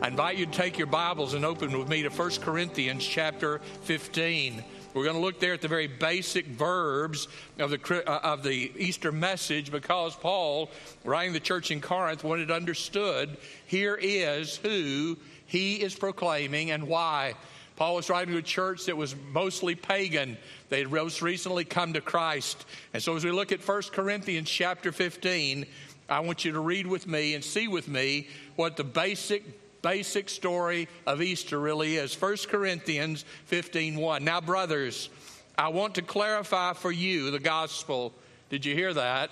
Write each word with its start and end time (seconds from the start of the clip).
I 0.00 0.06
invite 0.06 0.36
you 0.36 0.46
to 0.46 0.52
take 0.52 0.78
your 0.78 0.86
Bibles 0.86 1.34
and 1.34 1.44
open 1.44 1.76
with 1.76 1.88
me 1.88 2.04
to 2.04 2.08
1 2.08 2.30
Corinthians 2.40 3.04
chapter 3.04 3.58
15. 3.82 4.62
We're 4.94 5.02
going 5.02 5.16
to 5.16 5.20
look 5.20 5.40
there 5.40 5.54
at 5.54 5.60
the 5.60 5.66
very 5.66 5.88
basic 5.88 6.46
verbs 6.46 7.26
of 7.58 7.70
the, 7.70 8.04
uh, 8.08 8.20
of 8.22 8.44
the 8.44 8.72
Easter 8.78 9.10
message 9.10 9.72
because 9.72 10.14
Paul, 10.14 10.70
writing 11.04 11.32
the 11.32 11.40
church 11.40 11.72
in 11.72 11.80
Corinth, 11.80 12.22
wanted 12.22 12.52
understood 12.52 13.38
here 13.66 13.98
is 14.00 14.58
who 14.58 15.16
he 15.46 15.82
is 15.82 15.96
proclaiming 15.96 16.70
and 16.70 16.86
why. 16.86 17.34
Paul 17.74 17.96
was 17.96 18.08
writing 18.08 18.34
to 18.34 18.38
a 18.38 18.42
church 18.42 18.86
that 18.86 18.96
was 18.96 19.16
mostly 19.32 19.74
pagan. 19.74 20.38
They 20.68 20.78
had 20.78 20.92
most 20.92 21.22
recently 21.22 21.64
come 21.64 21.92
to 21.94 22.00
Christ. 22.00 22.66
And 22.94 23.02
so 23.02 23.16
as 23.16 23.24
we 23.24 23.32
look 23.32 23.50
at 23.50 23.66
1 23.66 23.82
Corinthians 23.92 24.48
chapter 24.48 24.92
15, 24.92 25.66
I 26.08 26.20
want 26.20 26.44
you 26.44 26.52
to 26.52 26.60
read 26.60 26.86
with 26.86 27.06
me 27.06 27.34
and 27.34 27.44
see 27.44 27.68
with 27.68 27.88
me 27.88 28.28
what 28.56 28.76
the 28.76 28.84
basic 28.84 29.57
basic 29.82 30.28
story 30.28 30.88
of 31.06 31.22
Easter 31.22 31.58
really 31.58 31.96
is. 31.96 32.14
1 32.14 32.48
Corinthians 32.48 33.24
15:1. 33.50 34.24
Now 34.24 34.40
brothers, 34.40 35.08
I 35.56 35.68
want 35.68 35.96
to 35.96 36.02
clarify 36.02 36.72
for 36.72 36.92
you 36.92 37.30
the 37.30 37.38
gospel. 37.38 38.12
Did 38.50 38.64
you 38.64 38.74
hear 38.74 38.94
that? 38.94 39.30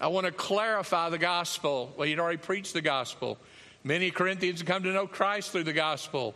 I 0.00 0.08
want 0.08 0.26
to 0.26 0.32
clarify 0.32 1.10
the 1.10 1.18
gospel. 1.18 1.92
Well, 1.96 2.06
you'd 2.06 2.20
already 2.20 2.38
preached 2.38 2.72
the 2.72 2.80
gospel. 2.80 3.38
Many 3.82 4.10
Corinthians 4.10 4.60
have 4.60 4.68
come 4.68 4.82
to 4.84 4.92
know 4.92 5.06
Christ 5.06 5.50
through 5.50 5.64
the 5.64 5.72
gospel. 5.72 6.34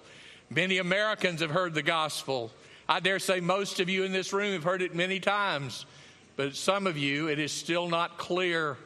Many 0.51 0.79
Americans 0.79 1.41
have 1.41 1.51
heard 1.51 1.75
the 1.75 1.83
gospel. 1.83 2.51
I 2.89 3.01
dare 3.01 3.19
say 3.19 3.41
most 3.41 3.81
of 3.81 3.89
you 3.89 4.03
in 4.05 4.13
this 4.13 4.33
room 4.33 4.53
have 4.53 4.65
heard 4.65 4.83
it 4.83 4.95
many 4.95 5.21
times, 5.21 5.87
but 6.37 6.57
some 6.57 6.87
of 6.87 6.97
you, 6.97 7.29
it 7.29 7.39
is 7.39 7.53
still 7.53 7.89
not 7.89 8.19
clear. 8.19 8.77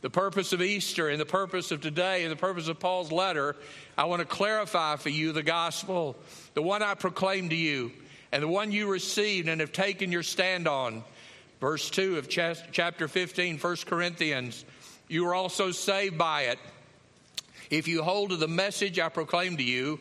The 0.00 0.10
purpose 0.10 0.52
of 0.52 0.62
Easter 0.62 1.08
and 1.08 1.20
the 1.20 1.26
purpose 1.26 1.72
of 1.72 1.80
today 1.80 2.22
and 2.22 2.30
the 2.30 2.36
purpose 2.36 2.68
of 2.68 2.78
Paul's 2.78 3.10
letter, 3.10 3.56
I 3.96 4.04
want 4.04 4.20
to 4.20 4.26
clarify 4.26 4.94
for 4.96 5.08
you 5.08 5.32
the 5.32 5.42
gospel, 5.42 6.16
the 6.54 6.62
one 6.62 6.82
I 6.82 6.94
proclaimed 6.94 7.50
to 7.50 7.56
you, 7.56 7.90
and 8.30 8.42
the 8.42 8.48
one 8.48 8.70
you 8.70 8.88
received 8.88 9.48
and 9.48 9.60
have 9.60 9.72
taken 9.72 10.12
your 10.12 10.22
stand 10.22 10.68
on. 10.68 11.02
Verse 11.60 11.90
2 11.90 12.18
of 12.18 12.28
chapter 12.28 13.08
15, 13.08 13.58
1 13.58 13.76
Corinthians. 13.86 14.64
You 15.08 15.24
were 15.24 15.34
also 15.34 15.72
saved 15.72 16.16
by 16.16 16.42
it. 16.42 16.58
If 17.70 17.88
you 17.88 18.04
hold 18.04 18.30
to 18.30 18.36
the 18.36 18.46
message 18.46 19.00
I 19.00 19.08
proclaimed 19.08 19.58
to 19.58 19.64
you, 19.64 19.98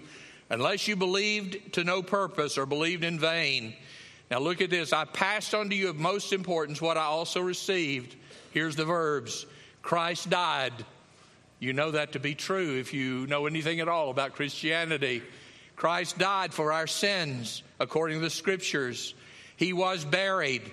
unless 0.52 0.88
you 0.88 0.96
believed 0.96 1.74
to 1.74 1.84
no 1.84 2.04
purpose 2.04 2.58
or 2.58 2.68
believed 2.68 3.04
in 3.04 3.18
vain. 3.18 3.74
Now 4.30 4.40
look 4.40 4.62
at 4.62 4.70
this. 4.70 4.94
I 4.94 5.06
passed 5.06 5.56
on 5.56 5.70
to 5.72 5.76
you 5.76 5.90
of 5.90 5.96
most 5.96 6.34
importance 6.34 6.82
what 6.82 6.98
I 6.98 7.04
also 7.06 7.42
received. 7.42 8.16
Here's 8.52 8.76
the 8.76 8.86
verbs 8.86 9.48
Christ 9.88 10.30
died. 10.30 10.74
You 11.62 11.72
know 11.72 11.92
that 11.92 12.12
to 12.12 12.20
be 12.20 12.36
true 12.36 12.78
if 12.78 12.94
you 12.94 13.26
know 13.28 13.46
anything 13.46 13.80
at 13.80 13.88
all 13.88 14.10
about 14.10 14.34
Christianity. 14.34 15.22
Christ 15.78 16.18
died 16.18 16.54
for 16.54 16.74
our 16.74 16.88
sins 16.88 17.64
according 17.80 18.18
to 18.18 18.22
the 18.22 18.30
scriptures. 18.30 19.16
He 19.56 19.72
was 19.72 20.04
buried. 20.04 20.64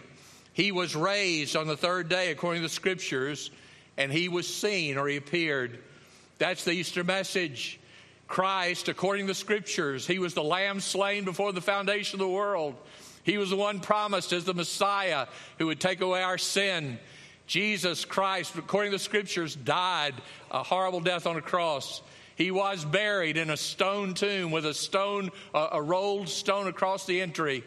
He 0.53 0.73
was 0.73 0.97
raised 0.97 1.55
on 1.55 1.69
the 1.69 1.77
third 1.77 2.09
day 2.09 2.33
according 2.33 2.63
to 2.63 2.67
the 2.67 2.75
scriptures, 2.75 3.53
and 3.97 4.11
he 4.11 4.29
was 4.29 4.53
seen 4.53 4.99
or 4.99 5.07
he 5.07 5.17
appeared. 5.17 5.79
That's 6.39 6.65
the 6.65 6.73
Easter 6.73 7.05
message. 7.05 7.79
Christ, 8.27 8.89
according 8.89 9.27
to 9.27 9.31
the 9.31 9.39
scriptures, 9.39 10.09
he 10.09 10.19
was 10.19 10.35
the 10.35 10.43
lamb 10.43 10.81
slain 10.81 11.25
before 11.25 11.53
the 11.53 11.61
foundation 11.61 12.17
of 12.17 12.27
the 12.27 12.35
world. 12.35 12.75
He 13.23 13.39
was 13.39 13.51
the 13.51 13.57
one 13.57 13.79
promised 13.79 14.33
as 14.33 14.45
the 14.45 14.55
Messiah 14.55 15.29
who 15.59 15.67
would 15.67 15.79
take 15.79 16.01
away 16.01 16.21
our 16.21 16.37
sin. 16.37 16.99
Jesus 17.47 18.05
Christ, 18.05 18.57
according 18.57 18.93
to 18.93 18.99
the 18.99 19.03
scriptures, 19.03 19.55
died 19.55 20.15
a 20.51 20.63
horrible 20.63 21.01
death 21.01 21.27
on 21.27 21.37
a 21.37 21.43
cross. 21.43 22.03
He 22.37 22.51
was 22.51 22.85
buried 22.85 23.37
in 23.37 23.51
a 23.51 23.57
stone 23.57 24.15
tomb 24.15 24.51
with 24.51 24.67
a 24.67 24.75
stone, 24.75 25.31
a 25.53 25.81
rolled 25.81 26.29
stone 26.29 26.67
across 26.67 27.07
the 27.07 27.21
entry. 27.21 27.63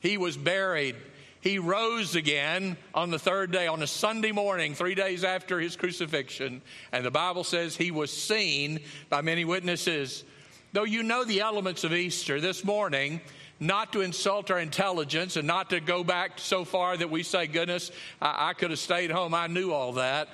He 0.00 0.18
was 0.18 0.36
buried. 0.36 0.96
He 1.40 1.58
rose 1.58 2.14
again 2.14 2.76
on 2.94 3.10
the 3.10 3.18
third 3.18 3.50
day, 3.50 3.66
on 3.66 3.82
a 3.82 3.86
Sunday 3.86 4.32
morning, 4.32 4.74
three 4.74 4.94
days 4.94 5.24
after 5.24 5.58
his 5.58 5.76
crucifixion. 5.76 6.62
And 6.92 7.04
the 7.04 7.10
Bible 7.10 7.44
says 7.44 7.76
he 7.76 7.90
was 7.90 8.10
seen 8.10 8.80
by 9.10 9.20
many 9.20 9.44
witnesses. 9.44 10.24
Though 10.72 10.84
you 10.84 11.02
know 11.02 11.24
the 11.24 11.40
elements 11.40 11.84
of 11.84 11.92
Easter, 11.92 12.40
this 12.40 12.64
morning, 12.64 13.20
not 13.64 13.92
to 13.92 14.00
insult 14.00 14.50
our 14.50 14.58
intelligence 14.58 15.36
and 15.36 15.46
not 15.46 15.70
to 15.70 15.80
go 15.80 16.04
back 16.04 16.38
so 16.38 16.64
far 16.64 16.96
that 16.96 17.10
we 17.10 17.22
say, 17.22 17.46
goodness, 17.46 17.90
I, 18.20 18.50
I 18.50 18.52
could 18.52 18.70
have 18.70 18.78
stayed 18.78 19.10
home. 19.10 19.34
I 19.34 19.46
knew 19.46 19.72
all 19.72 19.94
that. 19.94 20.28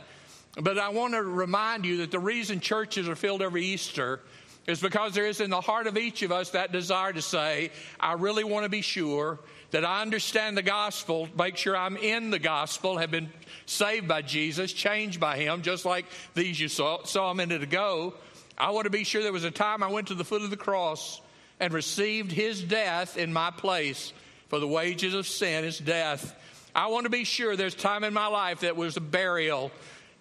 But 0.56 0.78
I 0.78 0.88
want 0.88 1.14
to 1.14 1.22
remind 1.22 1.86
you 1.86 1.98
that 1.98 2.10
the 2.10 2.18
reason 2.18 2.60
churches 2.60 3.08
are 3.08 3.14
filled 3.14 3.41
every 3.41 3.64
Easter 3.64 4.20
is 4.66 4.80
because 4.80 5.14
there 5.14 5.26
is 5.26 5.41
in 5.41 5.50
the 5.50 5.60
heart 5.60 5.86
of 5.86 5.96
each 5.96 6.22
of 6.22 6.32
us 6.32 6.50
that 6.50 6.72
desire 6.72 7.12
to 7.12 7.22
say, 7.22 7.70
I 7.98 8.14
really 8.14 8.44
want 8.44 8.64
to 8.64 8.68
be 8.68 8.82
sure 8.82 9.38
that 9.70 9.84
I 9.84 10.02
understand 10.02 10.56
the 10.56 10.62
gospel, 10.62 11.28
make 11.38 11.56
sure 11.56 11.76
I'm 11.76 11.97
in 11.97 12.30
the 12.30 12.38
gospel, 12.38 12.98
have 12.98 13.10
been 13.10 13.30
saved 13.66 14.08
by 14.08 14.22
Jesus, 14.22 14.72
changed 14.72 15.20
by 15.20 15.36
Him, 15.36 15.62
just 15.62 15.84
like 15.84 16.06
these 16.34 16.58
you 16.58 16.68
saw, 16.68 17.04
saw 17.04 17.30
a 17.30 17.34
minute 17.34 17.62
ago. 17.62 18.14
I 18.58 18.70
want 18.70 18.84
to 18.84 18.91
be 18.91 19.04
sure 19.04 19.22
there 19.22 19.32
was 19.32 19.44
a 19.44 19.50
time 19.50 19.82
I 19.82 19.88
went 19.88 20.08
to 20.08 20.14
the 20.14 20.24
foot 20.24 20.42
of 20.42 20.50
the 20.50 20.56
cross 20.56 21.20
and 21.60 21.72
received 21.72 22.32
His 22.32 22.62
death 22.62 23.16
in 23.16 23.32
my 23.32 23.50
place, 23.50 24.12
for 24.48 24.59
the 24.59 24.66
wages 24.66 25.15
of 25.15 25.26
sin 25.26 25.65
is 25.65 25.78
death. 25.78 26.34
I 26.75 26.88
want 26.88 27.04
to 27.04 27.10
be 27.10 27.25
sure 27.25 27.56
there's 27.56 27.75
time 27.75 28.03
in 28.03 28.15
my 28.15 28.26
life 28.26 28.60
that 28.60 28.76
was 28.76 28.97
a 28.97 29.00
burial, 29.00 29.71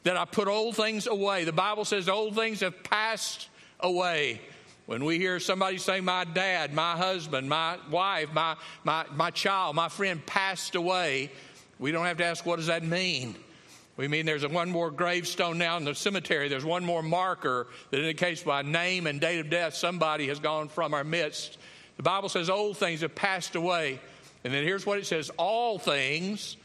that 0.04 0.18
I 0.18 0.26
put 0.26 0.48
old 0.48 0.76
things 0.76 1.08
away. 1.08 1.46
The 1.46 1.52
Bible 1.54 1.86
says 1.86 2.10
old 2.10 2.36
things 2.36 2.60
have 2.60 2.84
passed 2.84 3.50
away. 3.80 4.42
When 4.86 5.06
we 5.06 5.20
hear 5.20 5.40
somebody 5.40 5.78
say, 5.78 6.02
My 6.02 6.24
dad, 6.24 6.74
my 6.74 6.98
husband, 6.98 7.48
my 7.48 7.78
wife, 7.92 8.34
my, 8.34 8.56
my, 8.84 9.06
my 9.14 9.30
child, 9.30 9.76
my 9.76 9.88
friend 9.88 10.26
passed 10.26 10.76
away, 10.76 11.32
we 11.78 11.92
don't 11.92 12.06
have 12.06 12.18
to 12.18 12.26
ask, 12.26 12.46
What 12.46 12.58
does 12.58 12.68
that 12.68 12.84
mean? 12.84 13.36
We 14.00 14.08
mean 14.08 14.26
there's 14.26 14.48
one 14.48 14.70
more 14.70 14.92
gravestone 14.92 15.58
now 15.58 15.76
in 15.78 15.84
the 15.84 15.94
cemetery. 15.94 16.48
There's 16.48 16.64
one 16.64 16.86
more 16.86 17.04
marker 17.04 17.68
that 17.92 18.00
indicates 18.00 18.42
by 18.44 18.62
name 18.62 19.08
and 19.08 19.20
date 19.20 19.40
of 19.40 19.50
death 19.50 19.76
somebody 19.76 20.28
has 20.30 20.40
gone 20.40 20.70
from 20.70 20.94
our 20.94 21.04
midst. 21.04 21.58
The 21.98 22.04
Bible 22.04 22.30
says 22.30 22.50
old 22.50 22.78
things 22.78 23.02
have 23.02 23.14
passed 23.14 23.56
away. 23.56 24.00
And 24.46 24.54
then 24.54 24.64
here's 24.64 24.86
what 24.86 25.00
it 25.00 25.06
says 25.06 25.30
all 25.38 25.80
things 25.80 26.56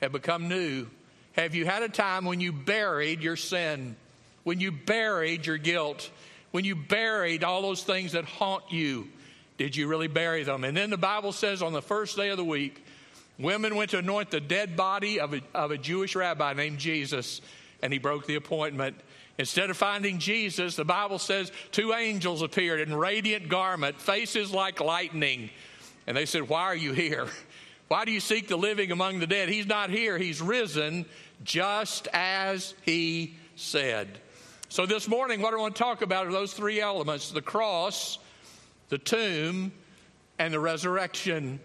have 0.00 0.12
become 0.12 0.48
new. 0.48 0.86
Have 1.32 1.54
you 1.54 1.66
had 1.66 1.82
a 1.82 1.88
time 1.90 2.24
when 2.24 2.40
you 2.40 2.52
buried 2.52 3.22
your 3.22 3.36
sin, 3.36 3.94
when 4.42 4.58
you 4.58 4.72
buried 4.72 5.46
your 5.46 5.58
guilt? 5.58 6.10
when 6.52 6.64
you 6.64 6.76
buried 6.76 7.42
all 7.42 7.62
those 7.62 7.82
things 7.82 8.12
that 8.12 8.24
haunt 8.24 8.64
you, 8.70 9.08
did 9.58 9.74
you 9.74 9.88
really 9.88 10.06
bury 10.06 10.44
them? 10.44 10.64
And 10.64 10.76
then 10.76 10.90
the 10.90 10.96
Bible 10.96 11.32
says 11.32 11.62
on 11.62 11.72
the 11.72 11.82
first 11.82 12.16
day 12.16 12.28
of 12.28 12.36
the 12.36 12.44
week, 12.44 12.84
women 13.42 13.76
went 13.76 13.90
to 13.90 13.98
anoint 13.98 14.30
the 14.30 14.40
dead 14.40 14.76
body 14.76 15.20
of 15.20 15.34
a, 15.34 15.40
of 15.54 15.70
a 15.70 15.78
Jewish 15.78 16.14
rabbi 16.14 16.52
named 16.54 16.78
Jesus, 16.78 17.40
and 17.82 17.92
he 17.92 17.98
broke 17.98 18.26
the 18.26 18.36
appointment. 18.36 18.96
Instead 19.38 19.70
of 19.70 19.76
finding 19.76 20.18
Jesus, 20.18 20.76
the 20.76 20.84
Bible 20.84 21.18
says 21.18 21.50
two 21.70 21.92
angels 21.94 22.42
appeared 22.42 22.80
in 22.80 22.94
radiant 22.94 23.48
garment, 23.48 24.00
faces 24.00 24.52
like 24.52 24.80
lightning. 24.80 25.50
And 26.06 26.16
they 26.16 26.26
said, 26.26 26.48
Why 26.48 26.62
are 26.62 26.76
you 26.76 26.92
here? 26.92 27.26
Why 27.88 28.04
do 28.04 28.10
you 28.10 28.20
seek 28.20 28.48
the 28.48 28.56
living 28.56 28.90
among 28.90 29.18
the 29.18 29.26
dead? 29.26 29.48
He's 29.48 29.66
not 29.66 29.90
here, 29.90 30.16
he's 30.16 30.40
risen, 30.40 31.04
just 31.44 32.08
as 32.12 32.74
he 32.82 33.36
said. 33.56 34.08
So, 34.68 34.86
this 34.86 35.06
morning, 35.06 35.42
what 35.42 35.52
I 35.52 35.58
want 35.58 35.76
to 35.76 35.82
talk 35.82 36.00
about 36.00 36.26
are 36.26 36.32
those 36.32 36.54
three 36.54 36.80
elements 36.80 37.30
the 37.30 37.42
cross, 37.42 38.18
the 38.88 38.96
tomb, 38.96 39.72
and 40.38 40.54
the 40.54 40.60
resurrection. 40.60 41.60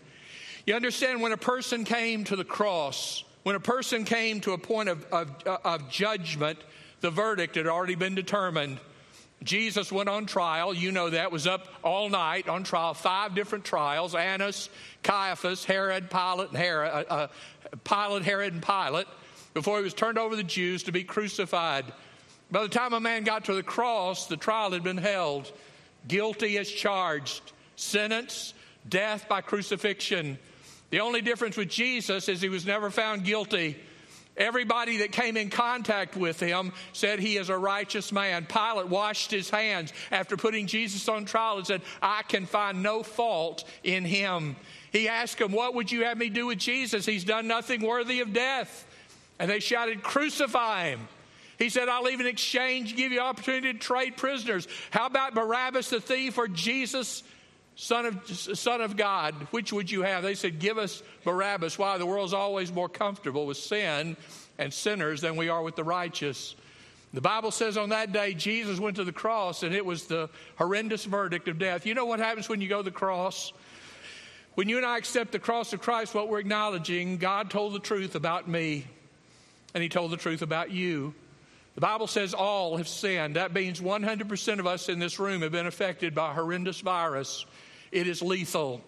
You 0.67 0.75
understand, 0.75 1.21
when 1.21 1.31
a 1.31 1.37
person 1.37 1.85
came 1.85 2.25
to 2.25 2.35
the 2.35 2.43
cross, 2.43 3.23
when 3.43 3.55
a 3.55 3.59
person 3.59 4.03
came 4.03 4.41
to 4.41 4.51
a 4.51 4.57
point 4.57 4.89
of, 4.89 5.05
of, 5.13 5.31
of 5.45 5.89
judgment, 5.89 6.59
the 6.99 7.09
verdict 7.09 7.55
had 7.55 7.67
already 7.67 7.95
been 7.95 8.15
determined. 8.15 8.77
Jesus 9.43 9.93
went 9.93 10.09
on 10.09 10.25
trial. 10.25 10.73
You 10.73 10.91
know 10.91 11.09
that 11.09 11.31
was 11.31 11.47
up 11.47 11.69
all 11.85 12.09
night 12.09 12.49
on 12.49 12.65
trial, 12.65 12.93
five 12.93 13.33
different 13.33 13.63
trials: 13.63 14.13
Annas, 14.13 14.69
Caiaphas, 15.03 15.63
Herod, 15.63 16.09
Pilate, 16.09 16.49
and 16.49 16.57
Herod, 16.57 16.91
uh, 16.91 17.13
uh, 17.13 17.27
Pilate, 17.85 18.23
Herod, 18.23 18.51
and 18.51 18.61
Pilate. 18.61 19.07
Before 19.53 19.77
he 19.77 19.85
was 19.85 19.93
turned 19.93 20.17
over 20.17 20.31
to 20.31 20.35
the 20.35 20.43
Jews 20.43 20.83
to 20.83 20.91
be 20.91 21.05
crucified. 21.05 21.85
By 22.51 22.63
the 22.63 22.69
time 22.69 22.91
a 22.91 22.99
man 22.99 23.23
got 23.23 23.45
to 23.45 23.53
the 23.53 23.63
cross, 23.63 24.27
the 24.27 24.35
trial 24.35 24.71
had 24.71 24.83
been 24.83 24.97
held. 24.97 25.49
Guilty 26.09 26.57
as 26.57 26.69
charged, 26.69 27.53
sentence, 27.77 28.53
death 28.89 29.29
by 29.29 29.39
crucifixion. 29.39 30.37
The 30.89 30.99
only 31.01 31.21
difference 31.21 31.57
with 31.57 31.69
Jesus 31.69 32.29
is 32.29 32.41
he 32.41 32.49
was 32.49 32.65
never 32.65 32.89
found 32.89 33.23
guilty. 33.23 33.77
Everybody 34.37 34.97
that 34.97 35.11
came 35.11 35.35
in 35.35 35.49
contact 35.49 36.15
with 36.15 36.39
him 36.39 36.71
said 36.93 37.19
he 37.19 37.37
is 37.37 37.49
a 37.49 37.57
righteous 37.57 38.11
man. 38.11 38.45
Pilate 38.45 38.87
washed 38.87 39.31
his 39.31 39.49
hands 39.49 39.91
after 40.11 40.37
putting 40.37 40.67
Jesus 40.67 41.09
on 41.09 41.25
trial 41.25 41.57
and 41.57 41.65
said, 41.65 41.81
I 42.03 42.21
can 42.21 42.45
find 42.45 42.83
no 42.83 43.01
fault 43.01 43.63
in 43.83 44.05
him. 44.05 44.55
He 44.91 45.07
asked 45.07 45.41
him, 45.41 45.51
What 45.51 45.73
would 45.73 45.91
you 45.91 46.03
have 46.03 46.19
me 46.19 46.29
do 46.29 46.47
with 46.47 46.59
Jesus? 46.59 47.05
He's 47.05 47.23
done 47.23 47.47
nothing 47.47 47.81
worthy 47.81 48.19
of 48.19 48.31
death. 48.31 48.85
And 49.39 49.49
they 49.49 49.59
shouted, 49.59 50.03
Crucify 50.03 50.89
him. 50.89 51.07
He 51.57 51.69
said, 51.69 51.89
I'll 51.89 52.09
even 52.09 52.27
exchange, 52.27 52.95
give 52.95 53.11
you 53.11 53.19
opportunity 53.19 53.73
to 53.73 53.79
trade 53.79 54.17
prisoners. 54.17 54.67
How 54.91 55.07
about 55.07 55.33
Barabbas 55.33 55.89
the 55.89 55.99
thief 55.99 56.37
or 56.37 56.47
Jesus, 56.47 57.23
son 57.77 58.05
of, 58.05 58.27
son 58.29 58.81
of 58.81 58.97
God? 58.97 59.33
Which 59.51 59.71
would 59.71 59.89
you 59.89 60.01
have? 60.01 60.23
They 60.23 60.35
said, 60.35 60.59
Give 60.59 60.77
us 60.77 61.01
Barabbas. 61.23 61.79
Why? 61.79 61.97
The 61.97 62.05
world's 62.05 62.33
always 62.33 62.73
more 62.73 62.89
comfortable 62.89 63.45
with 63.45 63.57
sin 63.57 64.17
and 64.57 64.73
sinners 64.73 65.21
than 65.21 65.37
we 65.37 65.47
are 65.47 65.61
with 65.61 65.77
the 65.77 65.83
righteous. 65.85 66.55
The 67.13 67.21
Bible 67.21 67.51
says 67.51 67.77
on 67.77 67.89
that 67.89 68.11
day, 68.11 68.33
Jesus 68.33 68.79
went 68.79 68.97
to 68.97 69.05
the 69.05 69.13
cross 69.13 69.63
and 69.63 69.73
it 69.73 69.85
was 69.85 70.07
the 70.07 70.29
horrendous 70.57 71.05
verdict 71.05 71.47
of 71.47 71.57
death. 71.57 71.85
You 71.85 71.93
know 71.93 72.05
what 72.05 72.19
happens 72.19 72.49
when 72.49 72.59
you 72.59 72.67
go 72.67 72.77
to 72.77 72.83
the 72.83 72.91
cross? 72.91 73.53
When 74.55 74.67
you 74.67 74.77
and 74.77 74.85
I 74.85 74.97
accept 74.97 75.31
the 75.31 75.39
cross 75.39 75.71
of 75.71 75.81
Christ, 75.81 76.15
what 76.15 76.27
we're 76.27 76.39
acknowledging, 76.39 77.17
God 77.17 77.49
told 77.49 77.73
the 77.73 77.79
truth 77.79 78.15
about 78.15 78.47
me, 78.47 78.85
and 79.73 79.83
He 79.83 79.87
told 79.87 80.11
the 80.11 80.17
truth 80.17 80.41
about 80.41 80.71
you. 80.71 81.13
The 81.75 81.81
Bible 81.81 82.07
says 82.07 82.33
all 82.33 82.77
have 82.77 82.87
sinned. 82.87 83.35
That 83.35 83.53
means 83.53 83.79
100% 83.79 84.59
of 84.59 84.65
us 84.65 84.89
in 84.89 84.97
this 84.97 85.19
room 85.19 85.43
have 85.43 85.51
been 85.51 85.67
affected 85.67 86.15
by 86.15 86.31
a 86.31 86.33
horrendous 86.33 86.81
virus. 86.81 87.45
It 87.91 88.07
is 88.07 88.21
lethal. 88.21 88.81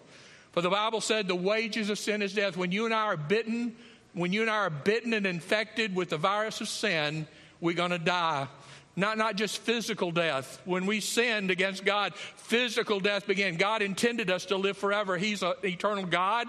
For 0.52 0.60
the 0.60 0.70
Bible 0.70 1.00
said 1.00 1.28
the 1.28 1.34
wages 1.34 1.90
of 1.90 1.98
sin 1.98 2.22
is 2.22 2.34
death. 2.34 2.56
When 2.56 2.72
you 2.72 2.84
and 2.84 2.94
I 2.94 3.02
are 3.02 3.16
bitten, 3.16 3.76
when 4.14 4.32
you 4.32 4.42
and 4.42 4.50
I 4.50 4.56
are 4.56 4.70
bitten 4.70 5.12
and 5.14 5.26
infected 5.26 5.94
with 5.94 6.10
the 6.10 6.16
virus 6.16 6.60
of 6.60 6.68
sin, 6.68 7.26
we're 7.60 7.74
going 7.74 7.92
to 7.92 7.98
die. 7.98 8.48
Not, 8.96 9.16
not 9.16 9.36
just 9.36 9.58
physical 9.58 10.10
death. 10.10 10.60
When 10.64 10.86
we 10.86 11.00
sinned 11.00 11.50
against 11.50 11.84
God, 11.84 12.14
physical 12.14 12.98
death 12.98 13.26
began. 13.26 13.56
God 13.56 13.82
intended 13.82 14.30
us 14.30 14.46
to 14.46 14.56
live 14.56 14.76
forever. 14.76 15.16
He's 15.16 15.42
an 15.42 15.54
eternal 15.64 16.04
God. 16.04 16.48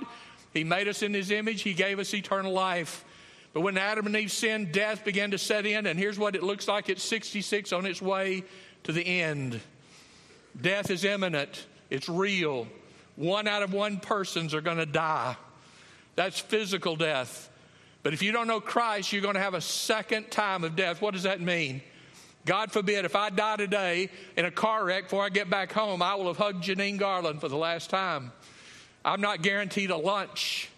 He 0.53 0.63
made 0.63 0.87
us 0.87 1.01
in 1.01 1.13
His 1.13 1.31
image, 1.31 1.61
He 1.61 1.73
gave 1.73 1.99
us 1.99 2.13
eternal 2.13 2.51
life. 2.51 3.05
But 3.53 3.61
when 3.61 3.77
Adam 3.77 4.05
and 4.05 4.15
Eve 4.15 4.31
sinned, 4.31 4.71
death 4.71 5.03
began 5.03 5.31
to 5.31 5.37
set 5.37 5.65
in, 5.65 5.85
and 5.85 5.99
here's 5.99 6.17
what 6.17 6.35
it 6.35 6.43
looks 6.43 6.67
like 6.67 6.89
it's 6.89 7.03
66 7.03 7.73
on 7.73 7.85
its 7.85 8.01
way 8.01 8.43
to 8.83 8.91
the 8.91 9.05
end. 9.05 9.59
Death 10.59 10.89
is 10.89 11.03
imminent, 11.03 11.65
it's 11.91 12.09
real. 12.09 12.67
One 13.15 13.47
out 13.47 13.61
of 13.61 13.73
one 13.73 13.99
persons 13.99 14.55
are 14.55 14.61
going 14.61 14.77
to 14.77 14.87
die. 14.87 15.35
That's 16.15 16.39
physical 16.39 16.95
death. 16.95 17.49
But 18.01 18.13
if 18.13 18.23
you 18.23 18.31
don't 18.31 18.47
know 18.47 18.59
Christ, 18.59 19.13
you're 19.13 19.21
going 19.21 19.35
to 19.35 19.41
have 19.41 19.53
a 19.53 19.61
second 19.61 20.31
time 20.31 20.63
of 20.63 20.75
death. 20.75 21.01
What 21.01 21.13
does 21.13 21.23
that 21.23 21.39
mean? 21.39 21.81
God 22.45 22.71
forbid, 22.71 23.05
if 23.05 23.15
I 23.15 23.29
die 23.29 23.57
today 23.57 24.09
in 24.35 24.45
a 24.45 24.51
car 24.51 24.83
wreck 24.83 25.03
before 25.03 25.23
I 25.23 25.29
get 25.29 25.49
back 25.49 25.71
home, 25.71 26.01
I 26.01 26.15
will 26.15 26.27
have 26.27 26.37
hugged 26.37 26.63
Janine 26.63 26.97
Garland 26.97 27.39
for 27.41 27.49
the 27.49 27.57
last 27.57 27.91
time. 27.91 28.31
I'm 29.05 29.21
not 29.21 29.43
guaranteed 29.43 29.91
a 29.91 29.97
lunch. 29.97 30.69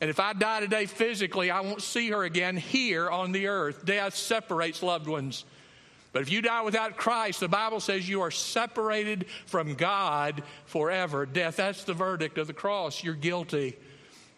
And 0.00 0.10
if 0.10 0.18
I 0.18 0.32
die 0.32 0.60
today 0.60 0.86
physically, 0.86 1.50
I 1.50 1.60
won't 1.60 1.82
see 1.82 2.10
her 2.10 2.24
again 2.24 2.56
here 2.56 3.08
on 3.08 3.32
the 3.32 3.48
earth. 3.48 3.84
Death 3.84 4.16
separates 4.16 4.82
loved 4.82 5.06
ones. 5.06 5.44
But 6.18 6.22
if 6.22 6.32
you 6.32 6.42
die 6.42 6.62
without 6.62 6.96
Christ, 6.96 7.38
the 7.38 7.46
Bible 7.46 7.78
says 7.78 8.08
you 8.08 8.22
are 8.22 8.32
separated 8.32 9.26
from 9.46 9.74
God 9.74 10.42
forever. 10.64 11.24
Death, 11.24 11.54
that's 11.54 11.84
the 11.84 11.94
verdict 11.94 12.38
of 12.38 12.48
the 12.48 12.52
cross. 12.52 13.04
You're 13.04 13.14
guilty. 13.14 13.76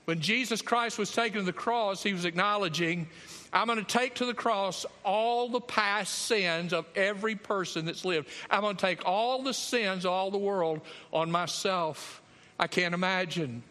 When 0.05 0.21
Jesus 0.21 0.61
Christ 0.61 0.99
was 0.99 1.11
taken 1.11 1.38
to 1.38 1.47
the 1.47 1.55
cross, 1.55 2.03
he 2.03 2.12
was 2.12 2.27
acknowledging, 2.27 3.09
I'm 3.50 3.67
going 3.67 3.79
to 3.79 3.82
take 3.82 4.17
to 4.17 4.27
the 4.27 4.35
cross 4.35 4.85
all 5.05 5.49
the 5.49 5.62
past 5.62 6.27
sins 6.27 6.75
of 6.75 6.85
every 6.94 7.35
person 7.35 7.87
that's 7.87 8.05
lived. 8.05 8.29
I'm 8.50 8.61
going 8.61 8.77
to 8.77 8.87
take 8.87 9.06
all 9.06 9.43
the 9.43 9.55
sins 9.55 10.05
of 10.05 10.11
all 10.11 10.31
the 10.31 10.37
world 10.37 10.82
on 11.15 11.31
myself. 11.31 12.21
I 12.59 12.67
can't 12.67 12.93
imagine. 12.93 13.62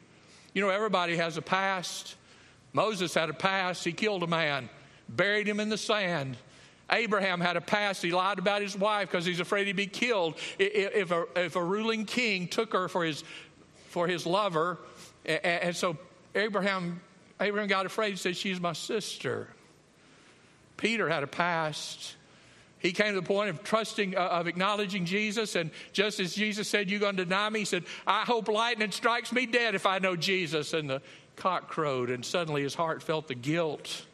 You 0.55 0.63
know, 0.63 0.69
everybody 0.69 1.15
has 1.17 1.37
a 1.37 1.43
past. 1.43 2.15
Moses 2.73 3.13
had 3.13 3.29
a 3.29 3.33
past. 3.33 3.83
He 3.83 3.91
killed 3.91 4.23
a 4.23 4.27
man, 4.27 4.67
buried 5.07 5.47
him 5.47 5.59
in 5.59 5.69
the 5.69 5.77
sand. 5.77 6.37
Abraham 6.91 7.39
had 7.39 7.57
a 7.57 7.61
past. 7.61 8.01
He 8.01 8.11
lied 8.11 8.39
about 8.39 8.61
his 8.61 8.77
wife 8.77 9.09
because 9.09 9.25
he's 9.25 9.39
afraid 9.39 9.67
he'd 9.67 9.75
be 9.75 9.87
killed. 9.87 10.35
If 10.57 11.11
a, 11.11 11.25
if 11.35 11.55
a 11.55 11.63
ruling 11.63 12.05
king 12.05 12.47
took 12.47 12.73
her 12.73 12.87
for 12.87 13.03
his, 13.03 13.23
for 13.89 14.07
his 14.07 14.25
lover, 14.25 14.77
and 15.25 15.75
so 15.75 15.97
Abraham, 16.35 17.01
Abraham 17.39 17.67
got 17.67 17.85
afraid. 17.85 18.11
He 18.11 18.15
said, 18.17 18.35
She's 18.35 18.59
my 18.59 18.73
sister. 18.73 19.47
Peter 20.77 21.09
had 21.09 21.23
a 21.23 21.27
past. 21.27 22.15
He 22.79 22.93
came 22.93 23.13
to 23.13 23.19
the 23.19 23.27
point 23.27 23.49
of 23.49 23.61
trusting, 23.63 24.15
uh, 24.15 24.21
of 24.21 24.47
acknowledging 24.47 25.03
Jesus. 25.03 25.55
And 25.55 25.71
just 25.91 26.21
as 26.21 26.33
Jesus 26.33 26.69
said, 26.69 26.89
You're 26.89 27.01
going 27.01 27.17
to 27.17 27.25
deny 27.25 27.49
me, 27.49 27.59
he 27.59 27.65
said, 27.65 27.83
I 28.07 28.21
hope 28.21 28.47
lightning 28.47 28.91
strikes 28.91 29.31
me 29.31 29.45
dead 29.45 29.75
if 29.75 29.85
I 29.85 29.99
know 29.99 30.15
Jesus. 30.15 30.73
And 30.73 30.89
the 30.89 31.01
cock 31.35 31.69
crowed, 31.69 32.09
and 32.09 32.23
suddenly 32.23 32.63
his 32.63 32.75
heart 32.75 33.03
felt 33.03 33.27
the 33.27 33.35
guilt 33.35 34.05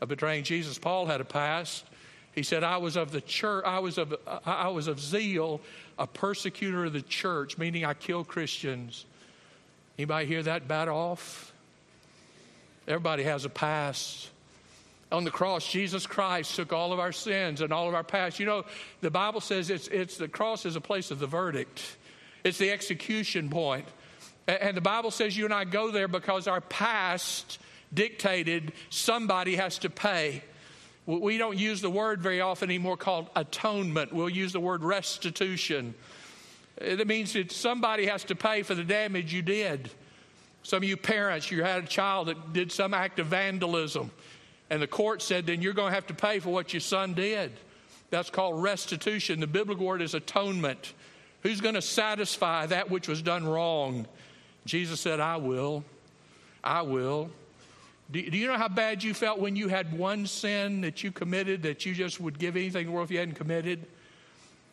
of 0.00 0.08
betraying 0.08 0.44
Jesus. 0.44 0.78
Paul 0.78 1.06
had 1.06 1.20
a 1.20 1.24
past. 1.24 1.84
He 2.34 2.42
said, 2.42 2.64
I 2.64 2.78
was 2.78 2.96
of 2.96 3.12
the 3.12 3.20
church, 3.20 3.64
I 3.64 3.78
was 3.78 3.96
of, 3.96 4.14
I 4.44 4.68
was 4.68 4.88
of 4.88 4.98
zeal, 4.98 5.60
a 5.98 6.06
persecutor 6.06 6.84
of 6.84 6.92
the 6.92 7.02
church, 7.02 7.58
meaning 7.58 7.84
I 7.84 7.94
killed 7.94 8.26
Christians. 8.26 9.06
Anybody 9.98 10.26
hear 10.26 10.42
that 10.42 10.66
bat 10.66 10.88
off? 10.88 11.52
Everybody 12.88 13.22
has 13.22 13.44
a 13.44 13.48
past. 13.48 14.30
On 15.12 15.22
the 15.22 15.30
cross, 15.30 15.70
Jesus 15.70 16.06
Christ 16.06 16.56
took 16.56 16.72
all 16.72 16.92
of 16.92 16.98
our 16.98 17.12
sins 17.12 17.60
and 17.60 17.72
all 17.72 17.86
of 17.86 17.94
our 17.94 18.02
past. 18.02 18.40
You 18.40 18.46
know, 18.46 18.64
the 19.00 19.10
Bible 19.10 19.40
says 19.40 19.70
it's, 19.70 19.86
it's 19.88 20.16
the 20.16 20.26
cross 20.26 20.66
is 20.66 20.74
a 20.74 20.80
place 20.80 21.12
of 21.12 21.20
the 21.20 21.26
verdict. 21.26 21.96
It's 22.42 22.58
the 22.58 22.70
execution 22.70 23.48
point. 23.48 23.86
And 24.48 24.76
the 24.76 24.80
Bible 24.80 25.12
says 25.12 25.36
you 25.36 25.44
and 25.44 25.54
I 25.54 25.64
go 25.64 25.92
there 25.92 26.08
because 26.08 26.48
our 26.48 26.60
past 26.60 27.58
dictated 27.92 28.72
somebody 28.90 29.54
has 29.54 29.78
to 29.78 29.90
pay. 29.90 30.42
We 31.06 31.36
don't 31.36 31.58
use 31.58 31.82
the 31.82 31.90
word 31.90 32.22
very 32.22 32.40
often 32.40 32.70
anymore 32.70 32.96
called 32.96 33.28
atonement. 33.36 34.12
We'll 34.12 34.30
use 34.30 34.52
the 34.52 34.60
word 34.60 34.82
restitution. 34.82 35.94
Uh, 36.80 36.86
it 36.86 37.06
means 37.06 37.34
that 37.34 37.52
somebody 37.52 38.06
has 38.06 38.24
to 38.24 38.34
pay 38.34 38.62
for 38.62 38.74
the 38.74 38.84
damage 38.84 39.32
you 39.32 39.42
did. 39.42 39.90
Some 40.62 40.78
of 40.78 40.84
you 40.84 40.96
parents, 40.96 41.50
you 41.50 41.62
had 41.62 41.84
a 41.84 41.86
child 41.86 42.28
that 42.28 42.54
did 42.54 42.72
some 42.72 42.94
act 42.94 43.18
of 43.18 43.26
vandalism, 43.26 44.10
and 44.70 44.80
the 44.80 44.86
court 44.86 45.20
said, 45.20 45.44
then 45.44 45.60
you're 45.60 45.74
going 45.74 45.90
to 45.90 45.94
have 45.94 46.06
to 46.06 46.14
pay 46.14 46.38
for 46.38 46.48
what 46.48 46.72
your 46.72 46.80
son 46.80 47.12
did. 47.12 47.52
That's 48.08 48.30
called 48.30 48.62
restitution. 48.62 49.40
The 49.40 49.46
biblical 49.46 49.84
word 49.84 50.00
is 50.00 50.14
atonement. 50.14 50.94
Who's 51.42 51.60
going 51.60 51.74
to 51.74 51.82
satisfy 51.82 52.64
that 52.66 52.90
which 52.90 53.08
was 53.08 53.20
done 53.20 53.46
wrong? 53.46 54.06
Jesus 54.64 55.00
said, 55.00 55.20
I 55.20 55.36
will. 55.36 55.84
I 56.62 56.80
will. 56.80 57.30
Do, 58.10 58.30
do, 58.30 58.36
you 58.36 58.46
know 58.46 58.58
how 58.58 58.68
bad 58.68 59.02
you 59.02 59.14
felt 59.14 59.38
when 59.38 59.56
you 59.56 59.68
had 59.68 59.96
one 59.96 60.26
sin 60.26 60.82
that 60.82 61.02
you 61.02 61.10
committed 61.10 61.62
that 61.62 61.86
you 61.86 61.94
just 61.94 62.20
would 62.20 62.38
give 62.38 62.56
anything 62.56 62.82
in 62.82 62.86
the 62.88 62.92
world 62.92 63.06
if 63.06 63.10
you 63.10 63.18
hadn't 63.18 63.34
committed? 63.34 63.86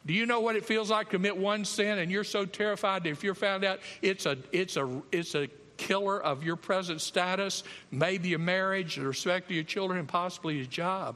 Do 0.06 0.14
you 0.14 0.26
know 0.26 0.42
what 0.42 0.56
it 0.56 0.66
feels 0.66 0.90
like 0.90 1.08
to 1.08 1.12
commit 1.12 1.38
one 1.38 1.64
sin 1.64 2.00
and 2.00 2.12
you're 2.12 2.24
so 2.24 2.46
terrified 2.46 3.04
that 3.04 3.10
if 3.10 3.24
you're 3.24 3.36
found 3.36 3.64
out 3.64 3.80
it's 4.02 4.26
a 4.26 4.38
it's 4.52 4.76
a 4.76 5.02
it's 5.12 5.36
a 5.36 5.48
killer 5.78 6.22
of 6.22 6.44
your 6.44 6.56
present 6.56 7.02
status, 7.02 7.64
maybe 7.90 8.30
your 8.30 8.40
marriage, 8.40 8.96
the 8.96 9.08
respect 9.08 9.46
of 9.46 9.56
your 9.56 9.64
children, 9.64 10.00
and 10.00 10.08
possibly 10.08 10.58
your 10.58 10.66
job? 10.66 11.16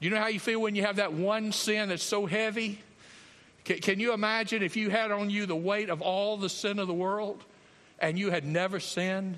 Do 0.00 0.08
you 0.08 0.14
know 0.14 0.20
how 0.20 0.28
you 0.28 0.40
feel 0.40 0.60
when 0.60 0.74
you 0.74 0.82
have 0.82 0.96
that 0.96 1.12
one 1.12 1.52
sin 1.52 1.88
that's 1.88 2.02
so 2.02 2.26
heavy? 2.26 2.78
Can, 3.64 3.78
can 3.78 4.00
you 4.00 4.12
imagine 4.12 4.62
if 4.62 4.76
you 4.76 4.90
had 4.90 5.10
on 5.10 5.30
you 5.30 5.46
the 5.46 5.56
weight 5.56 5.90
of 5.90 6.00
all 6.00 6.36
the 6.36 6.48
sin 6.48 6.78
of 6.78 6.86
the 6.86 6.94
world 6.94 7.44
and 7.98 8.18
you 8.18 8.30
had 8.30 8.44
never 8.44 8.80
sinned? 8.80 9.36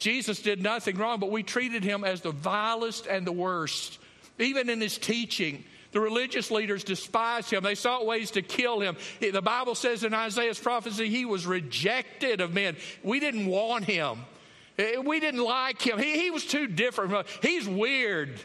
Jesus 0.00 0.40
did 0.40 0.62
nothing 0.62 0.96
wrong, 0.96 1.20
but 1.20 1.30
we 1.30 1.42
treated 1.42 1.84
him 1.84 2.02
as 2.02 2.22
the 2.22 2.32
vilest 2.32 3.06
and 3.06 3.26
the 3.26 3.32
worst. 3.32 3.98
Even 4.38 4.70
in 4.70 4.80
his 4.80 4.96
teaching, 4.96 5.62
the 5.92 6.00
religious 6.00 6.50
leaders 6.50 6.82
despised 6.82 7.50
him. 7.52 7.62
They 7.62 7.74
sought 7.74 8.06
ways 8.06 8.30
to 8.32 8.42
kill 8.42 8.80
him. 8.80 8.96
The 9.20 9.42
Bible 9.42 9.74
says 9.74 10.02
in 10.02 10.14
Isaiah's 10.14 10.58
prophecy, 10.58 11.10
he 11.10 11.26
was 11.26 11.46
rejected 11.46 12.40
of 12.40 12.54
men. 12.54 12.76
We 13.02 13.20
didn't 13.20 13.46
want 13.46 13.84
him. 13.84 14.20
Eh, 14.78 14.96
we 14.98 15.20
didn't 15.20 15.44
like 15.44 15.82
him. 15.82 15.98
He, 15.98 16.18
he 16.18 16.30
was 16.30 16.46
too 16.46 16.66
different. 16.66 17.26
He's 17.42 17.68
weird. 17.68 18.40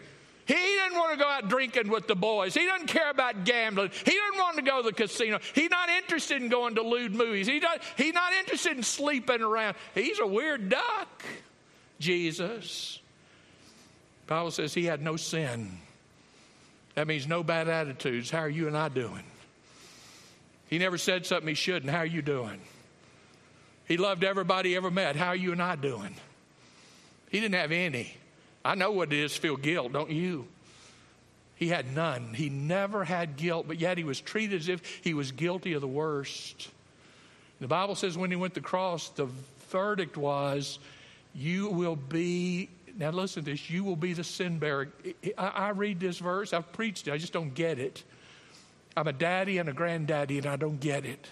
He 0.45 0.53
didn't 0.53 0.97
want 0.97 1.13
to 1.13 1.17
go 1.17 1.27
out 1.27 1.49
drinking 1.49 1.89
with 1.89 2.07
the 2.07 2.15
boys. 2.15 2.53
He 2.53 2.65
doesn't 2.65 2.87
care 2.87 3.09
about 3.09 3.45
gambling. 3.45 3.89
He 3.89 4.11
doesn't 4.11 4.37
want 4.37 4.57
to 4.57 4.61
go 4.61 4.81
to 4.83 4.89
the 4.89 4.93
casino. 4.93 5.39
He's 5.53 5.71
not 5.71 5.89
interested 5.89 6.41
in 6.41 6.49
going 6.49 6.75
to 6.75 6.83
lewd 6.83 7.15
movies. 7.15 7.47
He 7.47 7.59
does, 7.59 7.79
he's 7.97 8.13
not 8.13 8.31
interested 8.33 8.77
in 8.77 8.83
sleeping 8.83 9.41
around. 9.41 9.75
He's 9.95 10.19
a 10.19 10.27
weird 10.27 10.69
duck. 10.69 11.23
Jesus. 11.99 12.99
The 14.27 14.33
Bible 14.33 14.51
says 14.51 14.73
he 14.73 14.85
had 14.85 15.01
no 15.01 15.15
sin. 15.15 15.79
That 16.93 17.07
means 17.07 17.27
no 17.27 17.43
bad 17.43 17.67
attitudes. 17.67 18.29
How 18.29 18.39
are 18.39 18.49
you 18.49 18.67
and 18.67 18.77
I 18.77 18.89
doing? 18.89 19.23
He 20.67 20.77
never 20.77 20.97
said 20.97 21.25
something 21.25 21.47
he 21.47 21.55
shouldn't. 21.55 21.91
How 21.91 21.99
are 21.99 22.05
you 22.05 22.21
doing? 22.21 22.61
He 23.87 23.97
loved 23.97 24.23
everybody 24.23 24.69
he 24.69 24.75
ever 24.75 24.91
met. 24.91 25.15
How 25.15 25.27
are 25.27 25.35
you 25.35 25.51
and 25.51 25.61
I 25.61 25.75
doing? 25.75 26.15
He 27.29 27.39
didn't 27.39 27.55
have 27.55 27.71
any. 27.71 28.15
I 28.65 28.75
know 28.75 28.91
what 28.91 29.13
it 29.13 29.19
is 29.19 29.33
to 29.35 29.39
feel 29.39 29.57
guilt, 29.57 29.93
don't 29.93 30.09
you? 30.09 30.47
He 31.55 31.69
had 31.69 31.95
none. 31.95 32.33
He 32.33 32.49
never 32.49 33.05
had 33.05 33.37
guilt, 33.37 33.65
but 33.67 33.79
yet 33.79 33.97
he 33.97 34.03
was 34.03 34.19
treated 34.19 34.59
as 34.59 34.67
if 34.67 34.81
he 35.03 35.13
was 35.13 35.31
guilty 35.31 35.73
of 35.73 35.81
the 35.81 35.87
worst. 35.87 36.69
The 37.61 37.67
Bible 37.67 37.95
says 37.95 38.17
when 38.17 38.31
he 38.31 38.35
went 38.35 38.55
to 38.55 38.59
the 38.59 38.65
cross, 38.65 39.09
the 39.09 39.27
verdict 39.69 40.17
was 40.17 40.79
you 41.33 41.69
will 41.69 41.95
be 41.95 42.69
now 42.97 43.11
listen 43.11 43.43
to 43.43 43.51
this, 43.51 43.69
you 43.69 43.83
will 43.83 43.95
be 43.95 44.13
the 44.13 44.23
sin 44.23 44.57
bearer. 44.57 44.89
I, 45.37 45.47
I 45.47 45.69
read 45.69 45.99
this 45.99 46.17
verse, 46.19 46.53
I've 46.53 46.71
preached 46.71 47.07
it, 47.07 47.13
I 47.13 47.17
just 47.17 47.33
don't 47.33 47.53
get 47.53 47.77
it. 47.77 48.03
I'm 48.97 49.07
a 49.07 49.13
daddy 49.13 49.57
and 49.57 49.67
a 49.67 49.73
granddaddy, 49.73 50.37
and 50.37 50.47
I 50.47 50.55
don't 50.55 50.79
get 50.79 51.05
it. 51.05 51.27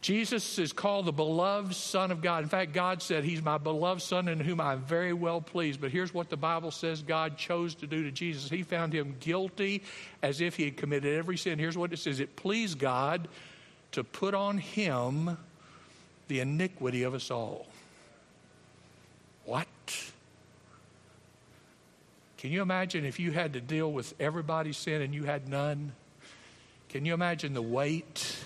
Jesus 0.00 0.58
is 0.58 0.72
called 0.72 1.04
the 1.04 1.12
beloved 1.12 1.74
Son 1.74 2.10
of 2.10 2.22
God. 2.22 2.42
In 2.42 2.48
fact, 2.48 2.72
God 2.72 3.02
said, 3.02 3.22
He's 3.22 3.42
my 3.42 3.58
beloved 3.58 4.00
Son 4.00 4.28
in 4.28 4.40
whom 4.40 4.60
I'm 4.60 4.80
very 4.80 5.12
well 5.12 5.42
pleased. 5.42 5.80
But 5.80 5.90
here's 5.90 6.14
what 6.14 6.30
the 6.30 6.38
Bible 6.38 6.70
says 6.70 7.02
God 7.02 7.36
chose 7.36 7.74
to 7.76 7.86
do 7.86 8.04
to 8.04 8.10
Jesus 8.10 8.48
He 8.48 8.62
found 8.62 8.94
him 8.94 9.16
guilty 9.20 9.82
as 10.22 10.40
if 10.40 10.56
he 10.56 10.64
had 10.64 10.78
committed 10.78 11.18
every 11.18 11.36
sin. 11.36 11.58
Here's 11.58 11.76
what 11.76 11.92
it 11.92 11.98
says 11.98 12.18
It 12.20 12.34
pleased 12.34 12.78
God 12.78 13.28
to 13.92 14.02
put 14.02 14.34
on 14.34 14.56
him 14.56 15.36
the 16.28 16.40
iniquity 16.40 17.02
of 17.02 17.12
us 17.12 17.30
all. 17.30 17.66
What? 19.44 19.66
Can 22.38 22.52
you 22.52 22.62
imagine 22.62 23.04
if 23.04 23.20
you 23.20 23.32
had 23.32 23.52
to 23.52 23.60
deal 23.60 23.92
with 23.92 24.14
everybody's 24.18 24.78
sin 24.78 25.02
and 25.02 25.14
you 25.14 25.24
had 25.24 25.46
none? 25.46 25.92
Can 26.88 27.04
you 27.04 27.12
imagine 27.12 27.52
the 27.52 27.60
weight? 27.60 28.38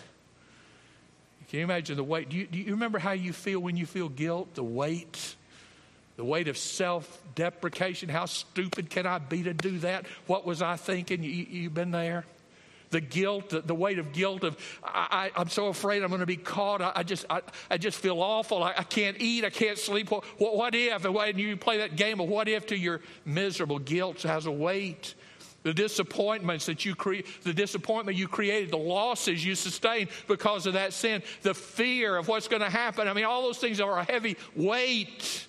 Can 1.55 1.61
you 1.61 1.67
imagine 1.67 1.97
the 1.97 2.03
weight? 2.03 2.31
Do 2.31 2.37
you, 2.37 2.49
do 2.49 2.59
you 2.59 2.73
remember 2.73 2.99
how 2.99 3.13
you 3.13 3.33
feel 3.33 3.61
when 3.61 3.77
you 3.77 3.87
feel 3.87 4.09
guilt? 4.09 4.57
The 4.57 4.65
weight? 4.65 5.37
The 6.17 6.25
weight 6.25 6.49
of 6.49 6.59
self 6.59 7.23
deprecation. 7.37 8.09
How 8.09 8.27
stupid 8.27 8.91
can 8.91 9.07
I 9.07 9.19
be 9.19 9.45
to 9.45 9.55
do 9.55 9.79
that? 9.79 10.07
What 10.27 10.45
was 10.45 10.63
I 10.63 10.75
thinking? 10.75 11.23
You, 11.23 11.31
you 11.31 11.71
been 11.71 11.93
there? 11.93 12.25
The 12.91 13.01
guilt, 13.01 13.51
the, 13.51 13.75
weight 13.75 14.01
of 14.01 14.13
guilt 14.13 14.43
of 14.43 14.57
I, 14.83 15.31
am 15.37 15.49
so 15.49 15.69
afraid 15.69 16.03
I'm 16.03 16.09
going 16.09 16.19
to 16.19 16.27
be 16.27 16.37
caught. 16.37 16.83
I, 16.83 16.91
I 16.97 17.03
just 17.05 17.25
I, 17.31 17.41
I, 17.71 17.79
just 17.79 17.99
feel 17.99 18.21
awful. 18.21 18.65
I, 18.65 18.75
I, 18.79 18.83
can't 18.83 19.17
eat. 19.21 19.45
I 19.45 19.51
can't 19.51 19.79
sleep. 19.79 20.11
What, 20.11 20.25
what, 20.39 20.57
what 20.57 20.75
if? 20.75 21.05
And 21.05 21.39
you 21.39 21.57
play 21.57 21.77
that 21.77 21.95
game 21.95 22.19
of 22.19 22.29
what 22.29 22.49
if 22.49 22.67
to 22.67 22.77
your 22.77 23.01
miserable 23.25 23.79
guilt 23.79 24.23
has 24.23 24.47
a 24.47 24.51
weight 24.51 25.15
the 25.65 25.75
disappointments 25.75 26.67
that 26.67 26.85
you 26.85 26.95
create, 26.95 27.27
the 27.43 27.55
disappointment 27.55 28.17
you 28.17 28.29
created, 28.29 28.71
the 28.71 28.77
losses 28.77 29.45
you 29.45 29.57
sustained 29.57 30.11
because 30.29 30.67
of 30.67 30.75
that 30.75 30.93
sin, 30.93 31.23
the 31.43 31.55
fear 31.55 32.17
of 32.17 32.29
what's 32.29 32.47
going 32.47 32.63
to 32.63 32.71
happen. 32.71 33.09
I 33.09 33.15
mean, 33.15 33.25
all 33.25 33.43
those 33.43 33.59
things 33.59 33.81
are 33.81 33.99
a 33.99 34.05
heavy 34.05 34.37
weight. 34.55 35.47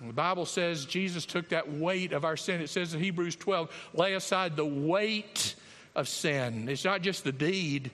The 0.00 0.12
Bible 0.12 0.46
says 0.46 0.86
Jesus 0.86 1.26
took 1.26 1.50
that 1.50 1.70
weight 1.70 2.12
of 2.12 2.24
our 2.24 2.36
sin. 2.36 2.60
It 2.60 2.70
says 2.70 2.94
in 2.94 3.00
Hebrews 3.00 3.36
12, 3.36 3.90
lay 3.94 4.14
aside 4.14 4.56
the 4.56 4.64
weight 4.64 5.54
of 5.94 6.08
sin. 6.08 6.68
It's 6.68 6.84
not 6.84 7.02
just 7.02 7.22
the 7.22 7.32
deed, 7.32 7.90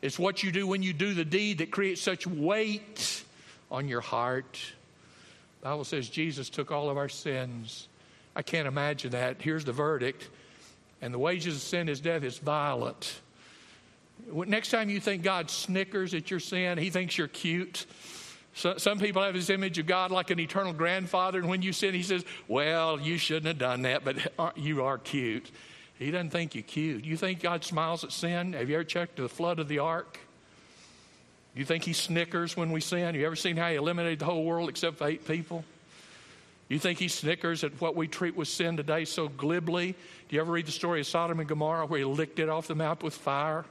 it's 0.00 0.18
what 0.18 0.42
you 0.42 0.50
do 0.50 0.66
when 0.66 0.82
you 0.82 0.94
do 0.94 1.12
the 1.12 1.26
deed 1.26 1.58
that 1.58 1.70
creates 1.70 2.00
such 2.00 2.26
weight 2.26 3.22
on 3.70 3.86
your 3.86 4.00
heart. 4.00 4.58
The 5.60 5.64
Bible 5.68 5.84
says 5.84 6.08
Jesus 6.08 6.48
took 6.48 6.70
all 6.70 6.88
of 6.88 6.96
our 6.96 7.10
sins. 7.10 7.86
I 8.34 8.40
can't 8.40 8.66
imagine 8.66 9.10
that. 9.10 9.42
Here's 9.42 9.66
the 9.66 9.72
verdict 9.72 10.30
and 11.02 11.12
the 11.14 11.18
wages 11.18 11.56
of 11.56 11.62
sin 11.62 11.88
is 11.88 12.00
death. 12.00 12.22
It's 12.22 12.38
violent. 12.38 13.20
Next 14.32 14.70
time 14.70 14.90
you 14.90 15.00
think 15.00 15.22
God 15.22 15.50
snickers 15.50 16.14
at 16.14 16.30
your 16.30 16.40
sin, 16.40 16.78
he 16.78 16.90
thinks 16.90 17.16
you're 17.16 17.28
cute. 17.28 17.86
So, 18.54 18.76
some 18.78 18.98
people 18.98 19.22
have 19.22 19.34
this 19.34 19.48
image 19.48 19.78
of 19.78 19.86
God 19.86 20.10
like 20.10 20.30
an 20.30 20.40
eternal 20.40 20.72
grandfather, 20.72 21.38
and 21.38 21.48
when 21.48 21.62
you 21.62 21.72
sin, 21.72 21.94
he 21.94 22.02
says, 22.02 22.24
Well, 22.48 23.00
you 23.00 23.16
shouldn't 23.16 23.46
have 23.46 23.58
done 23.58 23.82
that, 23.82 24.04
but 24.04 24.56
you 24.56 24.84
are 24.84 24.98
cute. 24.98 25.50
He 25.98 26.10
doesn't 26.10 26.30
think 26.30 26.54
you 26.54 26.62
cute. 26.62 27.04
You 27.04 27.16
think 27.16 27.40
God 27.40 27.62
smiles 27.62 28.04
at 28.04 28.12
sin? 28.12 28.54
Have 28.54 28.68
you 28.68 28.76
ever 28.76 28.84
checked 28.84 29.16
the 29.16 29.28
flood 29.28 29.58
of 29.58 29.68
the 29.68 29.80
ark? 29.80 30.18
Do 31.54 31.60
you 31.60 31.66
think 31.66 31.84
he 31.84 31.92
snickers 31.92 32.56
when 32.56 32.72
we 32.72 32.80
sin? 32.80 33.14
You 33.14 33.26
ever 33.26 33.36
seen 33.36 33.56
how 33.56 33.68
he 33.68 33.76
eliminated 33.76 34.20
the 34.20 34.24
whole 34.24 34.44
world 34.44 34.68
except 34.68 35.02
eight 35.02 35.26
people? 35.26 35.64
You 36.70 36.78
think 36.78 37.00
he 37.00 37.08
snickers 37.08 37.64
at 37.64 37.80
what 37.80 37.96
we 37.96 38.06
treat 38.06 38.36
with 38.36 38.46
sin 38.46 38.76
today 38.76 39.04
so 39.04 39.26
glibly? 39.26 39.90
Do 40.28 40.36
you 40.36 40.40
ever 40.40 40.52
read 40.52 40.66
the 40.66 40.72
story 40.72 41.00
of 41.00 41.06
Sodom 41.08 41.40
and 41.40 41.48
Gomorrah 41.48 41.86
where 41.86 41.98
he 41.98 42.04
licked 42.04 42.38
it 42.38 42.48
off 42.48 42.68
the 42.68 42.76
mouth 42.76 43.02
with 43.02 43.12
fire? 43.12 43.64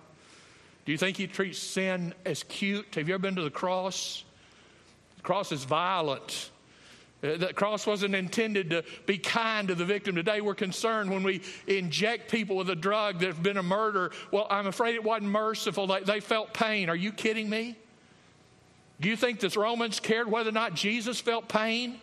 Do 0.84 0.92
you 0.92 0.98
think 0.98 1.16
he 1.16 1.26
treats 1.26 1.60
sin 1.60 2.14
as 2.26 2.44
cute? 2.44 2.96
Have 2.96 3.08
you 3.08 3.14
ever 3.14 3.22
been 3.22 3.38
to 3.38 3.42
the 3.42 3.50
cross? 3.50 4.26
The 5.16 5.22
cross 5.22 5.54
is 5.54 5.64
violent. 5.64 6.50
Uh, 7.24 7.38
the 7.38 7.54
cross 7.54 7.88
wasn't 7.88 8.16
intended 8.16 8.72
to 8.72 8.84
be 9.06 9.18
kind 9.18 9.70
to 9.70 9.76
the 9.76 9.86
victim. 9.86 10.16
Today 10.16 10.42
we're 10.42 10.54
concerned 10.54 11.10
when 11.10 11.24
we 11.24 11.42
inject 11.68 12.30
people 12.30 12.58
with 12.58 12.70
a 12.70 12.76
drug 12.76 13.20
that's 13.20 13.40
been 13.40 13.56
a 13.56 13.64
murder. 13.64 14.12
Well, 14.30 14.46
I'm 14.50 14.68
afraid 14.68 14.96
it 14.96 15.06
wasn't 15.06 15.32
merciful. 15.32 15.88
They, 15.88 16.02
they 16.02 16.20
felt 16.20 16.54
pain. 16.54 16.90
Are 16.90 16.98
you 16.98 17.14
kidding 17.14 17.50
me? 17.50 17.78
Do 19.00 19.08
you 19.08 19.16
think 19.16 19.40
the 19.40 19.58
Romans 19.58 20.02
cared 20.02 20.30
whether 20.30 20.50
or 20.50 20.52
not 20.52 20.74
Jesus 20.74 21.22
felt 21.22 21.48
pain? 21.48 22.02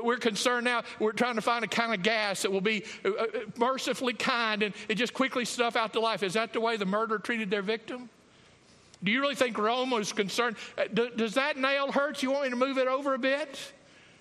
We're 0.00 0.16
concerned 0.16 0.64
now. 0.64 0.82
We're 0.98 1.12
trying 1.12 1.34
to 1.34 1.42
find 1.42 1.64
a 1.64 1.68
kind 1.68 1.92
of 1.92 2.02
gas 2.02 2.42
that 2.42 2.50
will 2.50 2.60
be 2.60 2.84
uh, 3.04 3.10
uh, 3.10 3.26
mercifully 3.58 4.14
kind 4.14 4.62
and 4.62 4.74
it 4.88 4.94
just 4.94 5.12
quickly 5.12 5.44
stuff 5.44 5.76
out 5.76 5.92
the 5.92 6.00
life. 6.00 6.22
Is 6.22 6.34
that 6.34 6.52
the 6.52 6.60
way 6.60 6.76
the 6.76 6.86
murderer 6.86 7.18
treated 7.18 7.50
their 7.50 7.62
victim? 7.62 8.08
Do 9.04 9.10
you 9.10 9.20
really 9.20 9.34
think 9.34 9.58
Rome 9.58 9.90
was 9.90 10.12
concerned? 10.12 10.56
Uh, 10.78 10.84
does 11.16 11.34
that 11.34 11.56
nail 11.56 11.90
hurt? 11.90 12.22
You 12.22 12.30
want 12.30 12.44
me 12.44 12.50
to 12.50 12.56
move 12.56 12.78
it 12.78 12.88
over 12.88 13.14
a 13.14 13.18
bit? 13.18 13.58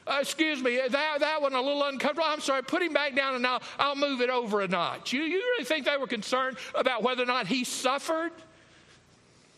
Uh, 0.08 0.18
excuse 0.20 0.62
me, 0.62 0.80
that, 0.90 1.20
that 1.20 1.42
one 1.42 1.54
a 1.54 1.62
little 1.62 1.84
uncomfortable. 1.84 2.28
I'm 2.28 2.42
sorry, 2.42 2.63
put 2.63 2.82
him 2.82 2.92
back 2.92 3.16
down 3.16 3.36
and 3.36 3.46
I'll, 3.46 3.62
I'll 3.78 3.96
move 3.96 4.22
it 4.22 4.32
over 4.32 4.62
a 4.62 4.68
notch. 4.68 5.13
You, 5.13 5.22
you 5.22 5.38
really 5.38 5.63
think 5.63 5.86
they 5.86 5.98
were 5.98 6.08
concerned 6.08 6.58
about 6.74 7.04
whether 7.04 7.22
or 7.22 7.28
not 7.28 7.46
he 7.46 7.63
suffered? 7.63 8.32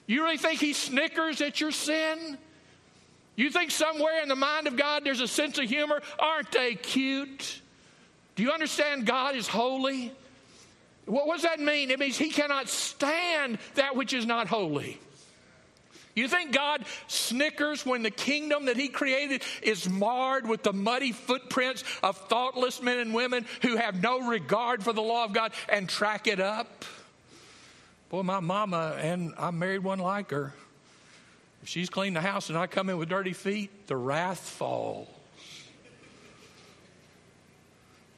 You 0.05 0.24
really 0.24 0.38
think 0.38 0.60
he 0.60 0.74
snickers 0.74 1.39
at 1.39 1.62
your 1.62 1.72
sin? 1.72 2.38
You 3.35 3.49
think 3.49 3.71
somewhere 3.71 4.21
in 4.21 4.29
the 4.29 4.35
mind 4.35 4.67
of 4.67 4.75
God 4.75 5.03
there's 5.03 5.21
a 5.21 5.27
sense 5.27 5.57
of 5.57 5.65
humor? 5.65 6.01
Aren't 6.19 6.51
they 6.51 6.75
cute? 6.75 7.61
Do 8.35 8.43
you 8.43 8.51
understand 8.51 9.05
God 9.05 9.35
is 9.35 9.47
holy? 9.47 10.11
What 11.05 11.27
does 11.35 11.43
that 11.43 11.59
mean? 11.59 11.91
It 11.91 11.99
means 11.99 12.17
He 12.17 12.29
cannot 12.29 12.69
stand 12.69 13.57
that 13.75 13.95
which 13.95 14.13
is 14.13 14.25
not 14.25 14.47
holy. 14.47 14.99
You 16.15 16.27
think 16.27 16.51
God 16.51 16.85
snickers 17.07 17.85
when 17.85 18.03
the 18.03 18.11
kingdom 18.11 18.65
that 18.65 18.77
He 18.77 18.87
created 18.87 19.41
is 19.63 19.89
marred 19.89 20.47
with 20.47 20.61
the 20.61 20.73
muddy 20.73 21.11
footprints 21.11 21.83
of 22.03 22.17
thoughtless 22.29 22.81
men 22.81 22.99
and 22.99 23.13
women 23.13 23.45
who 23.63 23.77
have 23.77 24.01
no 24.01 24.27
regard 24.27 24.83
for 24.83 24.93
the 24.93 25.01
law 25.01 25.25
of 25.25 25.33
God 25.33 25.53
and 25.67 25.89
track 25.89 26.27
it 26.27 26.39
up? 26.39 26.85
Boy, 28.09 28.21
my 28.21 28.39
mama, 28.39 28.95
and 28.99 29.33
I 29.39 29.49
married 29.49 29.83
one 29.83 29.97
like 29.97 30.29
her, 30.29 30.53
if 31.63 31.70
she's 31.70 31.89
cleaned 31.89 32.17
the 32.17 32.22
house 32.22 32.50
and 32.50 32.58
I 32.58 32.67
come 32.67 32.89
in 32.89 32.98
with 32.98 33.08
dirty 33.08 33.32
feet, 33.32 33.88
the 33.88 33.96
wrath 33.96 34.39
falls. 34.39 35.08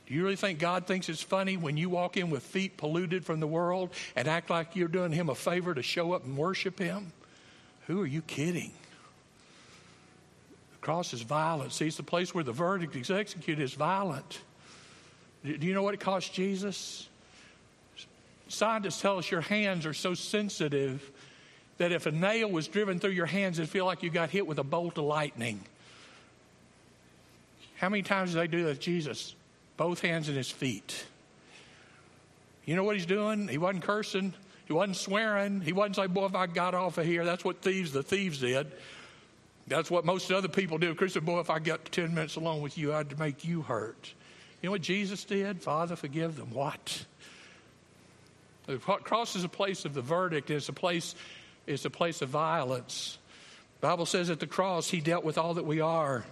Do 0.07 0.13
you 0.15 0.23
really 0.23 0.35
think 0.35 0.57
God 0.57 0.87
thinks 0.87 1.09
it's 1.09 1.21
funny 1.21 1.55
when 1.55 1.77
you 1.77 1.87
walk 1.87 2.17
in 2.17 2.31
with 2.31 2.41
feet 2.41 2.75
polluted 2.75 3.23
from 3.23 3.39
the 3.39 3.47
world 3.47 3.91
and 4.15 4.27
act 4.27 4.49
like 4.49 4.75
you're 4.75 4.87
doing 4.87 5.11
Him 5.11 5.29
a 5.29 5.35
favor 5.35 5.75
to 5.75 5.83
show 5.83 6.13
up 6.13 6.25
and 6.25 6.35
worship 6.35 6.79
Him? 6.79 7.11
Who 7.85 8.01
are 8.01 8.07
you 8.07 8.23
kidding? 8.23 8.71
The 10.71 10.79
cross 10.79 11.13
is 11.13 11.21
violent. 11.21 11.71
See, 11.71 11.85
it's 11.85 11.97
the 11.97 12.03
place 12.03 12.33
where 12.33 12.43
the 12.43 12.51
verdict 12.51 12.95
is 12.95 13.11
executed 13.11 13.61
is 13.61 13.73
violent. 13.75 14.41
Do 15.43 15.67
you 15.67 15.75
know 15.75 15.83
what 15.83 15.93
it 15.93 15.99
cost 15.99 16.33
Jesus? 16.33 17.07
Scientists 18.47 19.01
tell 19.01 19.19
us 19.19 19.29
your 19.29 19.41
hands 19.41 19.85
are 19.85 19.93
so 19.93 20.15
sensitive 20.15 21.11
that 21.77 21.91
if 21.91 22.05
a 22.05 22.11
nail 22.11 22.49
was 22.49 22.67
driven 22.67 22.99
through 22.99 23.11
your 23.11 23.25
hands, 23.25 23.59
it'd 23.59 23.69
feel 23.69 23.85
like 23.85 24.03
you 24.03 24.09
got 24.09 24.29
hit 24.29 24.47
with 24.47 24.59
a 24.59 24.63
bolt 24.63 24.97
of 24.97 25.05
lightning. 25.05 25.61
How 27.75 27.89
many 27.89 28.03
times 28.03 28.33
did 28.33 28.39
they 28.39 28.47
do 28.47 28.63
that 28.65 28.79
Jesus? 28.79 29.35
Both 29.77 29.99
hands 30.01 30.29
and 30.29 30.37
his 30.37 30.49
feet. 30.49 31.05
You 32.65 32.75
know 32.75 32.83
what 32.83 32.95
he's 32.95 33.05
doing? 33.05 33.47
He 33.47 33.57
wasn't 33.57 33.83
cursing. 33.83 34.33
He 34.65 34.73
wasn't 34.73 34.97
swearing. 34.97 35.61
He 35.61 35.73
wasn't 35.73 35.97
saying, 35.97 36.09
Boy, 36.09 36.25
if 36.25 36.35
I 36.35 36.47
got 36.47 36.73
off 36.73 36.97
of 36.97 37.05
here, 37.05 37.25
that's 37.25 37.43
what 37.43 37.61
thieves, 37.61 37.91
the 37.91 38.01
thieves 38.01 38.39
did. 38.39 38.71
That's 39.67 39.89
what 39.89 40.05
most 40.05 40.31
other 40.31 40.47
people 40.47 40.77
do. 40.77 40.93
Christian, 40.95 41.25
boy, 41.25 41.39
if 41.39 41.49
I 41.49 41.59
got 41.59 41.85
10 41.85 42.13
minutes 42.13 42.35
alone 42.35 42.61
with 42.61 42.77
you, 42.77 42.93
I'd 42.93 43.17
make 43.19 43.43
you 43.43 43.63
hurt. 43.63 44.13
You 44.61 44.67
know 44.67 44.71
what 44.71 44.81
Jesus 44.81 45.23
did? 45.25 45.61
Father, 45.61 45.95
forgive 45.95 46.37
them. 46.37 46.51
What? 46.51 47.05
The 48.67 48.77
cross 48.77 49.35
is 49.35 49.43
a 49.43 49.49
place 49.49 49.85
of 49.85 49.93
the 49.93 50.01
verdict. 50.01 50.49
It's 50.49 50.69
a 50.69 50.73
place 50.73 51.15
is 51.67 51.85
a 51.85 51.89
place 51.89 52.21
of 52.21 52.29
violence. 52.29 53.17
The 53.81 53.87
Bible 53.87 54.05
says 54.05 54.29
at 54.29 54.39
the 54.39 54.47
cross, 54.47 54.89
He 54.89 55.01
dealt 55.01 55.23
with 55.23 55.37
all 55.37 55.55
that 55.55 55.65
we 55.65 55.81
are. 55.81 56.25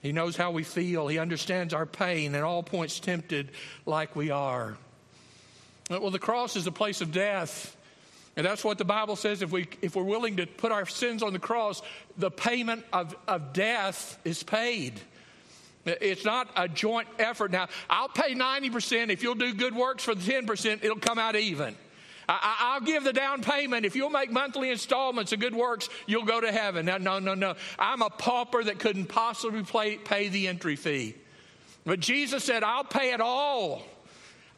He 0.00 0.12
knows 0.12 0.36
how 0.36 0.50
we 0.50 0.64
feel. 0.64 1.08
He 1.08 1.18
understands 1.18 1.72
our 1.72 1.86
pain 1.86 2.34
and 2.34 2.44
all 2.44 2.62
points 2.62 3.00
tempted 3.00 3.52
like 3.86 4.14
we 4.14 4.30
are. 4.30 4.76
Well, 5.88 6.10
the 6.10 6.18
cross 6.18 6.56
is 6.56 6.66
a 6.66 6.72
place 6.72 7.00
of 7.00 7.10
death. 7.10 7.76
And 8.36 8.44
that's 8.44 8.64
what 8.64 8.78
the 8.78 8.84
Bible 8.84 9.16
says. 9.16 9.42
If, 9.42 9.52
we, 9.52 9.68
if 9.80 9.96
we're 9.96 10.02
willing 10.02 10.36
to 10.36 10.46
put 10.46 10.72
our 10.72 10.86
sins 10.86 11.22
on 11.22 11.32
the 11.32 11.38
cross, 11.38 11.82
the 12.18 12.30
payment 12.30 12.84
of, 12.92 13.16
of 13.28 13.52
death 13.52 14.18
is 14.24 14.42
paid. 14.42 15.00
It's 15.86 16.24
not 16.24 16.48
a 16.56 16.68
joint 16.68 17.08
effort. 17.18 17.50
Now, 17.50 17.68
I'll 17.88 18.08
pay 18.08 18.34
90%. 18.34 19.10
If 19.10 19.22
you'll 19.22 19.34
do 19.34 19.54
good 19.54 19.74
works 19.74 20.02
for 20.02 20.14
the 20.14 20.32
10%, 20.32 20.82
it'll 20.82 20.96
come 20.96 21.18
out 21.18 21.36
even. 21.36 21.76
I, 22.28 22.78
will 22.78 22.86
give 22.86 23.04
the 23.04 23.12
down 23.12 23.42
payment. 23.42 23.84
If 23.84 23.96
you'll 23.96 24.10
make 24.10 24.30
monthly 24.30 24.70
installments 24.70 25.32
of 25.32 25.40
good 25.40 25.54
works, 25.54 25.88
you'll 26.06 26.24
go 26.24 26.40
to 26.40 26.50
heaven. 26.50 26.86
No, 26.86 26.96
no, 26.96 27.18
no, 27.18 27.34
no. 27.34 27.54
I'm 27.78 28.02
a 28.02 28.10
pauper 28.10 28.64
that 28.64 28.78
couldn't 28.78 29.06
possibly 29.06 29.62
pay, 29.62 29.96
pay 29.96 30.28
the 30.28 30.48
entry 30.48 30.76
fee. 30.76 31.14
But 31.84 32.00
Jesus 32.00 32.44
said, 32.44 32.62
I'll 32.62 32.84
pay 32.84 33.12
it 33.12 33.20
all. 33.20 33.82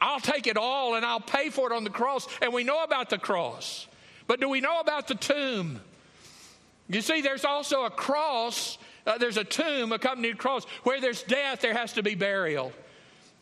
I'll 0.01 0.21
take 0.21 0.47
it 0.47 0.57
all 0.57 0.95
and 0.95 1.05
I'll 1.05 1.21
pay 1.21 1.51
for 1.51 1.73
it 1.73 1.75
on 1.75 1.85
the 1.85 1.91
cross. 1.91 2.29
And 2.41 2.53
we 2.53 2.65
know 2.65 2.85
about 2.85 3.11
the 3.11 3.19
cross. 3.19 3.87
But 4.27 4.41
do 4.41 4.49
we 4.49 4.61
know 4.61 4.81
about 4.81 5.09
the 5.09 5.15
tomb? 5.15 5.81
You 6.89 7.01
see, 7.01 7.21
there's 7.21 7.45
also 7.45 7.85
a 7.85 7.91
cross, 7.91 8.79
uh, 9.07 9.19
there's 9.19 9.37
a 9.37 9.45
tomb 9.45 9.93
accompanied 9.93 10.39
cross. 10.39 10.65
Where 10.85 11.01
there's 11.01 11.23
death, 11.23 11.61
there 11.61 11.75
has 11.75 11.95
to 11.95 12.03
be 12.03 12.15
burial. 12.15 12.73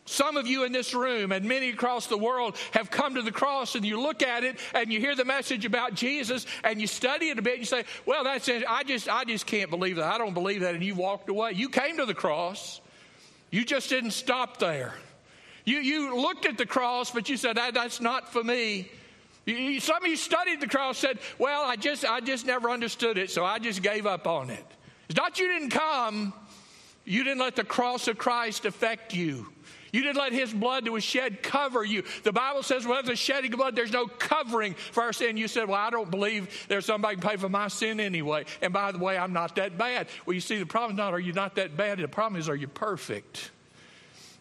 Some 0.06 0.36
of 0.36 0.46
you 0.46 0.64
in 0.64 0.72
this 0.72 0.92
room 0.92 1.32
and 1.32 1.46
many 1.46 1.70
across 1.70 2.08
the 2.08 2.18
world 2.18 2.58
have 2.72 2.90
come 2.90 3.14
to 3.14 3.22
the 3.22 3.32
cross 3.32 3.74
and 3.74 3.86
you 3.86 3.98
look 3.98 4.22
at 4.22 4.44
it 4.44 4.58
and 4.74 4.92
you 4.92 5.00
hear 5.00 5.16
the 5.16 5.24
message 5.24 5.64
about 5.64 5.94
Jesus 5.94 6.44
and 6.62 6.78
you 6.78 6.86
study 6.86 7.30
it 7.30 7.38
a 7.38 7.42
bit 7.42 7.54
and 7.54 7.60
you 7.60 7.66
say, 7.66 7.84
Well, 8.04 8.22
that's 8.22 8.48
it. 8.48 8.64
I 8.68 8.84
just 8.84 9.08
I 9.08 9.24
just 9.24 9.46
can't 9.46 9.70
believe 9.70 9.96
that. 9.96 10.04
I 10.04 10.18
don't 10.18 10.34
believe 10.34 10.60
that. 10.60 10.74
And 10.74 10.84
you 10.84 10.94
walked 10.94 11.30
away. 11.30 11.52
You 11.52 11.70
came 11.70 11.96
to 11.96 12.04
the 12.04 12.14
cross. 12.14 12.82
You 13.50 13.64
just 13.64 13.88
didn't 13.88 14.10
stop 14.10 14.58
there. 14.58 14.94
You 15.64 15.78
you 15.78 16.20
looked 16.20 16.44
at 16.44 16.58
the 16.58 16.66
cross, 16.66 17.10
but 17.10 17.30
you 17.30 17.38
said, 17.38 17.56
that, 17.56 17.72
that's 17.72 18.00
not 18.00 18.30
for 18.30 18.44
me. 18.44 18.90
You, 19.46 19.78
some 19.80 20.02
of 20.02 20.08
you 20.08 20.16
studied 20.16 20.60
the 20.60 20.66
cross 20.66 20.98
said, 20.98 21.18
Well, 21.38 21.62
I 21.64 21.76
just 21.76 22.04
I 22.04 22.20
just 22.20 22.44
never 22.44 22.68
understood 22.68 23.16
it, 23.16 23.30
so 23.30 23.42
I 23.42 23.58
just 23.58 23.82
gave 23.82 24.04
up 24.04 24.26
on 24.26 24.50
it. 24.50 24.64
It's 25.08 25.16
not 25.16 25.38
you 25.38 25.48
didn't 25.48 25.70
come, 25.70 26.34
you 27.06 27.24
didn't 27.24 27.40
let 27.40 27.56
the 27.56 27.64
cross 27.64 28.06
of 28.06 28.18
Christ 28.18 28.66
affect 28.66 29.14
you. 29.14 29.46
You 29.94 30.02
didn't 30.02 30.16
let 30.16 30.32
his 30.32 30.52
blood 30.52 30.86
that 30.86 30.90
was 30.90 31.04
shed 31.04 31.40
cover 31.40 31.84
you. 31.84 32.02
The 32.24 32.32
Bible 32.32 32.64
says, 32.64 32.84
well, 32.84 33.00
the 33.00 33.14
shedding 33.14 33.52
of 33.52 33.60
blood, 33.60 33.76
there's 33.76 33.92
no 33.92 34.08
covering 34.08 34.74
for 34.74 35.04
our 35.04 35.12
sin. 35.12 35.36
You 35.36 35.46
said, 35.46 35.68
well, 35.68 35.78
I 35.78 35.90
don't 35.90 36.10
believe 36.10 36.66
there's 36.66 36.84
somebody 36.84 37.14
can 37.14 37.30
pay 37.30 37.36
for 37.36 37.48
my 37.48 37.68
sin 37.68 38.00
anyway. 38.00 38.44
And 38.60 38.72
by 38.72 38.90
the 38.90 38.98
way, 38.98 39.16
I'm 39.16 39.32
not 39.32 39.54
that 39.54 39.78
bad. 39.78 40.08
Well, 40.26 40.34
you 40.34 40.40
see, 40.40 40.58
the 40.58 40.66
problem 40.66 40.96
is 40.96 40.96
not, 40.96 41.14
are 41.14 41.20
you 41.20 41.32
not 41.32 41.54
that 41.54 41.76
bad? 41.76 42.00
The 42.00 42.08
problem 42.08 42.40
is, 42.40 42.48
are 42.48 42.56
you 42.56 42.66
perfect? 42.66 43.52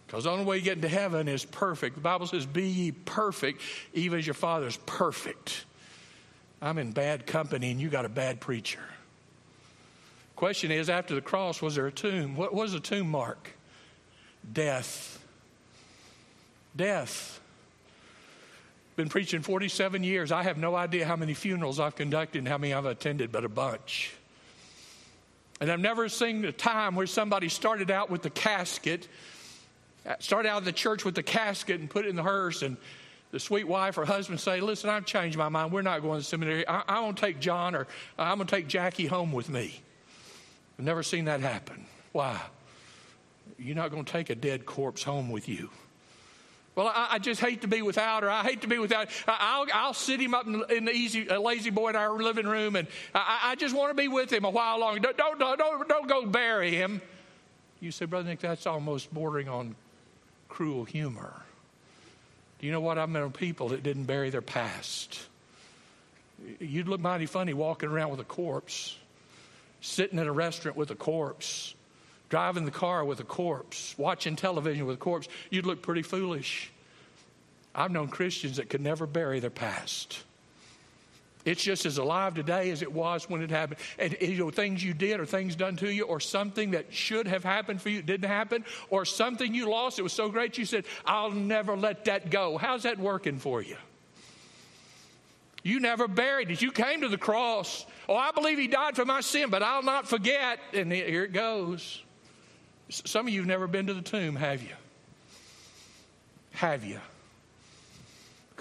Because 0.07 0.23
the 0.23 0.31
only 0.31 0.43
way 0.43 0.57
you 0.57 0.63
get 0.63 0.77
into 0.77 0.87
heaven 0.87 1.27
is 1.27 1.45
perfect. 1.45 1.97
The 1.97 2.01
Bible 2.01 2.25
says, 2.25 2.47
Be 2.47 2.67
ye 2.67 2.91
perfect, 2.91 3.61
even 3.93 4.17
as 4.17 4.25
your 4.25 4.33
Father 4.33 4.65
is 4.65 4.77
perfect. 4.87 5.65
I'm 6.63 6.79
in 6.79 6.93
bad 6.93 7.27
company, 7.27 7.69
and 7.69 7.79
you 7.79 7.89
got 7.89 8.05
a 8.05 8.09
bad 8.09 8.39
preacher. 8.39 8.81
Question 10.35 10.71
is, 10.71 10.89
after 10.89 11.13
the 11.13 11.21
cross, 11.21 11.61
was 11.61 11.75
there 11.75 11.85
a 11.85 11.91
tomb? 11.91 12.35
What 12.35 12.55
was 12.55 12.71
the 12.73 12.79
tomb 12.79 13.07
mark? 13.07 13.51
Death 14.51 15.22
death. 16.75 17.39
Been 18.95 19.09
preaching 19.09 19.41
47 19.41 20.03
years. 20.03 20.31
I 20.31 20.43
have 20.43 20.57
no 20.57 20.75
idea 20.75 21.05
how 21.05 21.15
many 21.15 21.33
funerals 21.33 21.79
I've 21.79 21.95
conducted 21.95 22.39
and 22.39 22.47
how 22.47 22.57
many 22.57 22.73
I've 22.73 22.85
attended, 22.85 23.31
but 23.31 23.43
a 23.43 23.49
bunch. 23.49 24.13
And 25.59 25.71
I've 25.71 25.79
never 25.79 26.09
seen 26.09 26.45
a 26.45 26.51
time 26.51 26.95
where 26.95 27.07
somebody 27.07 27.49
started 27.49 27.89
out 27.89 28.09
with 28.09 28.21
the 28.21 28.29
casket, 28.29 29.07
uh, 30.05 30.15
started 30.19 30.49
out 30.49 30.59
of 30.59 30.65
the 30.65 30.71
church 30.71 31.05
with 31.05 31.15
the 31.15 31.23
casket 31.23 31.79
and 31.79 31.89
put 31.89 32.05
it 32.05 32.09
in 32.09 32.15
the 32.15 32.23
hearse, 32.23 32.61
and 32.61 32.77
the 33.31 33.39
sweet 33.39 33.67
wife 33.67 33.97
or 33.97 34.05
husband 34.05 34.39
say, 34.39 34.59
Listen, 34.59 34.91
I've 34.91 35.05
changed 35.05 35.37
my 35.37 35.49
mind. 35.49 35.71
We're 35.71 35.81
not 35.81 36.01
going 36.01 36.19
to 36.19 36.25
seminary. 36.25 36.67
I, 36.67 36.99
want 36.99 37.17
to 37.17 37.25
take 37.25 37.39
John 37.39 37.75
or 37.75 37.81
uh, 38.19 38.23
I'm 38.23 38.37
going 38.37 38.47
to 38.47 38.55
take 38.55 38.67
Jackie 38.67 39.07
home 39.07 39.31
with 39.31 39.49
me. 39.49 39.81
I've 40.77 40.85
never 40.85 41.01
seen 41.01 41.25
that 41.25 41.41
happen. 41.41 41.85
Why? 42.11 42.39
You're 43.57 43.75
not 43.75 43.89
going 43.89 44.05
to 44.05 44.11
take 44.11 44.29
a 44.29 44.35
dead 44.35 44.65
corpse 44.67 45.01
home 45.01 45.31
with 45.31 45.49
you. 45.49 45.69
Well, 46.75 46.87
I, 46.87 47.07
I, 47.11 47.19
just 47.19 47.39
hate 47.39 47.61
to 47.61 47.67
be 47.67 47.83
without 47.83 48.23
her. 48.23 48.29
I 48.29 48.41
hate 48.41 48.61
to 48.61 48.67
be 48.67 48.79
without. 48.79 49.07
I'll, 49.27 49.67
I'll 49.71 49.93
sit 49.93 50.19
him 50.19 50.33
up 50.33 50.47
in, 50.47 50.63
in 50.71 50.85
the 50.85 50.91
easy, 50.91 51.25
lazy 51.25 51.69
boy 51.69 51.89
in 51.89 51.95
our 51.95 52.11
living 52.17 52.47
room, 52.47 52.75
and 52.75 52.87
I, 53.13 53.39
I 53.43 53.55
just 53.55 53.75
want 53.75 53.91
to 53.91 53.93
be 53.93 54.07
with 54.07 54.33
him 54.33 54.43
a 54.43 54.49
while 54.49 54.79
longer. 54.79 54.99
Don't, 54.99 55.17
don't, 55.17 55.37
don't, 55.39 55.87
don't 55.87 56.09
go 56.09 56.25
bury 56.25 56.71
him. 56.71 57.01
You 57.79 57.91
say, 57.91 58.05
Brother 58.05 58.29
Nick, 58.29 58.39
that's 58.39 58.65
almost 58.65 59.13
bordering 59.13 59.49
on 59.49 59.75
cruel 60.49 60.83
humor. 60.83 61.33
Do 62.59 62.65
you 62.65 62.71
know 62.71 62.81
what? 62.81 62.97
I've 62.97 63.09
met 63.09 63.31
people 63.33 63.69
that 63.69 63.83
didn't 63.83 64.05
bury 64.05 64.31
their 64.31 64.41
past. 64.41 65.19
You'd 66.59 66.87
look 66.87 67.01
mighty 67.01 67.27
funny 67.27 67.53
walking 67.53 67.89
around 67.89 68.09
with 68.09 68.19
a 68.19 68.25
corpse, 68.25 68.97
sitting 69.81 70.17
in 70.17 70.27
a 70.27 70.31
restaurant 70.31 70.75
with 70.75 70.89
a 70.89 70.95
corpse 70.95 71.75
driving 72.33 72.65
the 72.65 72.71
car 72.71 73.05
with 73.05 73.19
a 73.19 73.23
corpse, 73.23 73.93
watching 73.95 74.35
television 74.35 74.87
with 74.87 74.95
a 74.95 74.99
corpse, 74.99 75.27
you'd 75.51 75.67
look 75.67 75.83
pretty 75.83 76.01
foolish. 76.01 76.71
I've 77.75 77.91
known 77.91 78.07
Christians 78.07 78.57
that 78.57 78.69
could 78.69 78.81
never 78.81 79.05
bury 79.05 79.39
their 79.39 79.49
past. 79.49 80.23
It's 81.45 81.61
just 81.61 81.85
as 81.85 81.97
alive 81.97 82.35
today 82.35 82.71
as 82.71 82.81
it 82.81 82.91
was 82.91 83.29
when 83.29 83.41
it 83.41 83.49
happened. 83.49 83.79
And 83.99 84.15
you 84.21 84.37
know, 84.37 84.49
things 84.49 84.83
you 84.83 84.93
did 84.93 85.19
or 85.19 85.25
things 85.25 85.55
done 85.55 85.75
to 85.77 85.91
you 85.91 86.03
or 86.03 86.19
something 86.19 86.71
that 86.71 86.93
should 86.93 87.27
have 87.27 87.43
happened 87.43 87.81
for 87.81 87.89
you 87.89 88.01
didn't 88.01 88.29
happen 88.29 88.63
or 88.89 89.03
something 89.03 89.53
you 89.53 89.69
lost, 89.69 89.99
it 89.99 90.03
was 90.03 90.13
so 90.13 90.29
great 90.29 90.57
you 90.57 90.65
said, 90.65 90.85
I'll 91.05 91.31
never 91.31 91.75
let 91.75 92.05
that 92.05 92.29
go. 92.29 92.57
How's 92.57 92.83
that 92.83 92.97
working 92.97 93.39
for 93.39 93.61
you? 93.61 93.75
You 95.63 95.79
never 95.79 96.07
buried 96.07 96.51
it. 96.51 96.61
You 96.61 96.71
came 96.71 97.01
to 97.01 97.09
the 97.09 97.17
cross. 97.17 97.85
Oh, 98.07 98.15
I 98.15 98.31
believe 98.31 98.57
he 98.57 98.67
died 98.67 98.95
for 98.95 99.05
my 99.05 99.21
sin, 99.21 99.49
but 99.49 99.63
I'll 99.63 99.83
not 99.83 100.07
forget. 100.07 100.59
And 100.73 100.91
here 100.91 101.23
it 101.23 101.33
goes. 101.33 102.01
Some 102.89 103.27
of 103.27 103.33
you 103.33 103.41
have 103.41 103.47
never 103.47 103.67
been 103.67 103.87
to 103.87 103.93
the 103.93 104.01
tomb, 104.01 104.35
have 104.35 104.61
you? 104.61 104.75
Have 106.51 106.85
you? 106.85 106.99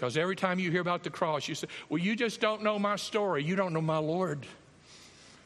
Because 0.03 0.17
every 0.17 0.35
time 0.35 0.59
you 0.59 0.69
hear 0.73 0.81
about 0.81 1.05
the 1.05 1.11
cross, 1.11 1.47
you 1.47 1.55
say, 1.55 1.69
Well, 1.89 2.01
you 2.01 2.17
just 2.17 2.41
don't 2.41 2.65
know 2.65 2.77
my 2.77 2.97
story. 2.97 3.45
You 3.45 3.55
don't 3.55 3.73
know 3.73 3.81
my 3.81 3.99
Lord. 3.99 4.45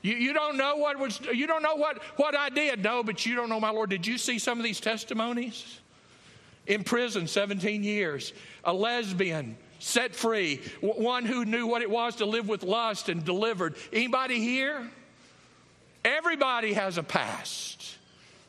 You, 0.01 0.15
you 0.15 0.33
don't 0.33 0.57
know 0.57 0.77
what 0.77 0.99
was 0.99 1.21
you 1.21 1.47
don't 1.47 1.63
know 1.63 1.75
what, 1.75 2.03
what 2.17 2.35
I 2.35 2.49
did. 2.49 2.83
No, 2.83 3.03
but 3.03 3.27
you 3.27 3.35
don't 3.35 3.51
know 3.51 3.61
my 3.61 3.69
Lord. 3.69 3.91
Did 3.91 4.07
you 4.07 4.17
see 4.17 4.39
some 4.39 4.57
of 4.57 4.65
these 4.65 4.81
testimonies? 4.81 5.79
In 6.67 6.85
prison, 6.85 7.27
17 7.27 7.85
years, 7.85 8.33
a 8.65 8.73
lesbian 8.73 9.59
set 9.79 10.15
free, 10.15 10.63
one 10.81 11.27
who 11.27 11.45
knew 11.45 11.67
what 11.67 11.83
it 11.83 11.91
was 11.91 12.17
to 12.17 12.25
live 12.25 12.49
with 12.49 12.63
lust 12.63 13.11
and 13.11 13.23
delivered. 13.23 13.77
Anybody 13.93 14.41
here? 14.41 14.91
Everybody 16.03 16.73
has 16.73 16.97
a 16.97 17.03
past. 17.03 17.99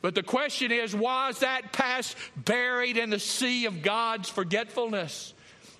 But 0.01 0.15
the 0.15 0.23
question 0.23 0.71
is, 0.71 0.95
was 0.95 1.39
that 1.39 1.73
past 1.73 2.15
buried 2.37 2.95
in 2.95 3.09
the 3.09 3.19
sea 3.19 3.65
of 3.65 3.81
God's 3.81 4.29
forgetfulness? 4.29 5.33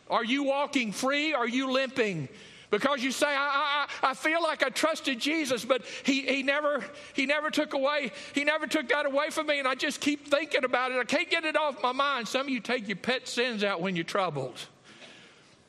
Are 0.10 0.24
you 0.24 0.44
walking 0.44 0.92
free? 0.92 1.34
Are 1.34 1.48
you 1.48 1.72
limping? 1.72 2.30
Because 2.70 3.02
you 3.02 3.12
say, 3.12 3.28
I, 3.28 3.88
I, 4.04 4.10
I 4.10 4.14
feel 4.14 4.44
like 4.44 4.62
I 4.62 4.70
trusted 4.70 5.20
Jesus, 5.20 5.64
but 5.64 5.84
he, 6.04 6.22
he, 6.24 6.44
never, 6.44 6.84
he 7.14 7.26
never 7.26 7.50
took 7.50 7.74
away, 7.74 8.12
he 8.34 8.44
never 8.44 8.68
took 8.68 8.90
that 8.90 9.06
away 9.06 9.30
from 9.30 9.48
me, 9.48 9.60
and 9.60 9.68
I 9.68 9.76
just 9.76 10.02
keep 10.02 10.28
thinking 10.28 10.66
about 10.66 10.92
it. 10.92 10.98
I 10.98 11.06
can't 11.06 11.30
get 11.30 11.46
it 11.46 11.56
off 11.56 11.82
my 11.82 11.94
mind. 11.94 12.28
Some 12.28 12.42
of 12.42 12.50
you 12.50 12.60
take 12.60 12.88
your 12.90 12.98
pet 12.98 13.28
sins 13.28 13.64
out 13.64 13.82
when 13.82 13.96
you're 13.96 14.04
troubled. 14.04 14.60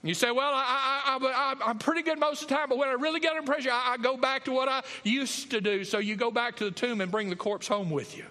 You 0.02 0.14
say, 0.14 0.30
Well, 0.30 0.52
I, 0.54 1.58
am 1.66 1.78
pretty 1.78 2.02
good 2.02 2.18
most 2.18 2.42
of 2.42 2.48
the 2.48 2.54
time, 2.54 2.68
but 2.68 2.78
when 2.78 2.88
I 2.88 2.92
really 2.92 3.20
get 3.20 3.36
under 3.36 3.42
pressure, 3.42 3.70
I, 3.70 3.94
I 3.94 3.96
go 3.96 4.16
back 4.16 4.44
to 4.44 4.52
what 4.52 4.68
I 4.68 4.82
used 5.04 5.50
to 5.50 5.60
do. 5.60 5.84
So 5.84 5.98
you 5.98 6.16
go 6.16 6.30
back 6.30 6.56
to 6.56 6.64
the 6.64 6.70
tomb 6.70 7.00
and 7.00 7.10
bring 7.10 7.30
the 7.30 7.36
corpse 7.36 7.68
home 7.68 7.90
with 7.90 8.16
you. 8.16 8.24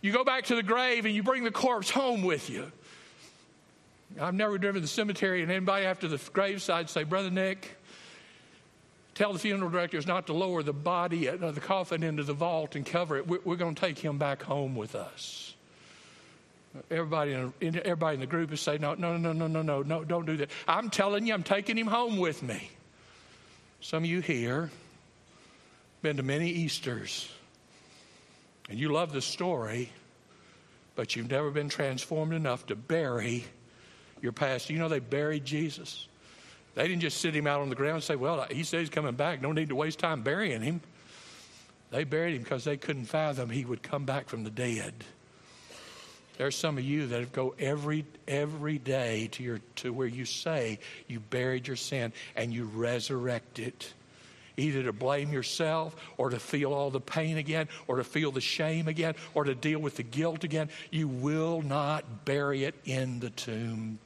You 0.00 0.12
go 0.12 0.24
back 0.24 0.44
to 0.46 0.56
the 0.56 0.62
grave 0.62 1.06
and 1.06 1.14
you 1.14 1.22
bring 1.22 1.44
the 1.44 1.52
corpse 1.52 1.90
home 1.90 2.22
with 2.22 2.50
you. 2.50 2.72
I've 4.20 4.34
never 4.34 4.58
driven 4.58 4.80
to 4.80 4.80
the 4.80 4.88
cemetery 4.88 5.42
and 5.42 5.50
anybody 5.50 5.86
after 5.86 6.08
the 6.08 6.18
graveside 6.32 6.90
say, 6.90 7.04
Brother 7.04 7.30
Nick, 7.30 7.76
tell 9.14 9.32
the 9.32 9.38
funeral 9.38 9.70
directors 9.70 10.06
not 10.06 10.26
to 10.26 10.32
lower 10.32 10.62
the 10.62 10.72
body, 10.72 11.28
uh, 11.28 11.36
the 11.36 11.60
coffin 11.60 12.02
into 12.02 12.22
the 12.22 12.32
vault 12.32 12.76
and 12.76 12.84
cover 12.84 13.18
it. 13.18 13.26
We're, 13.26 13.56
going 13.56 13.74
to 13.74 13.80
take 13.80 13.98
him 13.98 14.18
back 14.18 14.42
home 14.42 14.74
with 14.74 14.94
us. 14.94 15.54
Everybody 16.90 17.32
in, 17.32 17.52
everybody 17.84 18.14
in 18.14 18.20
the 18.20 18.26
group 18.26 18.52
is 18.52 18.60
saying, 18.60 18.80
no, 18.80 18.94
no, 18.94 19.16
no, 19.16 19.32
no, 19.32 19.46
no, 19.46 19.62
no, 19.62 19.82
no, 19.82 20.04
don't 20.04 20.24
do 20.24 20.38
that. 20.38 20.50
I'm 20.66 20.90
telling 20.90 21.26
you, 21.26 21.34
I'm 21.34 21.42
taking 21.42 21.76
him 21.76 21.86
home 21.86 22.16
with 22.16 22.42
me. 22.42 22.70
Some 23.80 24.04
of 24.04 24.08
you 24.08 24.20
here 24.20 24.70
been 26.00 26.16
to 26.16 26.22
many 26.22 26.48
Easters 26.48 27.28
and 28.68 28.78
you 28.78 28.90
love 28.90 29.12
the 29.12 29.20
story, 29.20 29.90
but 30.94 31.14
you've 31.14 31.30
never 31.30 31.50
been 31.50 31.68
transformed 31.68 32.32
enough 32.32 32.66
to 32.66 32.76
bury 32.76 33.44
your 34.22 34.32
past. 34.32 34.70
You 34.70 34.78
know, 34.78 34.88
they 34.88 35.00
buried 35.00 35.44
Jesus. 35.44 36.06
They 36.74 36.88
didn't 36.88 37.02
just 37.02 37.20
sit 37.20 37.34
him 37.36 37.46
out 37.46 37.60
on 37.60 37.68
the 37.68 37.74
ground 37.74 37.96
and 37.96 38.04
say, 38.04 38.16
Well, 38.16 38.46
he 38.50 38.64
said 38.64 38.80
he's 38.80 38.88
coming 38.88 39.14
back. 39.14 39.42
No 39.42 39.52
need 39.52 39.68
to 39.68 39.74
waste 39.74 39.98
time 39.98 40.22
burying 40.22 40.62
him. 40.62 40.80
They 41.90 42.04
buried 42.04 42.36
him 42.36 42.42
because 42.42 42.64
they 42.64 42.78
couldn't 42.78 43.04
fathom 43.04 43.50
he 43.50 43.66
would 43.66 43.82
come 43.82 44.06
back 44.06 44.28
from 44.28 44.44
the 44.44 44.50
dead. 44.50 44.94
There's 46.38 46.56
some 46.56 46.78
of 46.78 46.84
you 46.84 47.08
that 47.08 47.32
go 47.32 47.54
every 47.58 48.06
every 48.26 48.78
day 48.78 49.28
to 49.32 49.42
your 49.42 49.60
to 49.76 49.92
where 49.92 50.06
you 50.06 50.24
say 50.24 50.78
you 51.06 51.20
buried 51.20 51.66
your 51.66 51.76
sin 51.76 52.14
and 52.34 52.54
you 52.54 52.64
resurrect 52.64 53.58
it 53.58 53.92
either 54.56 54.82
to 54.82 54.92
blame 54.92 55.32
yourself 55.32 55.94
or 56.16 56.30
to 56.30 56.38
feel 56.38 56.72
all 56.72 56.90
the 56.90 57.00
pain 57.00 57.36
again 57.36 57.68
or 57.86 57.96
to 57.96 58.04
feel 58.04 58.30
the 58.30 58.40
shame 58.40 58.88
again 58.88 59.14
or 59.34 59.44
to 59.44 59.54
deal 59.54 59.78
with 59.78 59.96
the 59.96 60.02
guilt 60.02 60.44
again. 60.44 60.68
You 60.90 61.08
will 61.08 61.62
not 61.62 62.24
bury 62.24 62.64
it 62.64 62.74
in 62.84 63.20
the 63.20 63.30
tomb. 63.30 63.98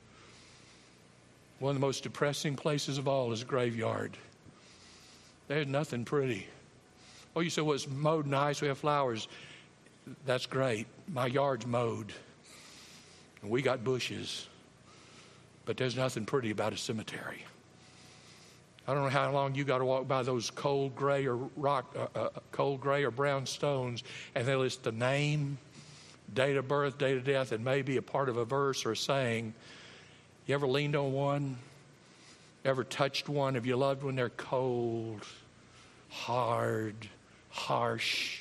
One 1.59 1.71
of 1.71 1.77
the 1.77 1.87
most 1.87 2.03
depressing 2.03 2.57
places 2.57 2.99
of 2.99 3.09
all 3.09 3.33
is 3.33 3.43
a 3.43 3.45
graveyard. 3.47 4.17
There's 5.49 5.67
nothing 5.67 6.05
pretty. 6.05 6.47
Oh, 7.35 7.41
you 7.41 7.51
say, 7.51 7.63
well, 7.63 7.75
it's 7.75 7.89
mowed 7.89 8.27
nice, 8.27 8.61
we 8.61 8.69
have 8.69 8.79
flowers. 8.79 9.29
That's 10.25 10.47
great. 10.47 10.87
My 11.09 11.27
yard's 11.27 11.67
mowed, 11.67 12.13
and 13.43 13.51
we 13.51 13.63
got 13.63 13.85
bushes, 13.85 14.47
but 15.65 15.77
there's 15.77 15.97
nothing 15.97 16.25
pretty 16.25 16.51
about 16.51 16.73
a 16.73 16.77
cemetery. 16.77 17.45
I 18.89 18.95
don't 18.95 19.03
know 19.03 19.09
how 19.09 19.33
long 19.33 19.55
you 19.57 19.65
got 19.65 19.79
to 19.79 19.85
walk 19.85 20.07
by 20.07 20.23
those 20.23 20.51
cold 20.51 20.95
gray 20.95 21.27
or 21.27 21.37
rock, 21.57 21.97
uh, 21.99 22.19
uh, 22.19 22.29
cold 22.53 22.81
gray 22.81 23.03
or 23.03 23.11
brown 23.11 23.47
stones, 23.47 24.05
and 24.35 24.47
they 24.47 24.55
list 24.55 24.85
the 24.85 24.93
name, 24.93 25.59
date 26.33 26.57
of 26.57 26.69
birth, 26.69 26.97
date 26.97 27.17
of 27.17 27.25
death, 27.25 27.51
and 27.51 27.65
maybe 27.65 27.97
a 27.97 28.03
part 28.03 28.29
of 28.29 28.37
a 28.37 28.45
verse 28.45 28.87
or 28.87 28.93
a 28.93 28.97
saying. 28.97 29.55
You 30.47 30.55
ever 30.55 30.67
leaned 30.67 30.95
on 30.97 31.13
one? 31.13 31.57
Ever 32.65 32.85
touched 32.85 33.29
one? 33.29 33.55
Have 33.55 33.67
you 33.67 33.77
loved 33.77 34.03
when 34.03 34.17
they're 34.17 34.29
cold, 34.29 35.23
hard, 36.09 36.95
harsh? 37.51 38.41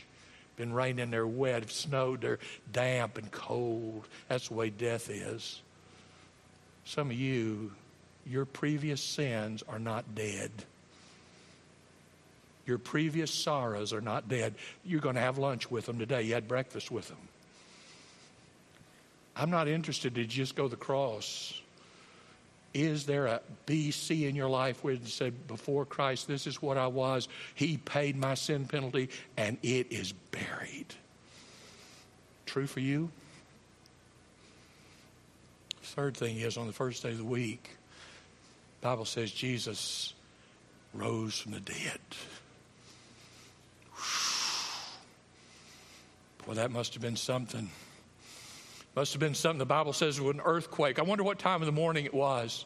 Been 0.55 0.71
raining, 0.73 1.11
they're 1.11 1.27
wet, 1.27 1.63
if 1.63 1.71
snowed, 1.71 2.21
they're 2.21 2.39
damp 2.71 3.17
and 3.17 3.29
cold. 3.31 4.07
That's 4.29 4.47
the 4.47 4.53
way 4.53 4.69
death 4.69 5.09
is. 5.09 5.61
Some 6.85 7.09
of 7.09 7.17
you 7.17 7.71
your 8.25 8.45
previous 8.45 9.01
sins 9.01 9.63
are 9.67 9.79
not 9.79 10.15
dead. 10.15 10.51
Your 12.65 12.79
previous 12.79 13.31
sorrows 13.31 13.93
are 13.93 14.01
not 14.01 14.27
dead. 14.27 14.55
You're 14.83 15.01
going 15.01 15.15
to 15.15 15.21
have 15.21 15.37
lunch 15.37 15.69
with 15.69 15.85
them 15.85 15.99
today. 15.99 16.23
You 16.23 16.33
had 16.33 16.47
breakfast 16.47 16.89
with 16.89 17.07
them. 17.07 17.17
I'm 19.35 19.51
not 19.51 19.67
interested 19.67 20.15
to 20.15 20.25
just 20.25 20.55
go 20.55 20.63
to 20.63 20.69
the 20.69 20.75
cross. 20.75 21.61
Is 22.75 23.05
there 23.05 23.27
a 23.27 23.39
BC 23.67 24.27
in 24.27 24.35
your 24.35 24.49
life 24.49 24.83
where 24.83 24.95
you 24.95 25.05
said, 25.05 25.47
Before 25.47 25.85
Christ, 25.85 26.27
this 26.27 26.45
is 26.45 26.61
what 26.61 26.77
I 26.77 26.87
was? 26.87 27.29
He 27.53 27.77
paid 27.77 28.17
my 28.17 28.33
sin 28.33 28.65
penalty 28.65 29.09
and 29.37 29.57
it 29.63 29.93
is 29.93 30.11
buried. 30.11 30.93
True 32.45 32.67
for 32.67 32.81
you? 32.81 33.09
Third 35.81 36.17
thing 36.17 36.37
is 36.37 36.57
on 36.57 36.67
the 36.67 36.73
first 36.73 37.01
day 37.01 37.11
of 37.11 37.17
the 37.17 37.23
week, 37.23 37.77
Bible 38.81 39.05
says 39.05 39.31
Jesus 39.31 40.13
rose 40.93 41.39
from 41.39 41.53
the 41.53 41.61
dead. 41.61 41.99
Well, 46.45 46.57
that 46.57 46.71
must 46.71 46.93
have 46.93 47.01
been 47.01 47.15
something. 47.15 47.69
Must 48.95 49.13
have 49.13 49.19
been 49.19 49.35
something. 49.35 49.59
The 49.59 49.65
Bible 49.65 49.93
says 49.93 50.17
it 50.17 50.23
was 50.23 50.35
an 50.35 50.41
earthquake. 50.43 50.99
I 50.99 51.01
wonder 51.01 51.23
what 51.23 51.37
time 51.37 51.61
of 51.61 51.65
the 51.65 51.71
morning 51.71 52.05
it 52.05 52.13
was. 52.13 52.65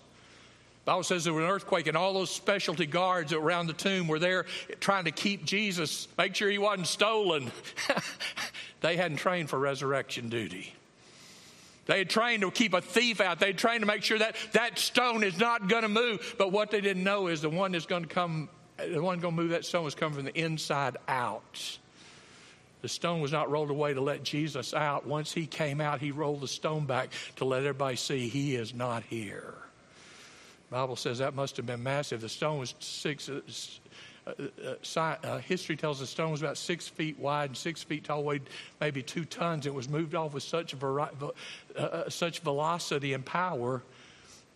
Bible 0.90 1.04
says 1.04 1.24
there 1.24 1.34
was 1.34 1.44
an 1.44 1.50
earthquake, 1.52 1.86
and 1.86 1.96
all 1.96 2.14
those 2.14 2.32
specialty 2.32 2.88
guards 2.88 3.32
around 3.32 3.68
the 3.68 3.74
tomb 3.74 4.08
were 4.08 4.18
there 4.18 4.48
trying 4.80 5.06
to 5.06 5.12
keep 5.12 5.46
Jesus, 5.46 6.08
make 6.18 6.34
sure 6.34 6.50
he 6.50 6.58
wasn't 6.58 6.88
stolen. 6.88 7.52
they 8.82 8.98
hadn't 8.98 9.18
trained 9.18 9.52
for 9.52 9.60
resurrection 9.60 10.30
duty. 10.30 10.74
They 11.86 12.00
had 12.00 12.10
trained 12.10 12.42
to 12.42 12.50
keep 12.50 12.74
a 12.74 12.82
thief 12.82 13.22
out. 13.22 13.40
They 13.40 13.48
had 13.48 13.60
trained 13.60 13.82
to 13.82 13.86
make 13.86 14.02
sure 14.02 14.18
that 14.18 14.36
that 14.54 14.80
stone 14.80 15.24
is 15.24 15.38
not 15.38 15.68
going 15.68 15.84
to 15.84 15.90
move. 15.90 16.36
But 16.40 16.52
what 16.52 16.72
they 16.72 16.82
didn't 16.82 17.04
know 17.04 17.28
is 17.28 17.42
the 17.42 17.50
one 17.50 17.72
that's 17.72 17.86
going 17.86 18.04
to 18.04 18.10
come, 18.10 18.50
the 18.78 19.02
one 19.02 19.20
going 19.20 19.36
to 19.36 19.42
move 19.42 19.52
that 19.52 19.66
stone 19.66 19.84
was 19.84 19.94
coming 19.94 20.16
from 20.16 20.26
the 20.26 20.40
inside 20.40 20.98
out. 21.08 21.78
The 22.82 22.90
stone 22.90 23.22
was 23.22 23.32
not 23.32 23.52
rolled 23.52 23.70
away 23.70 23.94
to 23.94 24.02
let 24.02 24.24
Jesus 24.24 24.74
out. 24.74 25.06
Once 25.06 25.34
he 25.34 25.46
came 25.46 25.82
out, 25.82 26.00
he 26.00 26.12
rolled 26.12 26.42
the 26.42 26.48
stone 26.48 26.86
back 26.86 27.10
to 27.38 27.46
let 27.46 27.60
everybody 27.60 27.98
see 27.98 28.30
he 28.30 28.56
is 28.56 28.74
not 28.74 29.04
here. 29.04 29.56
Bible 30.70 30.96
says 30.96 31.18
that 31.18 31.34
must 31.34 31.58
have 31.58 31.66
been 31.66 31.82
massive. 31.82 32.22
The 32.22 32.30
stone 32.30 32.60
was 32.60 32.76
six, 32.80 33.30
uh, 34.28 34.32
uh, 34.96 35.38
history 35.40 35.76
tells 35.76 36.00
the 36.00 36.06
stone 36.06 36.32
was 36.32 36.42
about 36.42 36.58
six 36.58 36.88
feet 36.88 37.18
wide 37.18 37.50
and 37.50 37.58
six 37.58 37.82
feet 37.82 38.04
tall, 38.04 38.24
weighed 38.24 38.44
maybe 38.80 39.02
two 39.02 39.26
tons. 39.26 39.66
It 39.66 39.74
was 39.74 39.90
moved 39.90 40.14
off 40.14 40.34
with 40.34 40.44
such, 40.44 40.74
vari- 40.74 41.10
uh, 41.22 41.80
uh, 41.80 42.10
such 42.10 42.42
velocity 42.42 43.14
and 43.14 43.26
power 43.26 43.82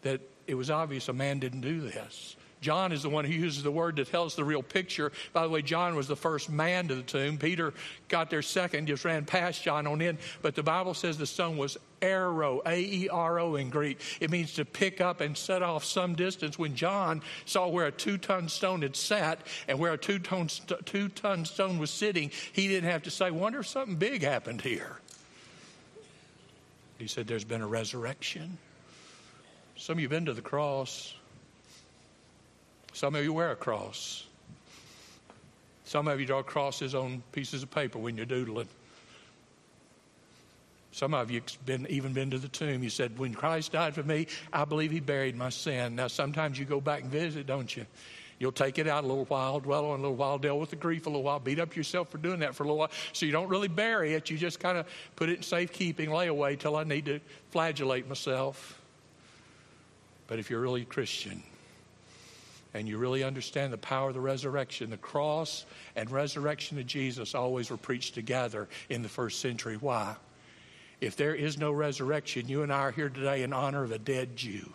that 0.04 0.22
it 0.46 0.56
was 0.56 0.70
obvious 0.70 1.10
a 1.10 1.14
man 1.14 1.40
didn't 1.40 1.62
do 1.62 1.82
this. 1.82 2.36
John 2.64 2.92
is 2.94 3.04
the 3.04 3.10
one 3.10 3.26
who 3.26 3.34
uses 3.34 3.62
the 3.62 3.72
word 3.72 3.98
to 3.98 4.06
tell 4.06 4.24
us 4.24 4.36
the 4.36 4.44
real 4.44 4.64
picture. 4.64 5.12
By 5.34 5.44
the 5.44 5.50
way, 5.50 5.62
John 5.62 5.96
was 5.96 6.08
the 6.08 6.16
first 6.16 6.50
man 6.50 6.88
to 6.88 6.96
the 6.96 7.04
tomb. 7.04 7.38
Peter 7.38 7.74
got 8.08 8.30
there 8.30 8.42
second, 8.42 8.88
just 8.88 9.04
ran 9.06 9.26
past 9.26 9.62
John 9.62 9.86
on 9.86 10.02
in. 10.02 10.18
But 10.42 10.56
the 10.56 10.64
Bible 10.64 10.94
says 10.94 11.18
the 11.18 11.28
stone 11.28 11.58
was 11.58 11.78
aero, 12.02 12.62
A 12.66 12.80
E 12.80 13.10
R 13.10 13.40
O 13.40 13.56
in 13.56 13.70
Greek. 13.70 14.00
It 14.22 14.32
means 14.32 14.54
to 14.54 14.66
pick 14.66 15.02
up 15.02 15.20
and 15.20 15.38
set 15.38 15.62
off 15.62 15.84
some 15.84 16.16
distance. 16.16 16.58
When 16.58 16.74
John 16.76 17.22
saw 17.46 17.68
where 17.68 17.88
a 17.88 17.92
two 17.92 18.18
ton 18.18 18.48
stone 18.48 18.82
had 18.82 18.96
sat 18.96 19.40
and 19.68 19.78
where 19.78 19.94
a 19.94 19.98
two 19.98 20.20
ton, 20.20 20.48
ton 21.16 21.46
stone 21.46 21.78
was 21.78 21.92
sitting, 21.92 22.32
he 22.54 22.70
didn't 22.70 22.90
have 22.90 23.04
to 23.04 23.12
say, 23.12 23.30
Wonder 23.30 23.60
if 23.60 23.68
something 23.68 23.98
big 23.98 24.24
happened 24.24 24.62
here. 24.62 25.00
He 26.98 27.08
said, 27.08 27.28
There's 27.28 27.44
been 27.44 27.62
a 27.62 27.68
resurrection. 27.68 28.58
Some 29.76 29.98
of 29.98 30.00
you 30.00 30.06
have 30.06 30.12
been 30.12 30.26
to 30.28 30.34
the 30.34 30.42
cross. 30.42 31.14
Some 32.94 33.16
of 33.16 33.24
you 33.24 33.34
wear 33.34 33.52
a 33.52 33.56
cross. 33.56 34.26
Some 35.86 36.08
of 36.08 36.20
you 36.20 36.26
draw 36.26 36.44
crosses 36.44 36.96
on 36.96 37.22
pieces 37.32 37.64
of 37.64 37.72
paper 37.72 38.00
when 38.00 38.16
you're 38.16 38.26
doodling. 38.26 38.70
Some 40.92 41.16
of 41.16 41.32
you 41.32 41.42
been 41.66 41.88
even 41.90 42.14
been 42.14 42.30
to 42.32 42.38
the 42.38 42.48
tomb. 42.48 42.84
You 42.84 42.92
said, 42.92 43.18
"When 43.18 43.34
Christ 43.34 43.72
died 43.72 43.96
for 43.96 44.04
me, 44.04 44.28
I 44.54 44.64
believe 44.66 44.92
He 44.92 45.00
buried 45.00 45.36
my 45.36 45.50
sin." 45.50 45.96
Now, 45.96 46.08
sometimes 46.08 46.58
you 46.60 46.66
go 46.66 46.80
back 46.80 47.02
and 47.02 47.12
visit, 47.12 47.48
don't 47.48 47.76
you? 47.76 47.88
You'll 48.38 48.52
take 48.52 48.78
it 48.78 48.88
out 48.88 49.04
a 49.04 49.08
little 49.08 49.26
while, 49.26 49.60
dwell 49.60 49.86
on 49.86 50.00
a 50.00 50.02
little 50.02 50.16
while, 50.16 50.38
deal 50.38 50.60
with 50.60 50.70
the 50.70 50.76
grief 50.76 51.06
a 51.06 51.10
little 51.10 51.24
while, 51.24 51.40
beat 51.40 51.60
up 51.60 51.76
yourself 51.76 52.10
for 52.10 52.18
doing 52.18 52.40
that 52.40 52.54
for 52.56 52.64
a 52.64 52.68
little 52.68 52.78
while. 52.78 52.92
So 53.12 53.26
you 53.26 53.32
don't 53.32 53.48
really 53.48 53.68
bury 53.68 54.14
it. 54.14 54.30
You 54.30 54.38
just 54.38 54.60
kind 54.60 54.78
of 54.78 54.86
put 55.16 55.30
it 55.30 55.38
in 55.38 55.44
safekeeping, 55.44 56.12
lay 56.12 56.28
away 56.28 56.56
till 56.56 56.76
I 56.76 56.84
need 56.84 57.06
to 57.06 57.20
flagellate 57.52 58.08
myself. 58.08 58.80
But 60.28 60.40
if 60.40 60.50
you're 60.50 60.62
really 60.62 60.82
a 60.84 60.86
Christian, 60.86 61.42
and 62.74 62.88
you 62.88 62.98
really 62.98 63.24
understand 63.24 63.72
the 63.72 63.78
power 63.78 64.10
of 64.10 64.16
the 64.16 64.22
resurrection, 64.22 64.90
the 64.90 64.98
cross 64.98 65.66
and 65.96 66.10
resurrection 66.10 66.80
of 66.80 66.88
Jesus 66.88 67.36
always 67.36 67.70
were 67.70 67.78
preached 67.78 68.16
together 68.16 68.68
in 68.90 69.04
the 69.04 69.10
first 69.10 69.40
century. 69.40 69.78
Why? 69.78 70.16
If 71.00 71.16
there 71.16 71.36
is 71.36 71.58
no 71.58 71.72
resurrection, 71.72 72.48
you 72.48 72.64
and 72.64 72.72
I 72.72 72.80
are 72.80 72.92
here 72.92 73.10
today 73.10 73.44
in 73.44 73.54
honor 73.54 73.84
of 73.84 73.92
a 73.92 74.00
dead 74.00 74.36
Jew. 74.36 74.72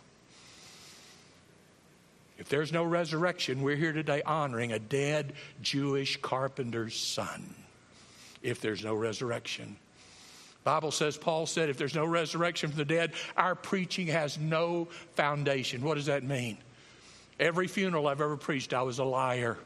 If 2.39 2.49
there's 2.49 2.73
no 2.73 2.85
resurrection, 2.85 3.63
we're 3.63 3.77
here 3.77 3.93
today 3.93 4.23
honoring 4.23 4.73
a 4.73 4.79
dead 4.79 5.33
Jewish 5.61 6.21
carpenter's 6.21 6.95
son. 6.95 7.55
If 8.43 8.61
there's 8.61 8.85
no 8.85 8.95
resurrection. 8.95 9.77
Bible 10.63 10.93
says, 10.93 11.17
Paul 11.17 11.47
said, 11.47 11.69
if 11.69 11.79
there's 11.79 11.95
no 11.95 12.05
resurrection 12.05 12.69
from 12.69 12.79
the 12.79 12.85
dead, 12.85 13.13
our 13.37 13.55
preaching 13.55 14.09
has 14.09 14.39
no 14.39 14.87
foundation. 15.15 15.83
What 15.83 15.95
does 15.95 16.07
that 16.07 16.23
mean? 16.23 16.59
Every 17.39 17.69
funeral 17.69 18.07
I've 18.09 18.21
ever 18.21 18.37
preached, 18.37 18.75
I 18.75 18.83
was 18.83 18.99
a 18.99 19.05
liar. 19.05 19.57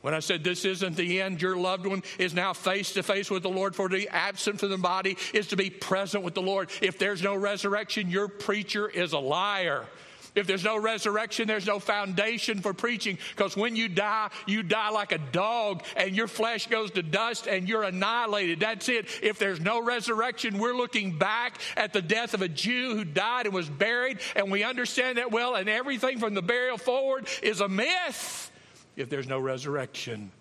When 0.00 0.14
I 0.14 0.20
said 0.20 0.44
this 0.44 0.64
isn't 0.64 0.96
the 0.96 1.20
end, 1.20 1.42
your 1.42 1.56
loved 1.56 1.86
one 1.86 2.02
is 2.18 2.32
now 2.32 2.52
face 2.52 2.92
to 2.92 3.02
face 3.02 3.30
with 3.30 3.42
the 3.42 3.48
Lord. 3.48 3.74
For 3.74 3.88
to 3.88 3.96
be 3.96 4.08
absent 4.08 4.60
from 4.60 4.70
the 4.70 4.78
body 4.78 5.16
is 5.34 5.48
to 5.48 5.56
be 5.56 5.70
present 5.70 6.22
with 6.22 6.34
the 6.34 6.42
Lord. 6.42 6.70
If 6.80 6.98
there's 6.98 7.22
no 7.22 7.34
resurrection, 7.34 8.08
your 8.08 8.28
preacher 8.28 8.88
is 8.88 9.12
a 9.12 9.18
liar. 9.18 9.84
If 10.34 10.46
there's 10.46 10.64
no 10.64 10.78
resurrection, 10.78 11.48
there's 11.48 11.66
no 11.66 11.78
foundation 11.78 12.60
for 12.60 12.72
preaching 12.72 13.18
because 13.30 13.56
when 13.56 13.76
you 13.76 13.88
die, 13.88 14.30
you 14.46 14.62
die 14.62 14.90
like 14.90 15.12
a 15.12 15.18
dog 15.18 15.82
and 15.96 16.14
your 16.14 16.28
flesh 16.28 16.66
goes 16.66 16.90
to 16.92 17.02
dust 17.02 17.46
and 17.46 17.68
you're 17.68 17.82
annihilated. 17.82 18.60
That's 18.60 18.88
it. 18.88 19.06
If 19.22 19.38
there's 19.38 19.60
no 19.60 19.82
resurrection, 19.82 20.58
we're 20.58 20.76
looking 20.76 21.18
back 21.18 21.60
at 21.76 21.92
the 21.92 22.02
death 22.02 22.34
of 22.34 22.42
a 22.42 22.48
Jew 22.48 22.94
who 22.94 23.04
died 23.04 23.46
and 23.46 23.54
was 23.54 23.68
buried, 23.68 24.20
and 24.36 24.50
we 24.50 24.62
understand 24.62 25.18
that 25.18 25.30
well, 25.30 25.54
and 25.54 25.68
everything 25.68 26.18
from 26.18 26.34
the 26.34 26.42
burial 26.42 26.78
forward 26.78 27.28
is 27.42 27.60
a 27.60 27.68
myth 27.68 28.50
if 28.98 29.08
there's 29.08 29.28
no 29.28 29.38
resurrection. 29.38 30.32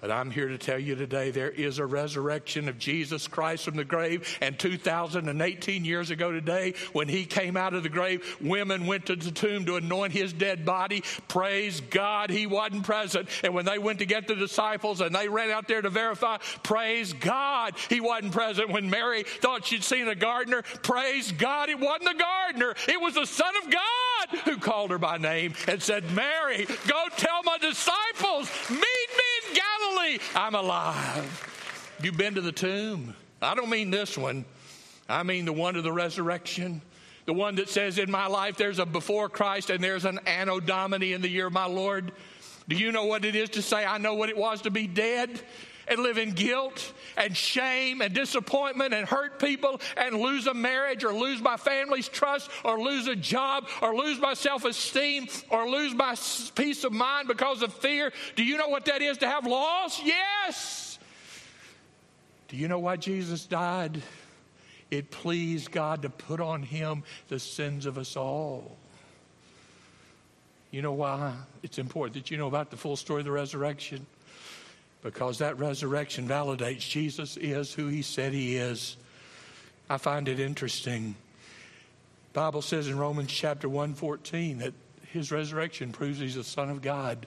But 0.00 0.10
I'm 0.10 0.30
here 0.30 0.48
to 0.48 0.56
tell 0.56 0.78
you 0.78 0.94
today 0.94 1.30
there 1.30 1.50
is 1.50 1.78
a 1.78 1.84
resurrection 1.84 2.68
of 2.68 2.78
Jesus 2.78 3.28
Christ 3.28 3.64
from 3.64 3.76
the 3.76 3.84
grave. 3.84 4.38
And 4.40 4.58
2018 4.58 5.84
years 5.84 6.10
ago 6.10 6.32
today, 6.32 6.74
when 6.92 7.08
he 7.08 7.26
came 7.26 7.56
out 7.56 7.74
of 7.74 7.82
the 7.82 7.90
grave, 7.90 8.38
women 8.40 8.86
went 8.86 9.06
to 9.06 9.16
the 9.16 9.30
tomb 9.30 9.66
to 9.66 9.76
anoint 9.76 10.12
his 10.12 10.32
dead 10.32 10.64
body. 10.64 11.02
Praise 11.28 11.80
God, 11.80 12.30
he 12.30 12.46
wasn't 12.46 12.84
present. 12.84 13.28
And 13.44 13.52
when 13.52 13.66
they 13.66 13.78
went 13.78 13.98
to 13.98 14.06
get 14.06 14.26
the 14.26 14.34
disciples 14.34 15.02
and 15.02 15.14
they 15.14 15.28
ran 15.28 15.50
out 15.50 15.68
there 15.68 15.82
to 15.82 15.90
verify, 15.90 16.38
praise 16.62 17.12
God, 17.12 17.74
he 17.90 18.00
wasn't 18.00 18.32
present. 18.32 18.70
When 18.70 18.88
Mary 18.88 19.24
thought 19.24 19.66
she'd 19.66 19.84
seen 19.84 20.08
a 20.08 20.14
gardener, 20.14 20.62
praise 20.82 21.30
God, 21.32 21.68
it 21.68 21.78
wasn't 21.78 22.16
the 22.16 22.24
gardener, 22.24 22.74
it 22.88 23.00
was 23.00 23.14
the 23.14 23.26
Son 23.26 23.52
of 23.62 23.70
God 23.70 24.38
who 24.44 24.56
called 24.56 24.90
her 24.90 24.98
by 24.98 25.18
name 25.18 25.54
and 25.68 25.82
said, 25.82 26.10
Mary, 26.12 26.66
go 26.86 27.06
tell 27.16 27.42
my 27.42 27.58
disciples, 27.58 28.50
meet 28.70 28.78
me 28.78 29.29
Galilee, 30.00 30.18
I'm 30.34 30.54
alive. 30.54 31.96
You've 32.02 32.16
been 32.16 32.34
to 32.34 32.40
the 32.40 32.52
tomb. 32.52 33.14
I 33.42 33.54
don't 33.54 33.70
mean 33.70 33.90
this 33.90 34.16
one, 34.16 34.44
I 35.08 35.22
mean 35.22 35.44
the 35.44 35.52
one 35.52 35.76
of 35.76 35.82
the 35.82 35.92
resurrection 35.92 36.82
The 37.26 37.32
one 37.32 37.56
that 37.56 37.68
says, 37.68 37.98
In 37.98 38.10
my 38.10 38.26
life 38.26 38.56
there's 38.56 38.78
a 38.78 38.86
before 38.86 39.28
Christ 39.28 39.70
and 39.70 39.82
there's 39.82 40.04
an 40.04 40.20
anno 40.26 40.60
domini 40.60 41.12
in 41.12 41.22
the 41.22 41.28
year 41.28 41.46
of 41.46 41.52
my 41.52 41.66
Lord? 41.66 42.12
Do 42.68 42.76
you 42.76 42.92
know 42.92 43.06
what 43.06 43.24
it 43.24 43.34
is 43.34 43.50
to 43.50 43.62
say, 43.62 43.84
I 43.84 43.98
know 43.98 44.14
what 44.14 44.28
it 44.28 44.36
was 44.36 44.62
to 44.62 44.70
be 44.70 44.86
dead? 44.86 45.40
And 45.90 46.00
live 46.00 46.16
in 46.16 46.30
guilt 46.30 46.92
and 47.16 47.36
shame 47.36 48.00
and 48.00 48.14
disappointment 48.14 48.94
and 48.94 49.06
hurt 49.06 49.40
people 49.40 49.80
and 49.96 50.16
lose 50.16 50.46
a 50.46 50.54
marriage 50.54 51.04
or 51.04 51.12
lose 51.12 51.42
my 51.42 51.56
family's 51.56 52.08
trust 52.08 52.50
or 52.64 52.80
lose 52.80 53.08
a 53.08 53.16
job 53.16 53.68
or 53.82 53.94
lose 53.94 54.18
my 54.20 54.32
self 54.32 54.64
esteem 54.64 55.26
or 55.50 55.68
lose 55.68 55.92
my 55.92 56.14
peace 56.54 56.84
of 56.84 56.92
mind 56.92 57.26
because 57.28 57.62
of 57.62 57.74
fear. 57.74 58.12
Do 58.36 58.44
you 58.44 58.56
know 58.56 58.68
what 58.68 58.84
that 58.86 59.02
is 59.02 59.18
to 59.18 59.28
have 59.28 59.46
loss? 59.46 60.00
Yes. 60.02 60.98
Do 62.48 62.56
you 62.56 62.68
know 62.68 62.78
why 62.78 62.96
Jesus 62.96 63.44
died? 63.44 64.00
It 64.90 65.10
pleased 65.10 65.70
God 65.70 66.02
to 66.02 66.10
put 66.10 66.40
on 66.40 66.62
him 66.62 67.04
the 67.28 67.38
sins 67.38 67.86
of 67.86 67.98
us 67.98 68.16
all. 68.16 68.76
You 70.70 70.82
know 70.82 70.92
why 70.92 71.34
it's 71.62 71.78
important 71.78 72.14
that 72.14 72.30
you 72.30 72.36
know 72.36 72.46
about 72.46 72.70
the 72.70 72.76
full 72.76 72.96
story 72.96 73.20
of 73.20 73.24
the 73.24 73.32
resurrection? 73.32 74.06
Because 75.02 75.38
that 75.38 75.58
resurrection 75.58 76.28
validates 76.28 76.80
Jesus 76.80 77.36
is 77.36 77.72
who 77.72 77.88
he 77.88 78.02
said 78.02 78.32
he 78.32 78.56
is. 78.56 78.96
I 79.88 79.96
find 79.96 80.28
it 80.28 80.38
interesting. 80.38 81.14
Bible 82.32 82.62
says 82.62 82.88
in 82.88 82.98
Romans 82.98 83.30
chapter 83.30 83.68
114 83.68 84.58
that 84.58 84.74
his 85.06 85.32
resurrection 85.32 85.90
proves 85.90 86.18
he's 86.18 86.36
the 86.36 86.44
son 86.44 86.70
of 86.70 86.82
God. 86.82 87.26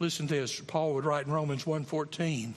Listen 0.00 0.26
to 0.26 0.34
this. 0.34 0.60
Paul 0.60 0.94
would 0.94 1.04
write 1.04 1.26
in 1.26 1.32
Romans 1.32 1.66
114 1.66 2.56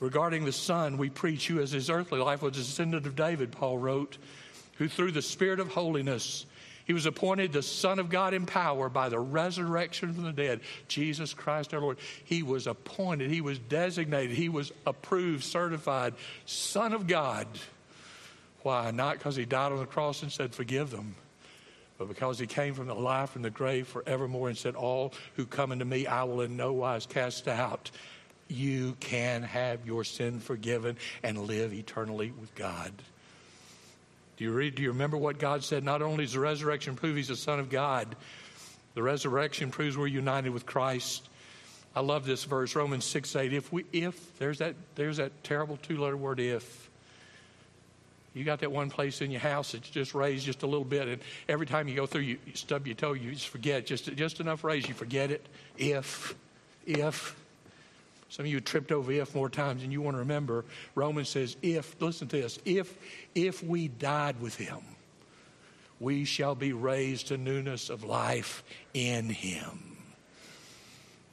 regarding 0.00 0.44
the 0.44 0.52
son 0.52 0.96
we 0.96 1.10
preach 1.10 1.48
who 1.48 1.60
as 1.60 1.72
his 1.72 1.90
earthly 1.90 2.20
life 2.20 2.42
was 2.42 2.56
a 2.56 2.60
descendant 2.60 3.06
of 3.06 3.16
David, 3.16 3.52
Paul 3.52 3.78
wrote, 3.78 4.16
who 4.76 4.88
through 4.88 5.12
the 5.12 5.22
spirit 5.22 5.60
of 5.60 5.68
holiness 5.68 6.46
he 6.88 6.94
was 6.94 7.04
appointed 7.04 7.52
the 7.52 7.62
Son 7.62 7.98
of 7.98 8.08
God 8.08 8.32
in 8.32 8.46
power 8.46 8.88
by 8.88 9.10
the 9.10 9.20
resurrection 9.20 10.14
from 10.14 10.24
the 10.24 10.32
dead, 10.32 10.62
Jesus 10.88 11.34
Christ 11.34 11.74
our 11.74 11.80
Lord. 11.80 11.98
He 12.24 12.42
was 12.42 12.66
appointed, 12.66 13.30
he 13.30 13.42
was 13.42 13.58
designated, 13.58 14.34
he 14.34 14.48
was 14.48 14.72
approved, 14.86 15.44
certified 15.44 16.14
Son 16.46 16.94
of 16.94 17.06
God. 17.06 17.46
Why? 18.62 18.90
Not 18.90 19.18
because 19.18 19.36
he 19.36 19.44
died 19.44 19.70
on 19.70 19.80
the 19.80 19.84
cross 19.84 20.22
and 20.22 20.32
said, 20.32 20.54
Forgive 20.54 20.90
them, 20.90 21.14
but 21.98 22.08
because 22.08 22.38
he 22.38 22.46
came 22.46 22.72
from 22.72 22.86
the 22.86 22.94
life 22.94 23.30
from 23.30 23.42
the 23.42 23.50
grave 23.50 23.86
forevermore 23.86 24.48
and 24.48 24.56
said, 24.56 24.74
All 24.74 25.12
who 25.36 25.44
come 25.44 25.72
unto 25.72 25.84
me, 25.84 26.06
I 26.06 26.24
will 26.24 26.40
in 26.40 26.56
no 26.56 26.72
wise 26.72 27.04
cast 27.04 27.48
out. 27.48 27.90
You 28.48 28.96
can 28.98 29.42
have 29.42 29.86
your 29.86 30.04
sin 30.04 30.40
forgiven 30.40 30.96
and 31.22 31.46
live 31.46 31.74
eternally 31.74 32.32
with 32.40 32.54
God. 32.54 32.94
Do 34.38 34.44
you 34.44 34.52
read? 34.52 34.76
Do 34.76 34.82
you 34.82 34.92
remember 34.92 35.16
what 35.16 35.38
God 35.38 35.64
said? 35.64 35.82
Not 35.82 36.00
only 36.00 36.24
does 36.24 36.32
the 36.32 36.40
resurrection 36.40 36.94
prove 36.94 37.16
He's 37.16 37.26
the 37.26 37.36
Son 37.36 37.58
of 37.58 37.68
God, 37.68 38.14
the 38.94 39.02
resurrection 39.02 39.70
proves 39.70 39.96
we're 39.96 40.06
united 40.06 40.50
with 40.50 40.64
Christ. 40.64 41.28
I 41.96 42.00
love 42.00 42.24
this 42.24 42.44
verse, 42.44 42.76
Romans 42.76 43.04
six 43.04 43.34
eight. 43.34 43.52
If 43.52 43.72
we, 43.72 43.84
if 43.92 44.38
there's 44.38 44.58
that, 44.58 44.76
there's 44.94 45.16
that 45.16 45.32
terrible 45.42 45.76
two-letter 45.78 46.16
word, 46.16 46.38
if. 46.38 46.88
You 48.32 48.44
got 48.44 48.60
that 48.60 48.70
one 48.70 48.90
place 48.90 49.20
in 49.22 49.32
your 49.32 49.40
house 49.40 49.72
that's 49.72 49.90
just 49.90 50.14
raised 50.14 50.46
just 50.46 50.62
a 50.62 50.66
little 50.66 50.84
bit, 50.84 51.08
and 51.08 51.20
every 51.48 51.66
time 51.66 51.88
you 51.88 51.96
go 51.96 52.06
through, 52.06 52.20
you, 52.20 52.38
you 52.46 52.54
stub 52.54 52.86
your 52.86 52.94
toe, 52.94 53.14
you 53.14 53.32
just 53.32 53.48
forget 53.48 53.86
just 53.86 54.14
just 54.14 54.38
enough 54.38 54.62
raise, 54.62 54.86
you 54.86 54.94
forget 54.94 55.32
it. 55.32 55.44
If, 55.76 56.36
if. 56.86 57.34
Some 58.28 58.44
of 58.44 58.50
you 58.50 58.60
tripped 58.60 58.92
over 58.92 59.10
if 59.10 59.34
more 59.34 59.48
times 59.48 59.82
than 59.82 59.90
you 59.90 60.02
want 60.02 60.14
to 60.14 60.18
remember. 60.18 60.64
Romans 60.94 61.30
says, 61.30 61.56
if, 61.62 62.00
listen 62.00 62.28
to 62.28 62.42
this, 62.42 62.58
if, 62.64 62.94
if 63.34 63.62
we 63.62 63.88
died 63.88 64.40
with 64.40 64.56
him, 64.56 64.80
we 66.00 66.24
shall 66.24 66.54
be 66.54 66.72
raised 66.72 67.28
to 67.28 67.38
newness 67.38 67.90
of 67.90 68.04
life 68.04 68.62
in 68.94 69.30
him. 69.30 69.96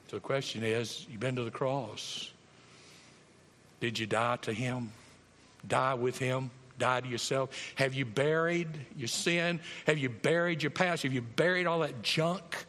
So 0.09 0.17
the 0.17 0.21
question 0.21 0.63
is, 0.63 1.05
you've 1.09 1.19
been 1.19 1.35
to 1.35 1.43
the 1.43 1.51
cross. 1.51 2.31
Did 3.79 3.99
you 3.99 4.07
die 4.07 4.37
to 4.43 4.53
him? 4.53 4.91
Die 5.67 5.93
with 5.95 6.17
him? 6.17 6.49
Die 6.79 7.01
to 7.01 7.07
yourself? 7.07 7.49
Have 7.75 7.93
you 7.93 8.05
buried 8.05 8.67
your 8.97 9.07
sin? 9.07 9.59
Have 9.85 9.97
you 9.97 10.09
buried 10.09 10.63
your 10.63 10.71
past? 10.71 11.03
Have 11.03 11.13
you 11.13 11.21
buried 11.21 11.67
all 11.67 11.79
that 11.79 12.01
junk? 12.01 12.65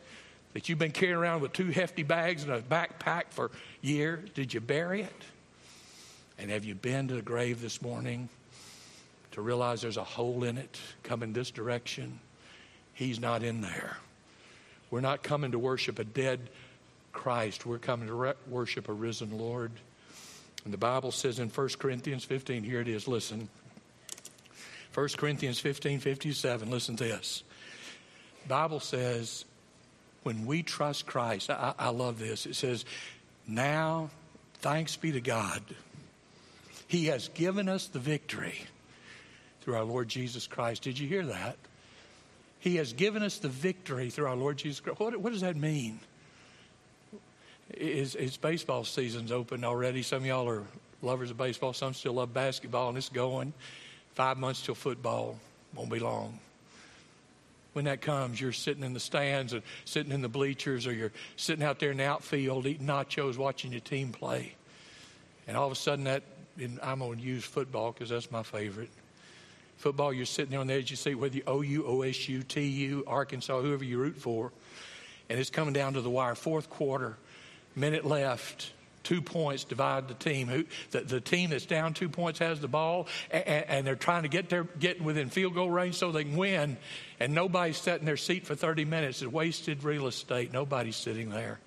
That 0.57 0.71
you've 0.71 0.79
been 0.79 0.90
carrying 0.90 1.19
around 1.19 1.42
with 1.42 1.53
two 1.53 1.66
hefty 1.66 2.03
bags 2.03 2.42
and 2.42 2.51
a 2.51 2.62
backpack 2.62 3.25
for 3.29 3.51
years? 3.83 4.31
Did 4.31 4.55
you 4.55 4.61
bury 4.61 5.03
it? 5.03 5.23
And 6.38 6.51
have 6.51 6.64
you 6.64 6.75
been 6.75 7.09
to 7.09 7.14
the 7.14 7.21
grave 7.21 7.61
this 7.61 7.83
morning 7.83 8.31
to 9.33 9.42
realize 9.42 9.83
there's 9.83 9.99
a 9.99 10.03
hole 10.03 10.45
in 10.45 10.57
it 10.57 10.79
coming 11.03 11.35
this 11.35 11.51
direction? 11.51 12.21
He's 12.95 13.21
not 13.21 13.42
in 13.42 13.61
there. 13.61 13.99
We're 14.90 15.03
not 15.03 15.23
coming 15.23 15.53
to 15.53 15.59
worship 15.59 15.99
a 15.99 16.05
dead 16.05 16.49
Christ. 17.12 17.66
We're 17.66 17.77
coming 17.77 18.09
to 18.09 18.14
re- 18.14 18.33
worship 18.49 18.88
a 18.88 18.95
risen 18.95 19.37
Lord. 19.37 19.73
And 20.64 20.73
the 20.73 20.79
Bible 20.79 21.12
says 21.12 21.38
in 21.38 21.51
1 21.51 21.69
Corinthians 21.79 22.25
15, 22.25 22.62
here 22.62 22.81
it 22.81 22.88
is, 22.88 23.07
listen. 23.07 23.51
1 24.95 25.09
Corinthians 25.19 25.61
15, 25.61 26.01
57, 26.01 26.71
listen 26.71 26.97
to 26.97 27.05
this. 27.05 27.42
Bible 28.49 28.81
says, 28.81 29.45
when 30.26 30.44
we 30.44 30.60
trust 30.60 31.06
Christ, 31.06 31.50
I, 31.50 31.72
I 31.78 31.90
love 31.90 32.18
this. 32.18 32.46
It 32.46 32.56
says, 32.56 32.84
Now, 33.46 34.10
thanks 34.54 34.96
be 34.96 35.12
to 35.12 35.20
God. 35.20 35.62
He 36.88 37.06
has 37.06 37.28
given 37.28 37.68
us 37.68 37.86
the 37.86 38.00
victory 38.00 38.60
through 39.60 39.76
our 39.76 39.84
Lord 39.84 40.08
Jesus 40.08 40.48
Christ. 40.48 40.82
Did 40.82 40.98
you 40.98 41.06
hear 41.06 41.24
that? 41.26 41.56
He 42.58 42.74
has 42.74 42.92
given 42.92 43.22
us 43.22 43.38
the 43.38 43.48
victory 43.48 44.10
through 44.10 44.26
our 44.26 44.34
Lord 44.34 44.56
Jesus 44.56 44.80
Christ. 44.80 44.98
What, 44.98 45.16
what 45.16 45.32
does 45.32 45.42
that 45.42 45.54
mean? 45.54 46.00
Is, 47.74 48.16
is 48.16 48.36
baseball 48.36 48.82
season's 48.82 49.30
open 49.30 49.62
already? 49.62 50.02
Some 50.02 50.18
of 50.18 50.26
y'all 50.26 50.48
are 50.48 50.64
lovers 51.02 51.30
of 51.30 51.36
baseball. 51.36 51.72
Some 51.72 51.94
still 51.94 52.14
love 52.14 52.34
basketball, 52.34 52.88
and 52.88 52.98
it's 52.98 53.10
going. 53.10 53.52
Five 54.14 54.38
months 54.38 54.60
till 54.60 54.74
football. 54.74 55.38
Won't 55.72 55.90
be 55.90 56.00
long 56.00 56.40
when 57.76 57.84
that 57.84 58.00
comes, 58.00 58.40
you're 58.40 58.52
sitting 58.52 58.82
in 58.82 58.94
the 58.94 59.00
stands 59.00 59.52
or 59.52 59.60
sitting 59.84 60.10
in 60.10 60.22
the 60.22 60.30
bleachers 60.30 60.86
or 60.86 60.94
you're 60.94 61.12
sitting 61.36 61.62
out 61.62 61.78
there 61.78 61.90
in 61.90 61.98
the 61.98 62.06
outfield 62.06 62.66
eating 62.66 62.86
nachos 62.86 63.36
watching 63.36 63.70
your 63.70 63.82
team 63.82 64.12
play. 64.12 64.54
And 65.46 65.58
all 65.58 65.66
of 65.66 65.72
a 65.72 65.76
sudden, 65.76 66.06
that, 66.06 66.22
I'm 66.82 67.00
going 67.00 67.18
to 67.18 67.22
use 67.22 67.44
football 67.44 67.92
because 67.92 68.08
that's 68.08 68.30
my 68.30 68.42
favorite. 68.42 68.88
Football, 69.76 70.14
you're 70.14 70.24
sitting 70.24 70.52
there 70.52 70.60
on 70.60 70.68
the 70.68 70.72
edge 70.72 70.84
of 70.84 70.90
your 70.92 70.96
seat, 70.96 71.16
whether 71.16 71.36
you 71.36 71.42
OU, 71.46 71.82
OSU, 71.82 72.48
TU, 72.48 73.04
Arkansas, 73.06 73.60
whoever 73.60 73.84
you 73.84 73.98
root 73.98 74.16
for, 74.16 74.52
and 75.28 75.38
it's 75.38 75.50
coming 75.50 75.74
down 75.74 75.92
to 75.92 76.00
the 76.00 76.08
wire. 76.08 76.34
Fourth 76.34 76.70
quarter, 76.70 77.18
minute 77.74 78.06
left 78.06 78.72
two 79.07 79.23
points 79.23 79.62
divide 79.62 80.09
the 80.09 80.14
team. 80.14 80.49
Who, 80.49 80.64
the, 80.90 81.01
the 81.01 81.21
team 81.21 81.51
that's 81.51 81.64
down 81.64 81.95
two 81.95 82.09
points 82.09 82.40
has 82.40 82.61
the 82.61 82.66
ball, 82.66 83.07
and, 83.31 83.47
and, 83.47 83.87
they're 83.87 83.95
trying 83.95 84.25
to 84.25 84.29
get 84.29 84.49
their 84.49 84.64
get 84.64 85.01
within 85.01 85.31
field 85.31 85.55
goal 85.55 85.71
range 85.71 85.95
so 85.95 86.11
they 86.11 86.25
can 86.25 86.37
win. 86.37 86.77
And 87.21 87.33
nobody's 87.33 87.77
sat 87.77 88.01
in 88.01 88.07
their 88.07 88.16
seat 88.16 88.47
for 88.47 88.57
30 88.57 88.85
minutes. 88.85 89.23
It's 89.23 89.31
wasted 89.31 89.85
real 89.85 90.09
estate. 90.09 90.53
Nobody's 90.53 90.97
sitting 90.97 91.31
there. 91.31 91.61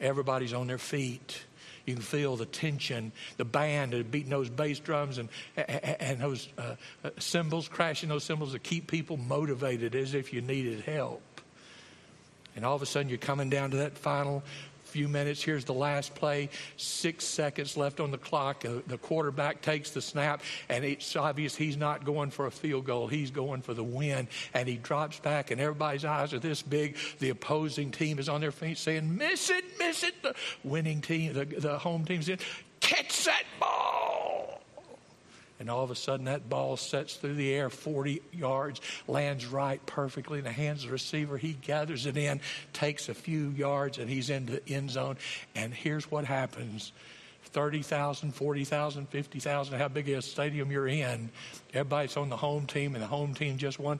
Everybody's 0.00 0.52
on 0.52 0.66
their 0.66 0.78
feet. 0.78 1.44
You 1.86 1.94
can 1.94 2.02
feel 2.02 2.36
the 2.36 2.44
tension, 2.44 3.12
the 3.36 3.44
band 3.44 4.10
beating 4.10 4.30
those 4.30 4.50
bass 4.50 4.80
drums 4.80 5.18
and, 5.18 5.28
and 5.56 6.20
those 6.20 6.48
uh, 6.58 6.74
uh, 7.04 7.10
cymbals, 7.18 7.68
crashing 7.68 8.08
those 8.08 8.24
cymbals 8.24 8.52
to 8.52 8.58
keep 8.58 8.88
people 8.88 9.16
motivated 9.16 9.94
as 9.94 10.12
if 10.12 10.32
you 10.32 10.42
needed 10.42 10.80
help. 10.80 11.22
And 12.56 12.66
all 12.66 12.74
of 12.74 12.82
a 12.82 12.86
sudden, 12.86 13.08
you're 13.08 13.18
coming 13.18 13.50
down 13.50 13.70
to 13.70 13.76
that 13.76 13.96
final 13.96 14.42
few 14.88 15.08
minutes. 15.08 15.42
Here's 15.42 15.64
the 15.64 15.74
last 15.74 16.14
play. 16.14 16.50
Six 16.76 17.24
seconds 17.24 17.76
left 17.76 18.00
on 18.00 18.10
the 18.10 18.18
clock. 18.18 18.64
Uh, 18.64 18.80
the 18.86 18.98
quarterback 18.98 19.62
takes 19.62 19.90
the 19.90 20.02
snap, 20.02 20.42
and 20.68 20.84
it's 20.84 21.14
obvious 21.16 21.54
he's 21.54 21.76
not 21.76 22.04
going 22.04 22.30
for 22.30 22.46
a 22.46 22.50
field 22.50 22.84
goal. 22.84 23.06
He's 23.06 23.30
going 23.30 23.62
for 23.62 23.74
the 23.74 23.84
win. 23.84 24.28
And 24.54 24.68
he 24.68 24.76
drops 24.76 25.20
back, 25.20 25.50
and 25.50 25.60
everybody's 25.60 26.04
eyes 26.04 26.32
are 26.32 26.38
this 26.38 26.62
big. 26.62 26.96
The 27.18 27.30
opposing 27.30 27.90
team 27.90 28.18
is 28.18 28.28
on 28.28 28.40
their 28.40 28.52
feet 28.52 28.78
saying, 28.78 29.16
Miss 29.16 29.50
it, 29.50 29.64
miss 29.78 30.02
it. 30.02 30.22
The 30.22 30.34
winning 30.64 31.00
team, 31.00 31.34
the, 31.34 31.44
the 31.44 31.78
home 31.78 32.04
team's 32.04 32.26
saying, 32.26 32.40
Catch 32.80 33.24
that 33.24 33.42
ball. 33.60 33.97
And 35.60 35.68
all 35.68 35.82
of 35.82 35.90
a 35.90 35.96
sudden, 35.96 36.26
that 36.26 36.48
ball 36.48 36.76
sets 36.76 37.16
through 37.16 37.34
the 37.34 37.52
air 37.52 37.68
40 37.68 38.22
yards, 38.32 38.80
lands 39.08 39.44
right 39.46 39.84
perfectly 39.86 40.38
in 40.38 40.44
the 40.44 40.52
hands 40.52 40.84
of 40.84 40.88
the 40.88 40.92
receiver. 40.92 41.36
He 41.36 41.54
gathers 41.54 42.06
it 42.06 42.16
in, 42.16 42.40
takes 42.72 43.08
a 43.08 43.14
few 43.14 43.50
yards, 43.50 43.98
and 43.98 44.08
he's 44.08 44.30
into 44.30 44.52
the 44.52 44.72
end 44.72 44.90
zone. 44.90 45.16
And 45.56 45.74
here's 45.74 46.10
what 46.10 46.24
happens 46.24 46.92
30,000, 47.44 48.32
40,000, 48.32 49.08
50,000, 49.08 49.78
how 49.78 49.88
big 49.88 50.08
a 50.10 50.22
stadium 50.22 50.70
you're 50.70 50.86
in. 50.86 51.30
Everybody's 51.72 52.16
on 52.16 52.28
the 52.28 52.36
home 52.36 52.66
team, 52.66 52.94
and 52.94 53.02
the 53.02 53.08
home 53.08 53.34
team 53.34 53.58
just 53.58 53.80
won. 53.80 53.98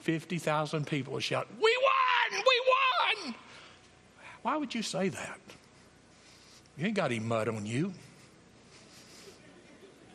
50,000 0.00 0.86
people 0.86 1.18
shout, 1.18 1.48
We 1.60 1.76
won! 1.82 2.40
We 2.40 3.24
won! 3.26 3.34
Why 4.42 4.56
would 4.56 4.74
you 4.74 4.82
say 4.82 5.08
that? 5.08 5.40
You 6.78 6.86
ain't 6.86 6.94
got 6.94 7.10
any 7.10 7.20
mud 7.20 7.48
on 7.48 7.66
you. 7.66 7.92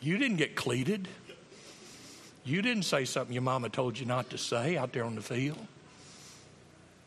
You 0.00 0.18
didn't 0.18 0.36
get 0.36 0.54
cleated. 0.54 1.08
You 2.44 2.62
didn't 2.62 2.84
say 2.84 3.04
something 3.04 3.32
your 3.32 3.42
mama 3.42 3.68
told 3.68 3.98
you 3.98 4.06
not 4.06 4.30
to 4.30 4.38
say 4.38 4.76
out 4.76 4.92
there 4.92 5.04
on 5.04 5.16
the 5.16 5.22
field. 5.22 5.58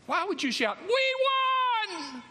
Why 0.05 0.25
would 0.25 0.41
you 0.41 0.51
shout, 0.51 0.77
We 0.81 0.89
won? 0.89 2.23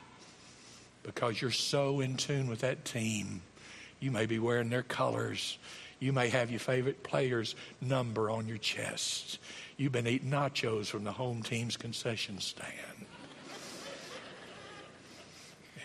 Because 1.03 1.41
you're 1.41 1.51
so 1.51 2.01
in 2.01 2.17
tune 2.17 2.49
with 2.49 2.61
that 2.61 2.85
team. 2.85 3.41
You 4.01 4.11
may 4.11 4.27
be 4.27 4.39
wearing 4.39 4.69
their 4.69 4.83
colors. 4.83 5.59
You 6.01 6.13
may 6.13 6.29
have 6.29 6.51
your 6.51 6.61
favorite 6.61 7.03
player's 7.03 7.55
number 7.81 8.31
on 8.31 8.47
your 8.47 8.59
chest. 8.59 9.39
You've 9.77 9.93
been 9.93 10.07
eating 10.07 10.31
nachos 10.31 10.87
from 10.87 11.05
the 11.05 11.13
home 11.13 11.43
team's 11.43 11.77
concession 11.77 12.41
stand. 12.41 13.07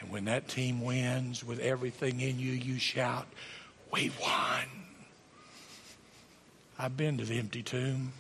and 0.01 0.11
when 0.11 0.25
that 0.25 0.47
team 0.47 0.81
wins 0.81 1.43
with 1.43 1.59
everything 1.59 2.19
in 2.19 2.37
you, 2.37 2.51
you 2.51 2.77
shout, 2.77 3.27
We 3.93 4.11
won. 4.19 4.65
I've 6.79 6.97
been 6.97 7.19
to 7.19 7.25
the 7.25 7.37
empty 7.37 7.61
tomb. 7.61 8.11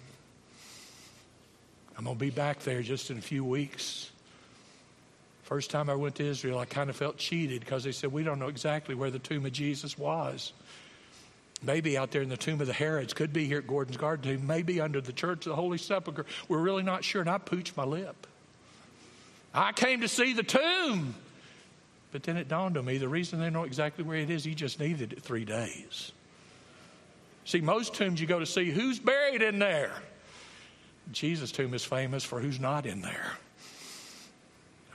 I'm 1.97 2.03
going 2.03 2.15
to 2.15 2.19
be 2.19 2.29
back 2.29 2.59
there 2.59 2.83
just 2.83 3.09
in 3.09 3.17
a 3.17 3.21
few 3.21 3.43
weeks. 3.43 4.11
First 5.41 5.71
time 5.71 5.89
I 5.89 5.95
went 5.95 6.13
to 6.15 6.25
Israel, 6.25 6.59
I 6.59 6.65
kind 6.65 6.91
of 6.91 6.95
felt 6.95 7.17
cheated 7.17 7.61
because 7.61 7.83
they 7.83 7.91
said, 7.91 8.11
We 8.11 8.21
don't 8.21 8.37
know 8.37 8.49
exactly 8.49 8.93
where 8.93 9.09
the 9.09 9.17
tomb 9.17 9.47
of 9.47 9.51
Jesus 9.51 9.97
was. 9.97 10.53
Maybe 11.63 11.97
out 11.97 12.11
there 12.11 12.21
in 12.21 12.29
the 12.29 12.37
tomb 12.37 12.61
of 12.61 12.67
the 12.67 12.73
Herods, 12.73 13.13
could 13.13 13.33
be 13.33 13.45
here 13.45 13.57
at 13.57 13.65
Gordon's 13.65 13.97
Garden 13.97 14.45
maybe 14.45 14.79
under 14.79 15.01
the 15.01 15.13
Church 15.13 15.47
of 15.47 15.51
the 15.51 15.55
Holy 15.55 15.79
Sepulchre. 15.79 16.27
We're 16.47 16.59
really 16.59 16.83
not 16.83 17.03
sure, 17.03 17.21
and 17.21 17.29
I 17.29 17.39
pooched 17.39 17.75
my 17.75 17.83
lip. 17.83 18.27
I 19.55 19.71
came 19.71 20.01
to 20.01 20.07
see 20.07 20.33
the 20.33 20.43
tomb. 20.43 21.15
But 22.13 22.21
then 22.21 22.37
it 22.37 22.47
dawned 22.47 22.77
on 22.77 22.85
me 22.85 22.99
the 22.99 23.09
reason 23.09 23.39
they 23.39 23.49
know 23.49 23.63
exactly 23.63 24.03
where 24.03 24.17
it 24.17 24.29
is, 24.29 24.43
he 24.43 24.53
just 24.53 24.79
needed 24.79 25.13
it 25.13 25.23
three 25.23 25.45
days. 25.45 26.11
See, 27.43 27.59
most 27.59 27.95
tombs 27.95 28.21
you 28.21 28.27
go 28.27 28.39
to 28.39 28.45
see 28.45 28.69
who's 28.69 28.99
buried 28.99 29.41
in 29.41 29.57
there. 29.57 29.91
Jesus' 31.11 31.51
tomb 31.51 31.73
is 31.73 31.83
famous 31.83 32.23
for 32.23 32.39
who's 32.39 32.59
not 32.59 32.85
in 32.85 33.01
there. 33.01 33.33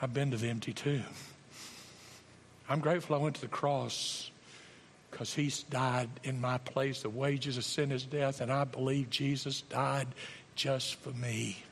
I've 0.00 0.14
been 0.14 0.31
to 0.31 0.37
the 0.37 0.48
empty 0.48 0.72
tomb. 0.72 1.04
I'm 2.68 2.78
grateful 2.78 3.16
I 3.16 3.18
went 3.18 3.35
to 3.35 3.40
the 3.40 3.48
cross 3.48 4.31
because 5.11 5.35
he 5.35 5.52
died 5.70 6.09
in 6.22 6.40
my 6.40 6.59
place. 6.59 7.02
The 7.02 7.11
wages 7.11 7.57
of 7.57 7.64
sin 7.64 7.90
is 7.90 8.04
death, 8.04 8.40
and 8.40 8.52
I 8.52 8.62
believe 8.62 9.11
Jesus 9.11 9.62
died 9.62 10.07
just 10.54 10.94
for 10.94 11.11
me. 11.11 11.64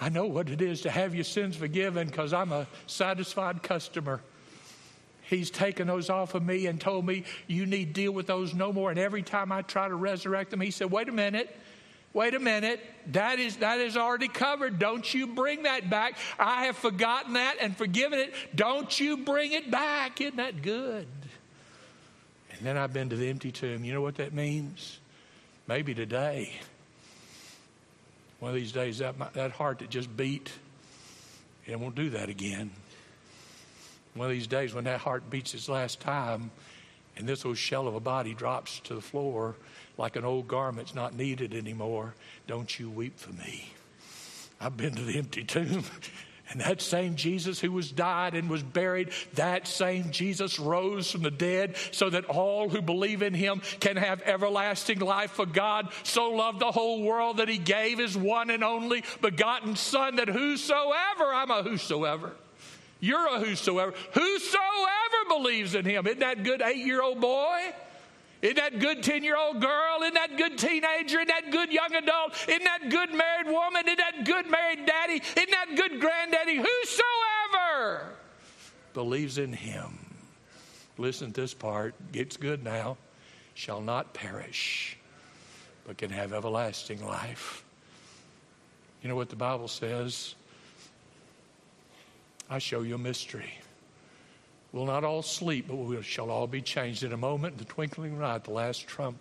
I 0.00 0.08
know 0.08 0.26
what 0.26 0.48
it 0.48 0.60
is 0.60 0.82
to 0.82 0.90
have 0.90 1.14
your 1.14 1.24
sins 1.24 1.56
forgiven 1.56 2.08
because 2.08 2.32
I'm 2.32 2.52
a 2.52 2.66
satisfied 2.86 3.62
customer. 3.62 4.20
He's 5.22 5.50
taken 5.50 5.86
those 5.86 6.10
off 6.10 6.34
of 6.34 6.42
me 6.42 6.66
and 6.66 6.80
told 6.80 7.06
me, 7.06 7.24
You 7.46 7.66
need 7.66 7.92
deal 7.92 8.12
with 8.12 8.26
those 8.26 8.52
no 8.52 8.72
more. 8.72 8.90
And 8.90 8.98
every 8.98 9.22
time 9.22 9.52
I 9.52 9.62
try 9.62 9.88
to 9.88 9.94
resurrect 9.94 10.50
them, 10.50 10.60
He 10.60 10.70
said, 10.70 10.90
Wait 10.90 11.08
a 11.08 11.12
minute. 11.12 11.56
Wait 12.12 12.34
a 12.34 12.38
minute. 12.38 12.80
That 13.12 13.38
is, 13.38 13.56
that 13.58 13.80
is 13.80 13.96
already 13.96 14.28
covered. 14.28 14.78
Don't 14.78 15.14
you 15.14 15.28
bring 15.28 15.62
that 15.62 15.88
back. 15.88 16.18
I 16.38 16.66
have 16.66 16.76
forgotten 16.76 17.34
that 17.34 17.56
and 17.60 17.74
forgiven 17.74 18.18
it. 18.18 18.34
Don't 18.54 19.00
you 19.00 19.16
bring 19.18 19.52
it 19.52 19.70
back. 19.70 20.20
Isn't 20.20 20.36
that 20.36 20.60
good? 20.60 21.06
And 22.50 22.60
then 22.60 22.76
I've 22.76 22.92
been 22.92 23.08
to 23.08 23.16
the 23.16 23.30
empty 23.30 23.50
tomb. 23.50 23.84
You 23.84 23.94
know 23.94 24.02
what 24.02 24.16
that 24.16 24.34
means? 24.34 25.00
Maybe 25.66 25.94
today, 25.94 26.52
one 28.42 28.48
of 28.48 28.56
these 28.56 28.72
days, 28.72 28.98
that, 28.98 29.14
that 29.34 29.52
heart 29.52 29.78
that 29.78 29.88
just 29.88 30.16
beat, 30.16 30.50
it 31.64 31.78
won't 31.78 31.94
do 31.94 32.10
that 32.10 32.28
again. 32.28 32.72
One 34.14 34.26
of 34.26 34.32
these 34.32 34.48
days, 34.48 34.74
when 34.74 34.82
that 34.82 34.98
heart 34.98 35.30
beats 35.30 35.54
its 35.54 35.68
last 35.68 36.00
time, 36.00 36.50
and 37.16 37.28
this 37.28 37.44
old 37.44 37.56
shell 37.56 37.86
of 37.86 37.94
a 37.94 38.00
body 38.00 38.34
drops 38.34 38.80
to 38.80 38.96
the 38.96 39.00
floor 39.00 39.54
like 39.96 40.16
an 40.16 40.24
old 40.24 40.48
garment's 40.48 40.92
not 40.92 41.14
needed 41.14 41.54
anymore, 41.54 42.14
don't 42.48 42.80
you 42.80 42.90
weep 42.90 43.16
for 43.16 43.32
me. 43.32 43.70
I've 44.60 44.76
been 44.76 44.96
to 44.96 45.04
the 45.04 45.18
empty 45.18 45.44
tomb. 45.44 45.84
And 46.52 46.60
that 46.60 46.82
same 46.82 47.16
Jesus 47.16 47.58
who 47.60 47.72
was 47.72 47.90
died 47.90 48.34
and 48.34 48.50
was 48.50 48.62
buried, 48.62 49.10
that 49.34 49.66
same 49.66 50.10
Jesus 50.10 50.58
rose 50.58 51.10
from 51.10 51.22
the 51.22 51.30
dead 51.30 51.76
so 51.92 52.10
that 52.10 52.26
all 52.26 52.68
who 52.68 52.82
believe 52.82 53.22
in 53.22 53.32
him 53.32 53.62
can 53.80 53.96
have 53.96 54.20
everlasting 54.22 54.98
life. 54.98 55.32
For 55.32 55.46
God 55.46 55.88
so 56.02 56.28
loved 56.28 56.60
the 56.60 56.70
whole 56.70 57.02
world 57.02 57.38
that 57.38 57.48
he 57.48 57.56
gave 57.56 57.98
his 57.98 58.16
one 58.16 58.50
and 58.50 58.62
only 58.62 59.02
begotten 59.22 59.76
Son, 59.76 60.16
that 60.16 60.28
whosoever, 60.28 61.32
I'm 61.32 61.50
a 61.50 61.62
whosoever, 61.62 62.32
you're 63.00 63.34
a 63.34 63.40
whosoever. 63.40 63.94
Whosoever 64.12 65.28
believes 65.28 65.74
in 65.74 65.84
him. 65.86 66.06
Isn't 66.06 66.20
that 66.20 66.44
good 66.44 66.60
eight 66.62 66.84
year 66.84 67.02
old 67.02 67.20
boy? 67.20 67.72
Isn't 68.42 68.56
that 68.56 68.80
good 68.80 69.04
10 69.04 69.22
year 69.22 69.36
old 69.36 69.60
girl? 69.60 70.02
Isn't 70.02 70.14
that 70.14 70.36
good 70.36 70.58
teenager? 70.58 71.20
Isn't 71.20 71.28
that 71.28 71.52
good 71.52 71.72
young 71.72 71.94
adult? 71.94 72.34
Isn't 72.48 72.64
that 72.64 72.90
good 72.90 73.14
married 73.14 73.46
woman? 73.46 73.86
Isn't 73.86 73.98
that 73.98 74.24
good 74.24 74.50
married 74.50 74.84
daddy? 74.84 75.22
Isn't 75.36 75.50
that 75.50 75.76
good 75.76 76.00
granddaddy? 76.00 76.56
Whosoever 76.56 78.16
believes 78.92 79.38
in 79.38 79.52
him. 79.52 79.98
Listen 80.98 81.32
to 81.32 81.40
this 81.40 81.54
part. 81.54 81.94
It's 82.12 82.36
good 82.36 82.64
now. 82.64 82.96
Shall 83.54 83.80
not 83.80 84.12
perish, 84.12 84.98
but 85.86 85.96
can 85.98 86.10
have 86.10 86.32
everlasting 86.32 87.04
life. 87.04 87.64
You 89.02 89.08
know 89.08 89.16
what 89.16 89.28
the 89.28 89.36
Bible 89.36 89.68
says? 89.68 90.34
I 92.50 92.58
show 92.58 92.82
you 92.82 92.96
a 92.96 92.98
mystery. 92.98 93.52
We'll 94.72 94.86
not 94.86 95.04
all 95.04 95.22
sleep, 95.22 95.66
but 95.68 95.76
we 95.76 96.00
shall 96.02 96.30
all 96.30 96.46
be 96.46 96.62
changed 96.62 97.02
in 97.02 97.12
a 97.12 97.16
moment, 97.16 97.54
in 97.54 97.58
the 97.58 97.64
twinkling 97.66 98.14
of 98.14 98.18
an 98.18 98.24
eye, 98.24 98.34
at 98.36 98.44
the 98.44 98.52
last 98.52 98.86
trump. 98.86 99.18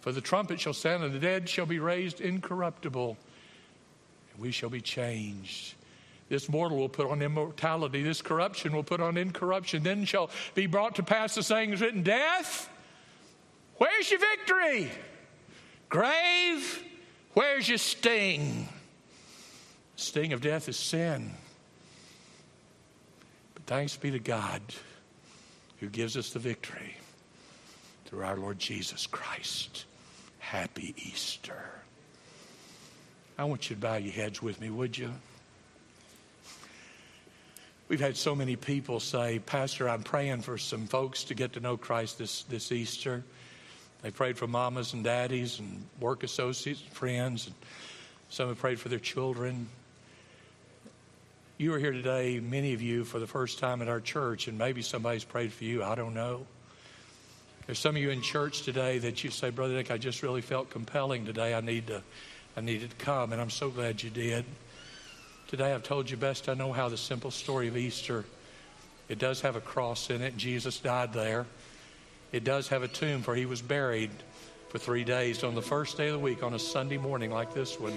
For 0.00 0.12
the 0.12 0.20
trumpet 0.20 0.60
shall 0.60 0.72
sound, 0.72 1.02
and 1.02 1.12
the 1.12 1.18
dead 1.18 1.48
shall 1.48 1.66
be 1.66 1.80
raised 1.80 2.20
incorruptible, 2.20 3.16
and 4.32 4.40
we 4.40 4.52
shall 4.52 4.70
be 4.70 4.80
changed. 4.80 5.74
This 6.28 6.48
mortal 6.48 6.78
will 6.78 6.88
put 6.88 7.10
on 7.10 7.20
immortality, 7.20 8.02
this 8.02 8.22
corruption 8.22 8.72
will 8.72 8.84
put 8.84 9.00
on 9.00 9.16
incorruption. 9.16 9.82
Then 9.82 10.04
shall 10.04 10.30
be 10.54 10.66
brought 10.66 10.94
to 10.96 11.02
pass 11.02 11.34
the 11.34 11.42
saying 11.42 11.72
written 11.72 12.02
Death, 12.02 12.68
where's 13.76 14.10
your 14.10 14.20
victory? 14.20 14.90
Grave, 15.88 16.82
where's 17.34 17.68
your 17.68 17.78
sting? 17.78 18.68
sting 19.96 20.32
of 20.32 20.40
death 20.40 20.68
is 20.68 20.76
sin. 20.76 21.30
Thanks 23.66 23.96
be 23.96 24.10
to 24.10 24.18
God 24.18 24.60
who 25.80 25.88
gives 25.88 26.18
us 26.18 26.30
the 26.30 26.38
victory 26.38 26.96
through 28.04 28.22
our 28.22 28.36
Lord 28.36 28.58
Jesus 28.58 29.06
Christ. 29.06 29.86
Happy 30.38 30.94
Easter. 30.98 31.70
I 33.38 33.44
want 33.44 33.70
you 33.70 33.76
to 33.76 33.80
bow 33.80 33.96
your 33.96 34.12
heads 34.12 34.42
with 34.42 34.60
me, 34.60 34.68
would 34.68 34.98
you? 34.98 35.10
We've 37.88 38.00
had 38.00 38.18
so 38.18 38.34
many 38.34 38.54
people 38.54 39.00
say, 39.00 39.38
Pastor, 39.38 39.88
I'm 39.88 40.02
praying 40.02 40.42
for 40.42 40.58
some 40.58 40.86
folks 40.86 41.24
to 41.24 41.34
get 41.34 41.54
to 41.54 41.60
know 41.60 41.78
Christ 41.78 42.18
this, 42.18 42.42
this 42.44 42.70
Easter. 42.70 43.24
They 44.02 44.10
prayed 44.10 44.36
for 44.36 44.46
mamas 44.46 44.92
and 44.92 45.02
daddies 45.02 45.58
and 45.58 45.86
work 46.00 46.22
associates 46.22 46.82
and 46.82 46.92
friends. 46.92 47.46
And 47.46 47.54
some 48.28 48.48
have 48.48 48.58
prayed 48.58 48.78
for 48.78 48.90
their 48.90 48.98
children. 48.98 49.68
You 51.64 51.72
are 51.72 51.78
here 51.78 51.92
today, 51.92 52.40
many 52.40 52.74
of 52.74 52.82
you, 52.82 53.04
for 53.04 53.18
the 53.18 53.26
first 53.26 53.58
time 53.58 53.80
at 53.80 53.88
our 53.88 53.98
church, 53.98 54.48
and 54.48 54.58
maybe 54.58 54.82
somebody's 54.82 55.24
prayed 55.24 55.50
for 55.50 55.64
you. 55.64 55.82
I 55.82 55.94
don't 55.94 56.12
know. 56.12 56.44
There's 57.64 57.78
some 57.78 57.96
of 57.96 58.02
you 58.02 58.10
in 58.10 58.20
church 58.20 58.64
today 58.64 58.98
that 58.98 59.24
you 59.24 59.30
say, 59.30 59.48
Brother 59.48 59.72
Nick, 59.72 59.90
I 59.90 59.96
just 59.96 60.22
really 60.22 60.42
felt 60.42 60.68
compelling 60.68 61.24
today. 61.24 61.54
I 61.54 61.62
need 61.62 61.86
to, 61.86 62.02
I 62.54 62.60
needed 62.60 62.90
to 62.90 62.96
come, 62.96 63.32
and 63.32 63.40
I'm 63.40 63.48
so 63.48 63.70
glad 63.70 64.02
you 64.02 64.10
did. 64.10 64.44
Today 65.48 65.72
I've 65.72 65.82
told 65.82 66.10
you 66.10 66.18
best 66.18 66.50
I 66.50 66.52
know 66.52 66.70
how 66.70 66.90
the 66.90 66.98
simple 66.98 67.30
story 67.30 67.68
of 67.68 67.78
Easter. 67.78 68.26
It 69.08 69.18
does 69.18 69.40
have 69.40 69.56
a 69.56 69.62
cross 69.62 70.10
in 70.10 70.20
it, 70.20 70.36
Jesus 70.36 70.78
died 70.78 71.14
there. 71.14 71.46
It 72.30 72.44
does 72.44 72.68
have 72.68 72.82
a 72.82 72.88
tomb, 72.88 73.22
for 73.22 73.34
he 73.34 73.46
was 73.46 73.62
buried 73.62 74.10
for 74.68 74.76
three 74.76 75.04
days. 75.04 75.42
On 75.42 75.54
the 75.54 75.62
first 75.62 75.96
day 75.96 76.08
of 76.08 76.12
the 76.12 76.18
week, 76.18 76.42
on 76.42 76.52
a 76.52 76.58
Sunday 76.58 76.98
morning 76.98 77.30
like 77.30 77.54
this 77.54 77.80
one, 77.80 77.96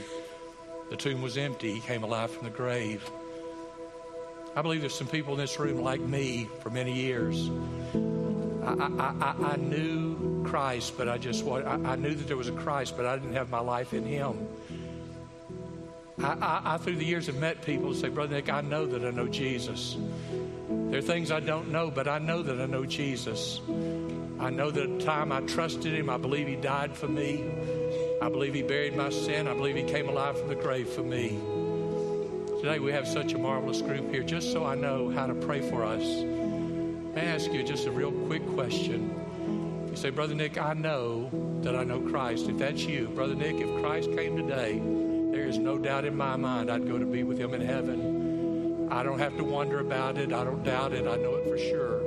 the 0.89 0.95
tomb 0.95 1.21
was 1.21 1.35
empty. 1.35 1.73
He 1.73 1.81
came 1.81 2.03
alive 2.03 2.31
from 2.31 2.45
the 2.45 2.49
grave. 2.49 3.03
I 4.57 4.63
believe 4.63 4.81
there's 4.81 4.97
some 4.97 5.05
people 5.05 5.33
in 5.33 5.39
this 5.39 5.59
room 5.59 5.83
like 5.83 6.01
me 6.01 6.49
for 6.61 6.71
many 6.71 6.91
years. 6.91 7.51
I, 8.65 8.73
I, 8.73 9.13
I, 9.21 9.51
I 9.51 9.55
knew 9.57 10.43
Christ, 10.45 10.97
but 10.97 11.07
I 11.07 11.19
just 11.19 11.45
I, 11.45 11.79
I 11.85 11.95
knew 11.95 12.15
that 12.15 12.27
there 12.27 12.37
was 12.37 12.47
a 12.47 12.53
Christ, 12.53 12.97
but 12.97 13.05
I 13.05 13.17
didn't 13.17 13.35
have 13.35 13.51
my 13.51 13.59
life 13.59 13.93
in 13.93 14.03
Him. 14.03 14.47
I, 16.23 16.61
I, 16.65 16.77
through 16.79 16.95
the 16.95 17.05
years, 17.05 17.27
have 17.27 17.35
met 17.35 17.61
people 17.61 17.89
who 17.89 17.93
say, 17.93 18.09
Brother 18.09 18.33
Nick, 18.33 18.49
I 18.51 18.61
know 18.61 18.87
that 18.87 19.05
I 19.05 19.11
know 19.11 19.27
Jesus. 19.27 19.95
There 20.89 20.97
are 20.97 21.03
things 21.03 21.29
I 21.29 21.39
don't 21.39 21.71
know, 21.71 21.91
but 21.91 22.07
I 22.07 22.17
know 22.17 22.41
that 22.41 22.59
I 22.59 22.65
know 22.65 22.83
Jesus. 22.83 23.61
I 24.39 24.49
know 24.49 24.71
that 24.71 24.89
at 24.89 24.99
the 24.99 25.05
time 25.05 25.31
I 25.31 25.41
trusted 25.41 25.93
Him, 25.93 26.09
I 26.09 26.17
believe 26.17 26.47
He 26.47 26.55
died 26.55 26.97
for 26.97 27.07
me. 27.07 27.45
I 28.23 28.29
believe 28.29 28.55
He 28.55 28.63
buried 28.63 28.95
my 28.95 29.11
sin. 29.11 29.47
I 29.47 29.53
believe 29.53 29.75
He 29.75 29.83
came 29.83 30.09
alive 30.09 30.39
from 30.39 30.47
the 30.47 30.55
grave 30.55 30.89
for 30.89 31.03
me. 31.03 31.39
Today 32.67 32.79
we 32.79 32.91
have 32.91 33.07
such 33.07 33.31
a 33.31 33.37
marvelous 33.37 33.81
group 33.81 34.11
here. 34.11 34.23
Just 34.23 34.51
so 34.51 34.65
I 34.65 34.75
know 34.75 35.09
how 35.09 35.25
to 35.25 35.33
pray 35.33 35.61
for 35.61 35.85
us, 35.85 36.03
may 36.03 37.21
I 37.21 37.23
ask 37.23 37.49
you 37.53 37.63
just 37.63 37.87
a 37.87 37.91
real 37.91 38.11
quick 38.11 38.45
question? 38.55 39.09
You 39.85 39.97
You 39.97 40.03
say, 40.03 40.11
Brother 40.11 40.35
Nick, 40.35 40.59
I 40.59 40.73
know 40.73 41.27
that 41.63 41.75
I 41.75 41.83
know 41.83 41.99
Christ. 41.99 42.47
If 42.49 42.59
that's 42.59 42.83
you, 42.83 43.07
Brother 43.07 43.33
Nick, 43.33 43.55
if 43.55 43.81
Christ 43.81 44.11
came 44.11 44.37
today, 44.37 44.79
there 45.31 45.47
is 45.47 45.57
no 45.57 45.79
doubt 45.79 46.05
in 46.05 46.15
my 46.15 46.35
mind 46.35 46.69
I'd 46.69 46.87
go 46.87 46.99
to 46.99 47.05
be 47.07 47.23
with 47.23 47.39
him 47.39 47.55
in 47.55 47.61
heaven. 47.61 48.89
I 48.91 49.01
don't 49.01 49.17
have 49.17 49.35
to 49.37 49.43
wonder 49.43 49.79
about 49.79 50.19
it. 50.19 50.31
I 50.31 50.43
don't 50.43 50.63
doubt 50.63 50.93
it. 50.93 51.07
I 51.07 51.15
know 51.15 51.33
it 51.33 51.49
for 51.49 51.57
sure. 51.57 52.01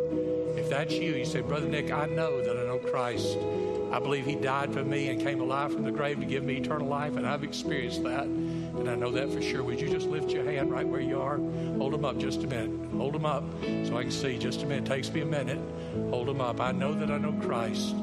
If 0.56 0.70
that's 0.70 0.92
you, 0.92 1.16
you 1.16 1.24
say, 1.24 1.40
Brother 1.40 1.66
Nick, 1.66 1.90
I 1.90 2.06
know 2.06 2.40
that 2.40 2.56
I 2.56 2.62
know 2.62 2.78
Christ. 2.78 3.36
I 3.90 3.98
believe 3.98 4.24
he 4.24 4.36
died 4.36 4.72
for 4.72 4.84
me 4.84 5.08
and 5.08 5.20
came 5.20 5.40
alive 5.40 5.72
from 5.72 5.82
the 5.82 5.90
grave 5.90 6.20
to 6.20 6.26
give 6.26 6.44
me 6.44 6.58
eternal 6.58 6.86
life, 6.86 7.16
and 7.16 7.26
I've 7.26 7.42
experienced 7.42 8.04
that. 8.04 8.28
And 8.80 8.88
I 8.88 8.94
know 8.94 9.10
that 9.10 9.30
for 9.30 9.42
sure. 9.42 9.62
Would 9.62 9.78
you 9.78 9.90
just 9.90 10.06
lift 10.06 10.30
your 10.30 10.42
hand 10.42 10.70
right 10.72 10.86
where 10.86 11.02
you 11.02 11.20
are? 11.20 11.36
Hold 11.76 11.92
them 11.92 12.06
up 12.06 12.16
just 12.16 12.42
a 12.44 12.46
minute. 12.46 12.90
Hold 12.96 13.12
them 13.12 13.26
up 13.26 13.44
so 13.84 13.98
I 13.98 14.02
can 14.02 14.10
see. 14.10 14.38
Just 14.38 14.62
a 14.62 14.66
minute. 14.66 14.84
It 14.84 14.94
Takes 14.94 15.12
me 15.12 15.20
a 15.20 15.26
minute. 15.26 15.60
Hold 16.08 16.28
them 16.28 16.40
up. 16.40 16.60
I 16.60 16.72
know 16.72 16.94
that 16.94 17.10
I 17.10 17.18
know 17.18 17.32
Christ. 17.32 17.94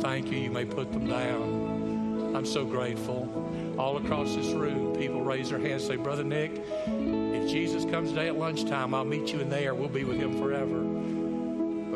Thank 0.00 0.32
you. 0.32 0.38
You 0.38 0.50
may 0.50 0.64
put 0.64 0.92
them 0.92 1.06
down. 1.06 2.34
I'm 2.34 2.44
so 2.44 2.64
grateful. 2.64 3.76
All 3.78 3.98
across 3.98 4.34
this 4.34 4.48
room, 4.48 4.96
people 4.96 5.22
raise 5.22 5.50
their 5.50 5.60
hands 5.60 5.86
say, 5.86 5.94
Brother 5.94 6.24
Nick, 6.24 6.60
if 6.88 7.48
Jesus 7.48 7.84
comes 7.84 8.10
today 8.10 8.26
at 8.26 8.36
lunchtime, 8.36 8.94
I'll 8.94 9.04
meet 9.04 9.32
you 9.32 9.38
in 9.38 9.48
there. 9.48 9.74
We'll 9.74 9.88
be 9.88 10.02
with 10.02 10.18
him 10.18 10.38
forever. 10.40 10.82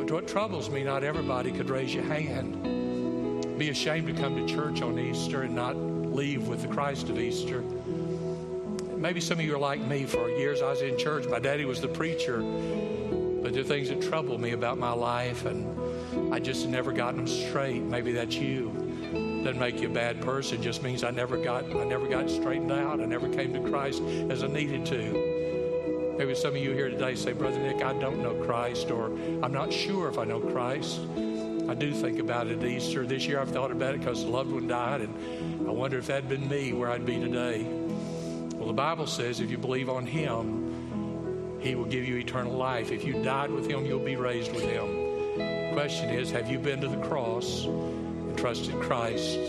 But 0.01 0.11
what 0.11 0.29
troubles 0.29 0.71
me, 0.71 0.85
not 0.85 1.03
everybody 1.03 1.51
could 1.51 1.69
raise 1.69 1.93
your 1.93 2.05
hand. 2.05 3.59
Be 3.59 3.71
ashamed 3.71 4.07
to 4.07 4.15
come 4.15 4.37
to 4.37 4.47
church 4.55 4.83
on 4.83 4.99
Easter 5.01 5.43
and 5.43 5.55
not 5.55 5.77
leave 5.77 6.47
with 6.47 6.63
the 6.63 6.69
Christ 6.69 7.09
of 7.09 7.19
Easter 7.19 7.65
maybe 9.01 9.21
some 9.21 9.39
of 9.39 9.45
you 9.45 9.55
are 9.55 9.59
like 9.59 9.81
me. 9.81 10.05
For 10.05 10.29
years 10.29 10.63
I 10.63 10.71
was 10.71 10.83
in 10.83 10.97
church. 10.99 11.27
My 11.27 11.39
daddy 11.39 11.65
was 11.65 11.81
the 11.81 11.89
preacher. 11.89 12.41
But 13.43 13.55
there 13.55 13.63
are 13.63 13.65
things 13.65 13.89
that 13.89 14.03
trouble 14.03 14.39
me 14.39 14.53
about 14.53 14.79
my 14.79 14.93
life, 14.93 15.47
and 15.47 16.33
I 16.33 16.39
just 16.39 16.69
never 16.69 16.93
got 16.93 17.17
them 17.17 17.27
straight. 17.27 17.83
Maybe 17.83 18.13
that's 18.13 18.37
you. 18.37 18.71
Doesn't 19.43 19.59
make 19.59 19.81
you 19.81 19.89
a 19.89 19.93
bad 19.93 20.21
person. 20.21 20.63
Just 20.63 20.83
means 20.83 21.03
I 21.03 21.11
never 21.11 21.43
got 21.43 21.65
I 21.75 21.85
never 21.85 22.07
got 22.07 22.29
straightened 22.29 22.71
out. 22.71 23.01
I 23.01 23.07
never 23.07 23.29
came 23.31 23.55
to 23.55 23.71
Christ 23.71 24.03
as 24.29 24.45
I 24.45 24.47
needed 24.49 24.85
to. 24.87 26.15
Maybe 26.19 26.35
some 26.35 26.51
of 26.51 26.59
you 26.59 26.73
here 26.73 26.91
today 26.91 27.15
say, 27.15 27.33
Brother 27.33 27.59
Nick, 27.59 27.83
I 27.83 27.95
don't 27.95 28.23
know 28.23 28.35
Christ, 28.45 28.91
or 28.91 29.07
I'm 29.43 29.53
not 29.53 29.73
sure 29.73 30.07
if 30.07 30.19
I 30.19 30.25
know 30.25 30.39
Christ. 30.39 31.01
I 31.67 31.75
do 31.75 31.93
think 31.95 32.19
about 32.19 32.47
it 32.49 32.59
at 32.59 32.65
Easter. 32.65 33.07
This 33.07 33.27
year 33.27 33.41
I've 33.41 33.51
thought 33.51 33.71
about 33.71 33.95
it 33.95 34.01
because 34.01 34.25
a 34.25 34.27
loved 34.27 34.53
one 34.53 34.69
died, 34.69 35.01
and 35.01 35.67
I 35.67 35.71
wonder 35.71 35.97
if 35.97 36.09
that'd 36.09 36.29
been 36.29 36.47
me, 36.47 36.75
where 36.75 36.91
I'd 36.91 37.07
be 37.07 37.19
today. 37.19 37.80
The 38.71 38.75
Bible 38.75 39.09
says 39.09 39.41
if 39.41 39.51
you 39.51 39.59
believe 39.59 39.91
on 39.91 40.07
Him, 40.07 41.59
He 41.61 41.75
will 41.75 41.87
give 41.87 42.05
you 42.07 42.19
eternal 42.19 42.53
life. 42.53 42.93
If 42.93 43.03
you 43.05 43.21
died 43.21 43.51
with 43.51 43.69
Him, 43.69 43.85
you'll 43.85 43.99
be 43.99 44.15
raised 44.15 44.55
with 44.55 44.63
Him. 44.63 45.73
Question 45.73 46.11
is 46.11 46.31
have 46.31 46.49
you 46.49 46.61
been 46.61 46.81
to 46.83 46.87
the 46.87 46.99
cross 46.99 47.65
and 47.65 48.39
trusted 48.39 48.81
Christ? 48.81 49.41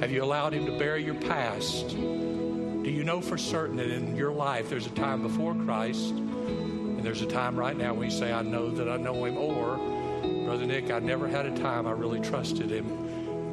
Have 0.00 0.10
you 0.10 0.24
allowed 0.24 0.54
Him 0.54 0.64
to 0.64 0.78
bury 0.78 1.04
your 1.04 1.16
past? 1.16 1.90
Do 1.90 2.90
you 2.90 3.04
know 3.04 3.20
for 3.20 3.36
certain 3.36 3.76
that 3.76 3.90
in 3.90 4.16
your 4.16 4.32
life 4.32 4.70
there's 4.70 4.86
a 4.86 4.90
time 4.90 5.20
before 5.20 5.54
Christ 5.54 6.12
and 6.12 7.04
there's 7.04 7.20
a 7.20 7.26
time 7.26 7.56
right 7.56 7.76
now 7.76 7.92
when 7.92 8.04
you 8.10 8.16
say, 8.16 8.32
I 8.32 8.40
know 8.40 8.70
that 8.70 8.88
I 8.88 8.96
know 8.96 9.26
Him? 9.26 9.36
Or, 9.36 9.76
Brother 10.46 10.64
Nick, 10.64 10.90
I 10.90 11.00
never 11.00 11.28
had 11.28 11.44
a 11.44 11.54
time 11.58 11.86
I 11.86 11.90
really 11.90 12.20
trusted 12.20 12.70
Him 12.70 13.05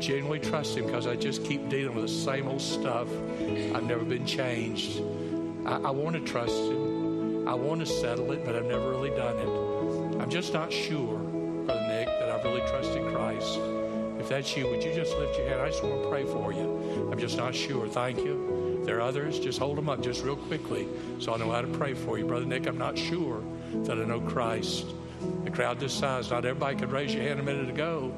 genuinely 0.03 0.39
trust 0.39 0.75
Him 0.75 0.85
because 0.85 1.07
I 1.07 1.15
just 1.15 1.45
keep 1.45 1.69
dealing 1.69 1.95
with 1.95 2.05
the 2.05 2.13
same 2.13 2.47
old 2.47 2.61
stuff. 2.61 3.07
I've 3.73 3.83
never 3.83 4.03
been 4.03 4.25
changed. 4.25 5.01
I, 5.65 5.77
I 5.77 5.89
want 5.91 6.15
to 6.15 6.21
trust 6.21 6.55
Him. 6.55 7.47
I 7.47 7.53
want 7.53 7.79
to 7.79 7.85
settle 7.85 8.31
it, 8.33 8.43
but 8.43 8.55
I've 8.55 8.65
never 8.65 8.89
really 8.89 9.11
done 9.11 9.37
it. 9.37 10.21
I'm 10.21 10.29
just 10.29 10.53
not 10.53 10.71
sure, 10.71 11.17
Brother 11.17 11.87
Nick, 11.87 12.07
that 12.07 12.29
I've 12.29 12.43
really 12.43 12.61
trusted 12.61 13.13
Christ. 13.13 13.59
If 14.19 14.29
that's 14.29 14.55
you, 14.55 14.67
would 14.67 14.83
you 14.83 14.93
just 14.93 15.17
lift 15.17 15.37
your 15.37 15.47
hand? 15.47 15.61
I 15.61 15.69
just 15.69 15.83
want 15.83 16.03
to 16.03 16.09
pray 16.09 16.25
for 16.25 16.53
you. 16.53 17.09
I'm 17.11 17.19
just 17.19 17.37
not 17.37 17.55
sure. 17.55 17.87
Thank 17.87 18.19
you. 18.19 18.81
There 18.85 18.97
are 18.97 19.01
others, 19.01 19.39
just 19.39 19.59
hold 19.59 19.77
them 19.77 19.87
up 19.87 20.01
just 20.01 20.23
real 20.23 20.35
quickly 20.35 20.87
so 21.19 21.33
I 21.33 21.37
know 21.37 21.51
how 21.51 21.61
to 21.61 21.67
pray 21.67 21.93
for 21.93 22.17
you. 22.17 22.25
Brother 22.25 22.45
Nick, 22.45 22.67
I'm 22.67 22.77
not 22.77 22.97
sure 22.97 23.41
that 23.73 23.97
I 23.97 24.03
know 24.03 24.19
Christ. 24.19 24.85
The 25.45 25.51
crowd 25.51 25.79
this 25.79 25.93
size, 25.93 26.29
not 26.29 26.45
everybody 26.45 26.75
could 26.75 26.91
raise 26.91 27.13
your 27.13 27.23
hand 27.23 27.39
a 27.39 27.43
minute 27.43 27.69
ago. 27.69 28.13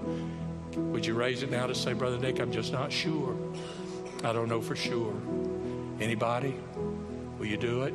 Would 0.76 1.06
you 1.06 1.14
raise 1.14 1.42
it 1.42 1.52
now 1.52 1.68
to 1.68 1.76
say, 1.76 1.94
Brother 1.94 2.18
Nick, 2.18 2.40
I'm 2.40 2.52
just 2.52 2.74
not 2.74 2.92
sure. 2.92 3.36
I 4.24 4.34
don't 4.34 4.50
know 4.50 4.62
for 4.62 4.76
sure. 4.76 5.14
Anybody? 6.00 6.56
Will 7.40 7.46
you 7.46 7.58
do 7.58 7.84
it? 7.84 7.94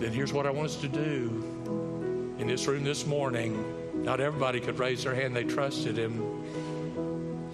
Then 0.00 0.12
here's 0.12 0.32
what 0.32 0.46
I 0.46 0.50
want 0.50 0.66
us 0.70 0.76
to 0.76 0.88
do. 0.88 2.36
In 2.38 2.48
this 2.48 2.66
room 2.66 2.82
this 2.82 3.06
morning, 3.06 3.64
not 4.02 4.20
everybody 4.20 4.58
could 4.58 4.78
raise 4.78 5.04
their 5.04 5.14
hand. 5.14 5.36
They 5.36 5.44
trusted 5.44 5.96
him. 5.96 6.42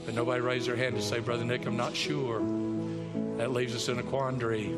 But 0.06 0.14
nobody 0.14 0.40
raised 0.40 0.66
their 0.66 0.76
hand 0.76 0.94
to 0.96 1.02
say, 1.02 1.18
Brother 1.18 1.44
Nick, 1.44 1.66
I'm 1.66 1.76
not 1.76 1.94
sure. 1.94 2.40
That 3.36 3.52
leaves 3.52 3.74
us 3.74 3.88
in 3.88 3.98
a 3.98 4.02
quandary. 4.02 4.74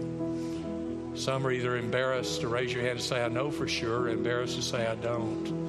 Some 1.14 1.46
are 1.46 1.52
either 1.52 1.76
embarrassed 1.76 2.40
to 2.40 2.48
raise 2.48 2.72
your 2.72 2.82
hand 2.82 2.98
to 2.98 3.04
say, 3.04 3.24
I 3.24 3.28
know 3.28 3.50
for 3.50 3.68
sure, 3.68 4.08
embarrassed 4.08 4.56
to 4.56 4.62
say, 4.62 4.86
I 4.86 4.96
don't. 4.96 5.59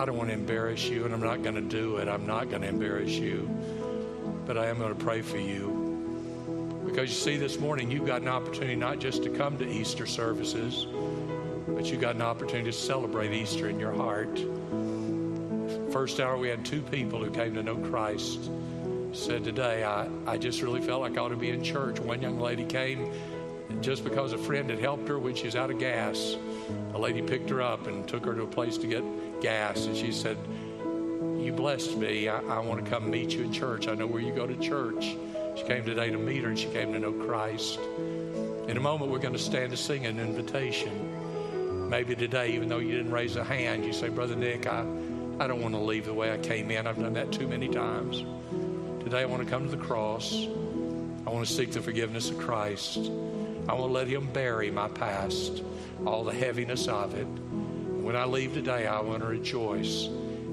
I 0.00 0.06
don't 0.06 0.16
want 0.16 0.30
to 0.30 0.34
embarrass 0.34 0.88
you, 0.88 1.04
and 1.04 1.12
I'm 1.12 1.20
not 1.20 1.42
going 1.42 1.56
to 1.56 1.60
do 1.60 1.98
it. 1.98 2.08
I'm 2.08 2.26
not 2.26 2.48
going 2.48 2.62
to 2.62 2.68
embarrass 2.68 3.10
you. 3.10 3.50
But 4.46 4.56
I 4.56 4.68
am 4.68 4.78
going 4.78 4.96
to 4.96 5.04
pray 5.04 5.20
for 5.20 5.36
you. 5.36 6.80
Because 6.86 7.10
you 7.10 7.14
see, 7.14 7.36
this 7.36 7.60
morning 7.60 7.90
you've 7.90 8.06
got 8.06 8.22
an 8.22 8.28
opportunity 8.28 8.76
not 8.76 8.98
just 8.98 9.22
to 9.24 9.28
come 9.28 9.58
to 9.58 9.68
Easter 9.68 10.06
services, 10.06 10.86
but 11.68 11.84
you 11.84 11.98
got 11.98 12.14
an 12.14 12.22
opportunity 12.22 12.70
to 12.70 12.76
celebrate 12.76 13.34
Easter 13.34 13.68
in 13.68 13.78
your 13.78 13.92
heart. 13.92 14.40
First 15.92 16.18
hour, 16.18 16.38
we 16.38 16.48
had 16.48 16.64
two 16.64 16.80
people 16.80 17.22
who 17.22 17.30
came 17.30 17.52
to 17.52 17.62
know 17.62 17.76
Christ. 17.76 18.50
Said 19.12 19.44
today, 19.44 19.84
I, 19.84 20.08
I 20.26 20.38
just 20.38 20.62
really 20.62 20.80
felt 20.80 21.02
like 21.02 21.18
I 21.18 21.20
ought 21.20 21.28
to 21.28 21.36
be 21.36 21.50
in 21.50 21.62
church. 21.62 22.00
One 22.00 22.22
young 22.22 22.40
lady 22.40 22.64
came 22.64 23.12
just 23.82 24.02
because 24.02 24.32
a 24.32 24.38
friend 24.38 24.70
had 24.70 24.78
helped 24.78 25.08
her 25.08 25.18
when 25.18 25.34
she 25.34 25.44
was 25.44 25.56
out 25.56 25.70
of 25.70 25.78
gas. 25.78 26.36
A 26.94 26.98
lady 26.98 27.20
picked 27.20 27.50
her 27.50 27.60
up 27.60 27.86
and 27.86 28.08
took 28.08 28.24
her 28.24 28.34
to 28.34 28.42
a 28.44 28.46
place 28.46 28.78
to 28.78 28.86
get 28.86 29.04
gas. 29.40 29.86
And 29.86 29.96
she 29.96 30.12
said, 30.12 30.36
You 31.38 31.52
blessed 31.52 31.96
me. 31.96 32.28
I, 32.28 32.40
I 32.40 32.58
want 32.60 32.84
to 32.84 32.90
come 32.90 33.10
meet 33.10 33.30
you 33.30 33.42
in 33.42 33.52
church. 33.52 33.88
I 33.88 33.94
know 33.94 34.06
where 34.06 34.20
you 34.20 34.32
go 34.32 34.46
to 34.46 34.56
church. 34.56 35.16
She 35.56 35.64
came 35.64 35.84
today 35.84 36.10
to 36.10 36.18
meet 36.18 36.42
her 36.42 36.48
and 36.48 36.58
she 36.58 36.68
came 36.68 36.92
to 36.92 36.98
know 36.98 37.12
Christ. 37.12 37.78
In 38.68 38.76
a 38.76 38.80
moment, 38.80 39.10
we're 39.10 39.18
going 39.18 39.34
to 39.34 39.38
stand 39.38 39.70
to 39.70 39.76
sing 39.76 40.06
an 40.06 40.20
invitation. 40.20 41.88
Maybe 41.90 42.14
today, 42.14 42.52
even 42.52 42.68
though 42.68 42.78
you 42.78 42.92
didn't 42.92 43.10
raise 43.10 43.34
a 43.34 43.42
hand, 43.42 43.84
you 43.84 43.92
say, 43.92 44.08
Brother 44.08 44.36
Nick, 44.36 44.66
I, 44.66 44.86
I 45.40 45.48
don't 45.48 45.60
want 45.60 45.74
to 45.74 45.80
leave 45.80 46.04
the 46.04 46.14
way 46.14 46.32
I 46.32 46.38
came 46.38 46.70
in. 46.70 46.86
I've 46.86 47.00
done 47.00 47.14
that 47.14 47.32
too 47.32 47.48
many 47.48 47.68
times. 47.68 48.24
Today, 49.02 49.22
I 49.22 49.24
want 49.24 49.42
to 49.42 49.50
come 49.50 49.68
to 49.68 49.76
the 49.76 49.82
cross. 49.82 50.32
I 51.26 51.30
want 51.30 51.46
to 51.46 51.52
seek 51.52 51.72
the 51.72 51.82
forgiveness 51.82 52.30
of 52.30 52.38
Christ. 52.38 52.98
I 53.68 53.74
want 53.74 53.88
to 53.88 53.92
let 53.92 54.06
Him 54.06 54.28
bury 54.32 54.70
my 54.70 54.88
past, 54.88 55.64
all 56.06 56.22
the 56.22 56.32
heaviness 56.32 56.86
of 56.86 57.14
it. 57.14 57.26
When 58.00 58.16
I 58.16 58.24
leave 58.24 58.54
today, 58.54 58.86
I 58.86 58.98
want 59.00 59.20
to 59.20 59.28
rejoice 59.28 60.06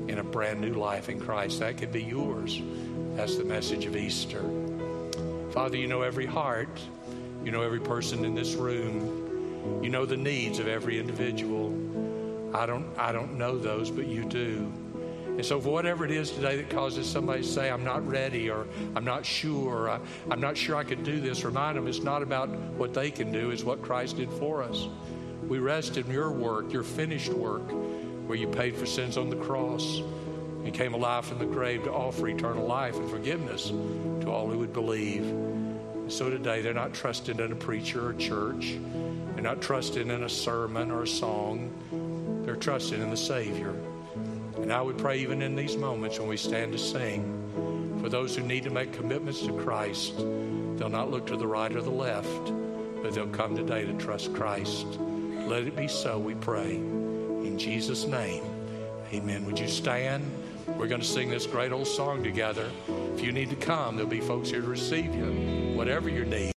in 0.10 0.18
a 0.20 0.24
brand 0.24 0.60
new 0.60 0.74
life 0.74 1.08
in 1.08 1.18
Christ. 1.18 1.60
That 1.62 1.78
could 1.78 1.94
be 1.94 2.04
yours. 2.04 2.62
That's 3.16 3.38
the 3.38 3.46
message 3.46 3.86
of 3.86 3.96
Easter. 3.96 4.44
Father, 5.52 5.78
you 5.78 5.88
know 5.88 6.02
every 6.02 6.26
heart. 6.26 6.80
You 7.46 7.52
know 7.52 7.62
every 7.62 7.80
person 7.80 8.26
in 8.26 8.36
this 8.36 8.56
room. 8.56 9.82
You 9.82 9.90
know 9.90 10.06
the 10.06 10.18
needs 10.18 10.60
of 10.60 10.68
every 10.68 11.00
individual. 11.00 11.70
I 12.54 12.66
don't, 12.66 12.86
I 12.98 13.14
don't 13.14 13.38
know 13.38 13.58
those, 13.58 13.90
but 13.90 14.08
you 14.08 14.26
do. 14.26 14.70
And 15.26 15.46
so, 15.46 15.62
for 15.62 15.70
whatever 15.70 16.04
it 16.04 16.12
is 16.12 16.32
today 16.32 16.58
that 16.58 16.70
causes 16.70 17.08
somebody 17.08 17.44
to 17.44 17.48
say, 17.48 17.70
I'm 17.70 17.84
not 17.84 18.06
ready, 18.06 18.50
or 18.50 18.68
I'm 18.94 19.06
not 19.06 19.26
sure, 19.26 19.88
or 19.88 20.02
I'm 20.30 20.42
not 20.42 20.58
sure 20.58 20.76
I 20.76 20.84
could 20.84 21.04
do 21.06 21.22
this, 21.22 21.46
remind 21.46 21.78
them 21.78 21.88
it's 21.88 22.00
not 22.00 22.22
about 22.22 22.50
what 22.50 22.94
they 22.94 23.10
can 23.10 23.32
do, 23.32 23.52
it's 23.52 23.64
what 23.64 23.82
Christ 23.82 24.18
did 24.18 24.30
for 24.32 24.64
us. 24.64 24.88
We 25.48 25.60
rest 25.60 25.98
in 25.98 26.10
your 26.10 26.32
work, 26.32 26.72
your 26.74 26.84
finished 26.84 27.34
work, 27.34 27.64
where 28.28 28.38
you 28.38 28.48
paid 28.48 28.76
for 28.76 28.86
sins 28.86 29.18
on 29.18 29.30
the 29.30 29.36
cross 29.36 30.00
and 30.64 30.74
came 30.74 30.94
alive 30.94 31.26
from 31.26 31.40
the 31.40 31.46
grave 31.46 31.84
to 31.84 31.92
offer 31.92 32.28
eternal 32.28 32.66
life 32.66 32.96
and 32.96 33.10
forgiveness 33.10 33.70
to 33.70 34.30
all 34.30 34.48
who 34.50 34.60
would 34.60 34.74
believe. 34.74 35.26
So 36.10 36.30
today, 36.30 36.62
they're 36.62 36.74
not 36.74 36.94
trusting 36.94 37.40
in 37.40 37.52
a 37.52 37.56
preacher 37.56 38.10
or 38.10 38.14
church. 38.14 38.78
They're 39.34 39.44
not 39.44 39.62
trusting 39.62 40.10
in 40.10 40.24
a 40.24 40.30
sermon 40.30 40.92
or 40.92 41.04
a 41.04 41.08
song. 41.08 42.44
They're 42.46 42.56
trusting 42.56 43.02
in 43.02 43.10
the 43.10 43.18
Savior. 43.18 43.74
And 44.58 44.74
I 44.74 44.82
would 44.82 44.98
pray, 44.98 45.20
even 45.20 45.42
in 45.42 45.56
these 45.56 45.78
moments 45.78 46.20
when 46.20 46.28
we 46.28 46.38
stand 46.38 46.74
to 46.74 46.78
sing, 46.78 47.98
for 48.02 48.10
those 48.10 48.36
who 48.36 48.44
need 48.44 48.64
to 48.64 48.70
make 48.70 48.94
commitments 48.94 49.42
to 49.46 49.54
Christ, 49.54 50.18
they'll 50.18 50.90
not 50.90 51.12
look 51.12 51.28
to 51.28 51.38
the 51.38 51.48
right 51.48 51.74
or 51.74 51.82
the 51.82 51.90
left, 51.90 52.52
but 53.02 53.14
they'll 53.14 53.28
come 53.28 53.56
today 53.56 53.86
to 53.86 53.94
trust 53.94 54.34
Christ. 54.34 54.86
Let 55.48 55.64
it 55.64 55.78
be 55.78 55.88
so, 55.88 56.20
we 56.20 56.36
pray. 56.36 56.76
In 56.76 57.58
Jesus' 57.58 58.06
name, 58.06 58.44
amen. 59.14 59.46
Would 59.46 59.58
you 59.58 59.70
stand? 59.70 60.30
We're 60.68 60.88
going 60.88 61.00
to 61.00 61.08
sing 61.08 61.30
this 61.30 61.48
great 61.48 61.72
old 61.72 61.88
song 61.88 62.22
together. 62.22 62.70
If 63.16 63.24
you 63.24 63.32
need 63.32 63.50
to 63.52 63.56
come, 63.56 63.96
there'll 63.96 64.12
be 64.12 64.20
folks 64.20 64.50
here 64.50 64.60
to 64.60 64.68
receive 64.68 65.16
you, 65.16 65.74
whatever 65.74 66.10
your 66.10 66.26
need. 66.26 66.52